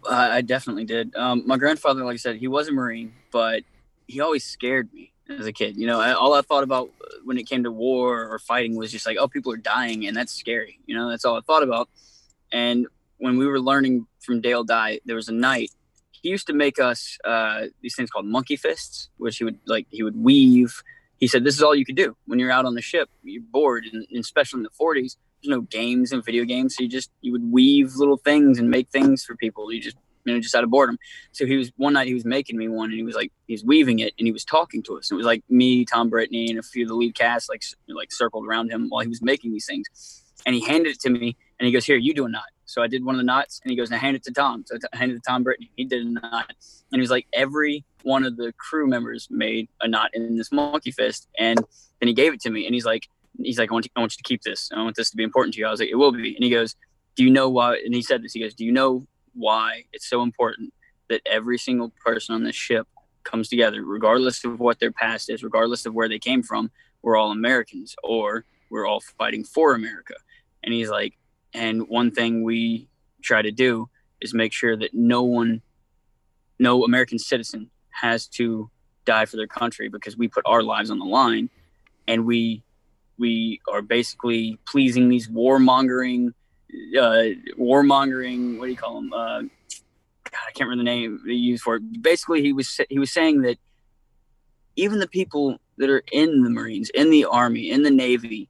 I, 0.07 0.37
I 0.37 0.41
definitely 0.41 0.85
did. 0.85 1.15
Um, 1.15 1.43
my 1.45 1.57
grandfather, 1.57 2.05
like 2.05 2.13
I 2.13 2.17
said, 2.17 2.35
he 2.37 2.47
was 2.47 2.67
a 2.67 2.71
Marine, 2.71 3.13
but 3.31 3.63
he 4.07 4.21
always 4.21 4.43
scared 4.43 4.93
me 4.93 5.11
as 5.27 5.45
a 5.47 5.51
kid. 5.51 5.75
You 5.75 5.87
know, 5.87 5.99
I, 5.99 6.13
all 6.13 6.33
I 6.33 6.41
thought 6.41 6.63
about 6.63 6.91
when 7.25 7.37
it 7.37 7.47
came 7.49 7.63
to 7.63 7.71
war 7.71 8.27
or 8.31 8.39
fighting 8.39 8.75
was 8.75 8.91
just 8.91 9.05
like, 9.05 9.17
oh, 9.19 9.27
people 9.27 9.51
are 9.51 9.57
dying, 9.57 10.05
and 10.07 10.15
that's 10.15 10.31
scary. 10.31 10.79
You 10.85 10.95
know, 10.95 11.09
that's 11.09 11.25
all 11.25 11.35
I 11.35 11.41
thought 11.41 11.63
about. 11.63 11.89
And 12.51 12.87
when 13.17 13.37
we 13.37 13.47
were 13.47 13.59
learning 13.59 14.07
from 14.19 14.41
Dale 14.41 14.63
Dye, 14.63 14.99
there 15.05 15.15
was 15.15 15.29
a 15.29 15.33
night 15.33 15.71
he 16.21 16.29
used 16.29 16.47
to 16.47 16.53
make 16.53 16.79
us 16.79 17.17
uh, 17.23 17.65
these 17.81 17.95
things 17.95 18.09
called 18.09 18.25
monkey 18.25 18.55
fists, 18.55 19.09
which 19.17 19.37
he 19.37 19.43
would 19.43 19.59
like 19.65 19.87
he 19.89 20.03
would 20.03 20.15
weave. 20.15 20.81
He 21.17 21.27
said, 21.27 21.43
"This 21.43 21.55
is 21.55 21.63
all 21.63 21.75
you 21.75 21.85
could 21.85 21.95
do 21.95 22.15
when 22.25 22.39
you're 22.39 22.51
out 22.51 22.65
on 22.65 22.75
the 22.75 22.81
ship. 22.81 23.09
You're 23.23 23.41
bored, 23.41 23.85
and, 23.91 24.05
and 24.09 24.19
especially 24.19 24.59
in 24.59 24.63
the 24.63 24.69
40s, 24.69 25.17
there's 25.41 25.49
no 25.49 25.61
games 25.61 26.11
and 26.11 26.23
video 26.23 26.43
games, 26.43 26.75
so 26.75 26.83
you 26.83 26.89
just 26.89 27.11
you 27.21 27.31
would 27.31 27.51
weave 27.51 27.95
little 27.95 28.17
things 28.17 28.59
and 28.59 28.69
make 28.69 28.89
things 28.89 29.23
for 29.23 29.35
people. 29.35 29.71
You 29.71 29.81
just 29.81 29.97
you 30.25 30.33
know 30.33 30.39
just 30.39 30.55
out 30.55 30.63
of 30.63 30.69
boredom. 30.69 30.97
So 31.31 31.45
he 31.45 31.55
was 31.55 31.71
one 31.77 31.93
night 31.93 32.07
he 32.07 32.13
was 32.13 32.25
making 32.25 32.57
me 32.57 32.67
one, 32.67 32.89
and 32.89 32.97
he 32.97 33.03
was 33.03 33.15
like 33.15 33.31
he's 33.47 33.63
weaving 33.63 33.99
it, 33.99 34.13
and 34.17 34.27
he 34.27 34.31
was 34.31 34.45
talking 34.45 34.81
to 34.83 34.97
us. 34.97 35.09
And 35.09 35.17
it 35.17 35.19
was 35.19 35.27
like 35.27 35.43
me, 35.49 35.85
Tom 35.85 36.09
Brittney, 36.09 36.49
and 36.49 36.59
a 36.59 36.63
few 36.63 36.85
of 36.85 36.89
the 36.89 36.95
lead 36.95 37.15
cast 37.15 37.49
like 37.49 37.63
like 37.87 38.11
circled 38.11 38.45
around 38.45 38.71
him 38.71 38.89
while 38.89 39.01
he 39.01 39.09
was 39.09 39.21
making 39.21 39.51
these 39.51 39.65
things. 39.65 40.23
And 40.45 40.55
he 40.55 40.63
handed 40.65 40.95
it 40.95 40.99
to 41.01 41.09
me, 41.09 41.35
and 41.59 41.65
he 41.65 41.71
goes, 41.71 41.85
"Here, 41.85 41.97
you 41.97 42.13
do 42.13 42.25
a 42.25 42.29
knot." 42.29 42.45
So 42.67 42.83
I 42.83 42.87
did 42.87 43.03
one 43.03 43.15
of 43.15 43.19
the 43.19 43.25
knots, 43.25 43.59
and 43.63 43.71
he 43.71 43.77
goes, 43.77 43.89
"Now 43.89 43.97
hand 43.97 44.15
it 44.15 44.23
to 44.25 44.31
Tom." 44.31 44.63
So 44.67 44.77
I 44.93 44.97
handed 44.97 45.15
it 45.15 45.23
to 45.23 45.29
Tom 45.29 45.43
Brittney. 45.43 45.69
He 45.75 45.85
did 45.85 46.05
a 46.05 46.09
knot, 46.09 46.53
and 46.91 46.99
he 46.99 47.01
was 47.01 47.09
like, 47.09 47.27
every 47.33 47.83
one 48.03 48.23
of 48.23 48.37
the 48.37 48.53
crew 48.53 48.87
members 48.87 49.27
made 49.31 49.67
a 49.81 49.87
knot 49.87 50.11
in 50.13 50.37
this 50.37 50.51
monkey 50.51 50.91
fist, 50.91 51.27
and 51.39 51.57
then 51.99 52.07
he 52.07 52.13
gave 52.13 52.33
it 52.33 52.41
to 52.41 52.49
me, 52.49 52.65
and 52.65 52.73
he's 52.75 52.85
like, 52.85 53.07
he's 53.43 53.59
like, 53.59 53.71
I 53.71 53.73
want, 53.73 53.85
you, 53.85 53.91
I 53.95 53.99
want 53.99 54.13
you 54.13 54.17
to 54.17 54.27
keep 54.27 54.41
this. 54.43 54.69
I 54.73 54.81
want 54.83 54.95
this 54.95 55.09
to 55.11 55.17
be 55.17 55.23
important 55.23 55.53
to 55.55 55.59
you. 55.59 55.67
I 55.67 55.71
was 55.71 55.79
like, 55.79 55.89
it 55.89 55.95
will 55.95 56.11
be. 56.11 56.35
And 56.35 56.43
he 56.43 56.49
goes, 56.49 56.75
Do 57.15 57.23
you 57.23 57.31
know 57.31 57.49
why? 57.49 57.77
And 57.83 57.93
he 57.93 58.01
said 58.01 58.23
this. 58.23 58.33
He 58.33 58.39
goes, 58.39 58.53
Do 58.53 58.65
you 58.65 58.71
know 58.71 59.05
why 59.33 59.83
it's 59.93 60.09
so 60.09 60.21
important 60.21 60.73
that 61.09 61.21
every 61.25 61.57
single 61.57 61.93
person 62.03 62.35
on 62.35 62.43
this 62.43 62.55
ship 62.55 62.87
comes 63.23 63.49
together, 63.49 63.83
regardless 63.83 64.43
of 64.43 64.59
what 64.59 64.79
their 64.79 64.91
past 64.91 65.29
is, 65.29 65.43
regardless 65.43 65.85
of 65.85 65.93
where 65.93 66.09
they 66.09 66.19
came 66.19 66.43
from? 66.43 66.71
We're 67.01 67.17
all 67.17 67.31
Americans, 67.31 67.95
or 68.03 68.45
we're 68.69 68.87
all 68.87 69.01
fighting 69.01 69.43
for 69.43 69.73
America. 69.73 70.15
And 70.63 70.73
he's 70.73 70.89
like, 70.89 71.17
and 71.57 71.87
one 71.89 72.11
thing 72.11 72.43
we 72.43 72.87
try 73.21 73.41
to 73.41 73.51
do 73.51 73.89
is 74.21 74.33
make 74.33 74.53
sure 74.53 74.77
that 74.77 74.93
no 74.93 75.23
one, 75.23 75.61
no 76.59 76.83
American 76.83 77.19
citizen 77.19 77.69
has 77.89 78.27
to 78.27 78.69
die 79.05 79.25
for 79.25 79.37
their 79.37 79.47
country 79.47 79.89
because 79.89 80.15
we 80.15 80.27
put 80.27 80.43
our 80.45 80.61
lives 80.61 80.91
on 80.91 80.99
the 80.99 81.05
line. 81.05 81.49
And 82.07 82.25
we 82.25 82.63
we 83.17 83.59
are 83.71 83.81
basically 83.81 84.59
pleasing 84.67 85.09
these 85.09 85.27
warmongering 85.27 86.33
uh 86.99 87.33
warmongering 87.57 88.59
what 88.59 88.65
do 88.65 88.71
you 88.71 88.77
call 88.77 88.95
them 88.95 89.13
uh 89.13 89.41
God, 89.41 90.43
I 90.47 90.51
can't 90.51 90.69
remember 90.69 90.83
the 90.83 90.95
name 90.95 91.21
they 91.25 91.33
use 91.33 91.61
for 91.61 91.75
it. 91.75 92.01
Basically, 92.01 92.41
he 92.41 92.53
was 92.53 92.79
he 92.89 92.99
was 92.99 93.11
saying 93.11 93.41
that 93.41 93.57
even 94.75 94.99
the 94.99 95.07
people 95.07 95.57
that 95.77 95.89
are 95.89 96.03
in 96.11 96.43
the 96.43 96.49
Marines, 96.49 96.89
in 96.91 97.09
the 97.09 97.25
Army, 97.25 97.71
in 97.71 97.83
the 97.83 97.91
Navy, 97.91 98.49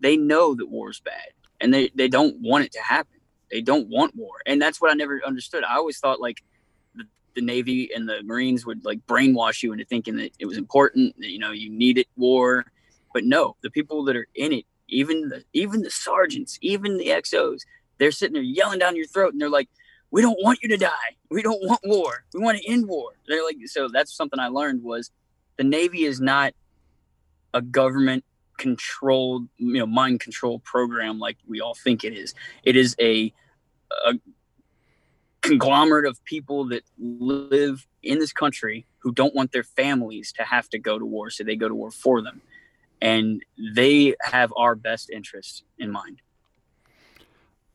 they 0.00 0.16
know 0.16 0.54
that 0.54 0.68
war 0.68 0.90
is 0.90 1.00
bad, 1.00 1.28
and 1.64 1.72
they 1.72 1.90
they 1.94 2.08
don't 2.08 2.36
want 2.40 2.64
it 2.66 2.72
to 2.72 2.80
happen. 2.80 3.18
They 3.50 3.62
don't 3.62 3.88
want 3.88 4.14
war, 4.14 4.36
and 4.46 4.60
that's 4.60 4.80
what 4.80 4.90
I 4.90 4.94
never 4.94 5.20
understood. 5.24 5.64
I 5.64 5.76
always 5.76 5.98
thought 5.98 6.20
like 6.20 6.42
the, 6.94 7.04
the 7.34 7.40
Navy 7.40 7.90
and 7.94 8.06
the 8.06 8.22
Marines 8.22 8.66
would 8.66 8.84
like 8.84 9.04
brainwash 9.06 9.62
you 9.62 9.72
into 9.72 9.86
thinking 9.86 10.16
that 10.16 10.32
it 10.38 10.44
was 10.44 10.58
important, 10.58 11.18
that 11.18 11.30
you 11.30 11.38
know 11.38 11.52
you 11.52 11.70
needed 11.70 12.06
war, 12.16 12.66
but 13.14 13.24
no, 13.24 13.56
the 13.62 13.70
people 13.70 14.04
that 14.04 14.14
are 14.14 14.28
in 14.34 14.52
it, 14.52 14.66
even 14.88 15.30
the 15.30 15.42
even 15.54 15.80
the 15.80 15.90
sergeants, 15.90 16.58
even 16.60 16.98
the 16.98 17.06
XOs, 17.06 17.62
they're 17.98 18.12
sitting 18.12 18.34
there 18.34 18.42
yelling 18.42 18.78
down 18.78 18.94
your 18.94 19.06
throat, 19.06 19.32
and 19.32 19.40
they're 19.40 19.48
like, 19.48 19.70
"We 20.10 20.20
don't 20.20 20.38
want 20.42 20.62
you 20.62 20.68
to 20.68 20.76
die. 20.76 21.16
We 21.30 21.40
don't 21.40 21.62
want 21.62 21.80
war. 21.84 22.24
We 22.34 22.40
want 22.40 22.58
to 22.58 22.70
end 22.70 22.86
war." 22.86 23.12
They're 23.26 23.42
like, 23.42 23.56
so 23.66 23.88
that's 23.88 24.14
something 24.14 24.38
I 24.38 24.48
learned 24.48 24.82
was 24.82 25.10
the 25.56 25.64
Navy 25.64 26.04
is 26.04 26.20
not 26.20 26.52
a 27.54 27.62
government 27.62 28.22
controlled, 28.64 29.46
you 29.58 29.78
know, 29.78 29.86
mind 29.86 30.20
control 30.20 30.58
program 30.60 31.18
like 31.18 31.36
we 31.46 31.60
all 31.60 31.74
think 31.74 32.02
it 32.02 32.14
is. 32.14 32.32
It 32.62 32.76
is 32.76 32.96
a, 32.98 33.30
a 34.06 34.14
conglomerate 35.42 36.06
of 36.06 36.24
people 36.24 36.64
that 36.68 36.82
live 36.98 37.86
in 38.02 38.18
this 38.20 38.32
country 38.32 38.86
who 39.00 39.12
don't 39.12 39.34
want 39.34 39.52
their 39.52 39.62
families 39.62 40.32
to 40.32 40.44
have 40.44 40.66
to 40.70 40.78
go 40.78 40.98
to 40.98 41.04
war, 41.04 41.28
so 41.28 41.44
they 41.44 41.56
go 41.56 41.68
to 41.68 41.74
war 41.74 41.90
for 41.90 42.22
them, 42.22 42.40
and 43.02 43.44
they 43.76 44.14
have 44.22 44.50
our 44.56 44.74
best 44.74 45.10
interests 45.10 45.62
in 45.78 45.90
mind. 45.90 46.22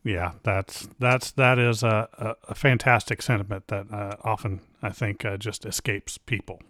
Yeah, 0.02 0.32
that's 0.42 0.88
that's 0.98 1.30
that 1.32 1.60
is 1.60 1.84
a, 1.84 2.08
a, 2.18 2.50
a 2.52 2.54
fantastic 2.56 3.22
sentiment 3.22 3.68
that 3.68 3.86
uh, 3.92 4.16
often 4.24 4.60
I 4.82 4.90
think 4.90 5.24
uh, 5.24 5.36
just 5.36 5.64
escapes 5.64 6.18
people. 6.18 6.60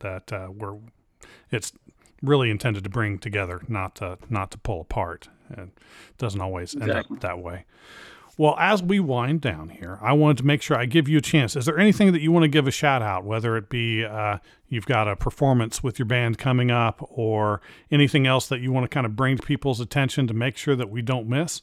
That 0.00 0.32
uh, 0.32 0.48
we're 0.52 0.78
it's 1.52 1.72
really 2.22 2.50
intended 2.50 2.84
to 2.84 2.90
bring 2.90 3.18
together, 3.18 3.62
not 3.68 3.94
to 3.96 4.18
not 4.28 4.50
to 4.52 4.58
pull 4.58 4.80
apart. 4.80 5.28
It 5.50 5.70
doesn't 6.18 6.40
always 6.40 6.74
end 6.74 6.84
Exactly. 6.84 7.16
up 7.16 7.22
that 7.22 7.38
way. 7.38 7.64
Well, 8.36 8.54
as 8.56 8.84
we 8.84 9.00
wind 9.00 9.40
down 9.40 9.68
here, 9.70 9.98
I 10.00 10.12
wanted 10.12 10.36
to 10.38 10.46
make 10.46 10.62
sure 10.62 10.76
I 10.76 10.86
give 10.86 11.08
you 11.08 11.18
a 11.18 11.20
chance. 11.20 11.56
Is 11.56 11.66
there 11.66 11.76
anything 11.76 12.12
that 12.12 12.20
you 12.20 12.30
want 12.30 12.44
to 12.44 12.48
give 12.48 12.68
a 12.68 12.70
shout 12.70 13.02
out, 13.02 13.24
whether 13.24 13.56
it 13.56 13.68
be 13.68 14.04
uh, 14.04 14.38
you've 14.68 14.86
got 14.86 15.08
a 15.08 15.16
performance 15.16 15.82
with 15.82 15.98
your 15.98 16.06
band 16.06 16.38
coming 16.38 16.70
up 16.70 17.04
or 17.10 17.60
anything 17.90 18.28
else 18.28 18.46
that 18.46 18.60
you 18.60 18.70
want 18.70 18.84
to 18.84 18.88
kind 18.88 19.06
of 19.06 19.16
bring 19.16 19.36
to 19.38 19.42
people's 19.42 19.80
attention 19.80 20.28
to 20.28 20.34
make 20.34 20.56
sure 20.56 20.76
that 20.76 20.88
we 20.88 21.02
don't 21.02 21.28
miss? 21.28 21.62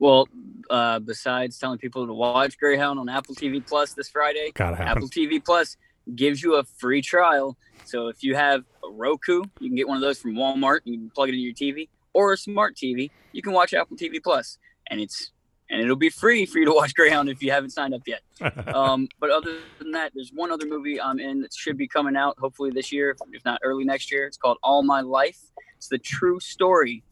Well, 0.00 0.26
uh, 0.70 0.98
besides 0.98 1.56
telling 1.58 1.78
people 1.78 2.04
to 2.04 2.14
watch 2.14 2.58
Greyhound 2.58 2.98
on 2.98 3.08
Apple 3.08 3.36
TV 3.36 3.64
Plus 3.64 3.92
this 3.92 4.08
Friday. 4.08 4.50
Apple 4.58 5.08
TV 5.08 5.44
Plus 5.44 5.76
gives 6.16 6.42
you 6.42 6.56
a 6.56 6.64
free 6.64 7.02
trial. 7.02 7.56
So 7.84 8.08
if 8.08 8.22
you 8.22 8.34
have 8.34 8.64
a 8.84 8.90
Roku, 8.90 9.42
you 9.60 9.68
can 9.68 9.76
get 9.76 9.88
one 9.88 9.96
of 9.96 10.02
those 10.02 10.18
from 10.18 10.34
Walmart. 10.34 10.80
You 10.84 10.98
can 10.98 11.10
plug 11.10 11.28
it 11.28 11.34
into 11.34 11.42
your 11.42 11.54
TV 11.54 11.88
or 12.12 12.32
a 12.32 12.36
smart 12.36 12.76
TV. 12.76 13.10
You 13.32 13.42
can 13.42 13.52
watch 13.52 13.74
Apple 13.74 13.96
TV 13.96 14.22
Plus, 14.22 14.58
and 14.88 15.00
it's 15.00 15.32
and 15.70 15.80
it'll 15.80 15.96
be 15.96 16.10
free 16.10 16.46
for 16.46 16.58
you 16.58 16.64
to 16.64 16.72
watch 16.72 16.94
Greyhound 16.96 17.28
if 17.28 17.42
you 17.42 17.52
haven't 17.52 17.70
signed 17.70 17.94
up 17.94 18.02
yet. 18.06 18.22
um, 18.74 19.08
but 19.20 19.30
other 19.30 19.58
than 19.78 19.92
that, 19.92 20.12
there's 20.14 20.32
one 20.34 20.50
other 20.50 20.66
movie 20.66 21.00
I'm 21.00 21.20
in 21.20 21.42
that 21.42 21.54
should 21.54 21.78
be 21.78 21.86
coming 21.86 22.16
out 22.16 22.36
hopefully 22.38 22.70
this 22.70 22.92
year, 22.92 23.16
if 23.32 23.44
not 23.44 23.60
early 23.62 23.84
next 23.84 24.10
year. 24.10 24.26
It's 24.26 24.36
called 24.36 24.58
All 24.62 24.82
My 24.82 25.00
Life. 25.00 25.38
It's 25.76 25.88
the 25.88 25.98
true 25.98 26.40
story 26.40 27.04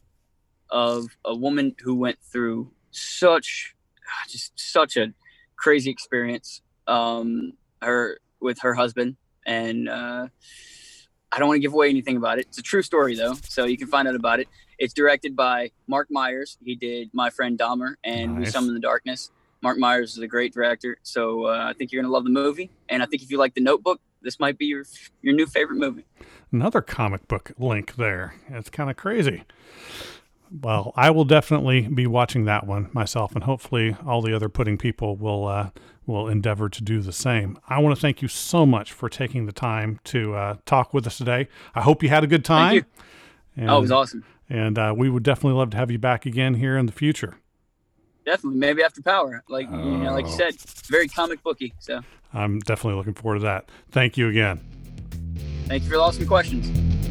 of 0.71 1.07
a 1.25 1.35
woman 1.35 1.75
who 1.81 1.95
went 1.95 2.19
through 2.21 2.71
such, 2.91 3.75
just 4.29 4.53
such 4.57 4.97
a 4.97 5.15
crazy 5.57 5.91
experience. 5.91 6.63
Um, 6.87 7.53
her 7.81 8.19
with 8.41 8.61
her 8.61 8.75
husband, 8.75 9.17
and 9.47 9.89
uh, 9.89 10.29
I 11.31 11.39
don't 11.39 11.49
want 11.49 11.57
to 11.57 11.63
give 11.63 11.75
away 11.75 11.91
anything 11.91 12.17
about 12.17 12.39
it. 12.39 12.47
It's 12.49 12.59
a 12.59 12.63
true 12.63 12.83
story 12.83 13.15
though, 13.15 13.35
so 13.35 13.65
you 13.65 13.77
can 13.77 13.89
find 13.89 14.09
out 14.09 14.15
about 14.15 14.41
it. 14.41 14.49
It's 14.79 14.95
directed 14.95 15.35
by 15.35 15.73
Marc 15.87 16.09
Meyers. 16.11 16.57
He 16.65 16.77
did 16.77 17.11
My 17.13 17.31
Friend 17.31 17.59
Dahmer 17.59 17.95
and 18.05 18.37
nice. 18.37 18.47
We 18.47 18.51
Summon 18.51 18.75
the 18.75 18.81
Darkness. 18.81 19.31
Marc 19.61 19.77
Meyers 19.79 20.13
is 20.13 20.19
a 20.19 20.29
great 20.29 20.55
director, 20.55 20.99
so 21.03 21.47
uh, 21.47 21.67
I 21.69 21.73
think 21.73 21.91
you're 21.91 22.01
gonna 22.03 22.13
love 22.13 22.25
the 22.25 22.31
movie. 22.31 22.71
And 22.89 23.03
I 23.03 23.07
think 23.07 23.23
if 23.23 23.31
you 23.31 23.39
like 23.39 23.55
The 23.55 23.61
Notebook, 23.61 24.01
this 24.23 24.39
might 24.39 24.57
be 24.57 24.67
your 24.67 24.85
your 25.23 25.35
new 25.35 25.47
favorite 25.47 25.79
movie. 25.79 26.05
Another 26.53 26.81
comic 26.81 27.27
book 27.29 27.53
link 27.59 27.97
there. 27.97 28.35
It's 28.49 28.71
kind 28.71 28.89
of 28.89 28.97
crazy. 28.97 29.45
Well, 30.51 30.93
I 30.97 31.11
will 31.11 31.27
definitely 31.27 31.83
be 31.83 32.07
watching 32.07 32.45
that 32.47 32.67
one 32.67 32.89
myself, 32.93 33.35
and 33.35 33.45
hopefully 33.45 33.97
all 34.07 34.23
the 34.23 34.35
other 34.35 34.49
pudding 34.49 34.79
people 34.79 35.17
will 35.17 35.47
uh, 35.47 35.71
will 36.09 36.27
endeavor 36.27 36.69
to 36.69 36.83
do 36.83 37.01
the 37.01 37.13
same. 37.13 37.59
I 37.69 37.79
want 37.79 37.95
to 37.95 38.01
thank 38.01 38.23
you 38.23 38.29
so 38.29 38.67
much 38.67 38.93
for 38.93 39.09
taking 39.09 39.47
the 39.47 39.53
time 39.53 40.01
to 40.05 40.35
uh, 40.35 40.57
talk 40.65 40.93
with 40.95 41.07
us 41.07 41.19
today. 41.19 41.49
I 41.75 41.83
hope 41.83 42.03
you 42.03 42.09
had 42.09 42.25
a 42.25 42.27
good 42.27 42.45
time. 42.45 42.87
And, 43.55 43.71
oh, 43.71 43.79
it 43.79 43.83
was 43.83 43.93
awesome. 43.93 44.25
And 44.49 44.79
uh, 44.79 44.95
we 44.97 45.11
would 45.11 45.23
definitely 45.23 45.59
love 45.59 45.71
to 45.71 45.77
have 45.77 45.91
you 45.91 45.99
back 45.99 46.25
again 46.27 46.55
here 46.55 46.77
in 46.79 46.87
the 46.87 46.93
future. 46.93 47.37
Definitely, 48.25 48.59
maybe 48.59 48.83
after 48.83 49.03
Power, 49.03 49.43
like 49.49 49.71
you 49.71 49.77
know, 49.77 50.13
like 50.13 50.27
you 50.27 50.33
said, 50.33 50.55
very 50.87 51.09
comic 51.09 51.43
booky. 51.43 51.73
So 51.79 52.03
I'm 52.35 52.59
definitely 52.59 52.99
looking 52.99 53.15
forward 53.15 53.39
to 53.39 53.45
that. 53.45 53.71
Thank 53.91 54.19
you 54.19 54.29
again. 54.29 54.61
Thank 55.67 55.85
you 55.85 55.89
for 55.89 55.97
the 55.97 56.03
awesome 56.03 56.27
questions. 56.27 57.08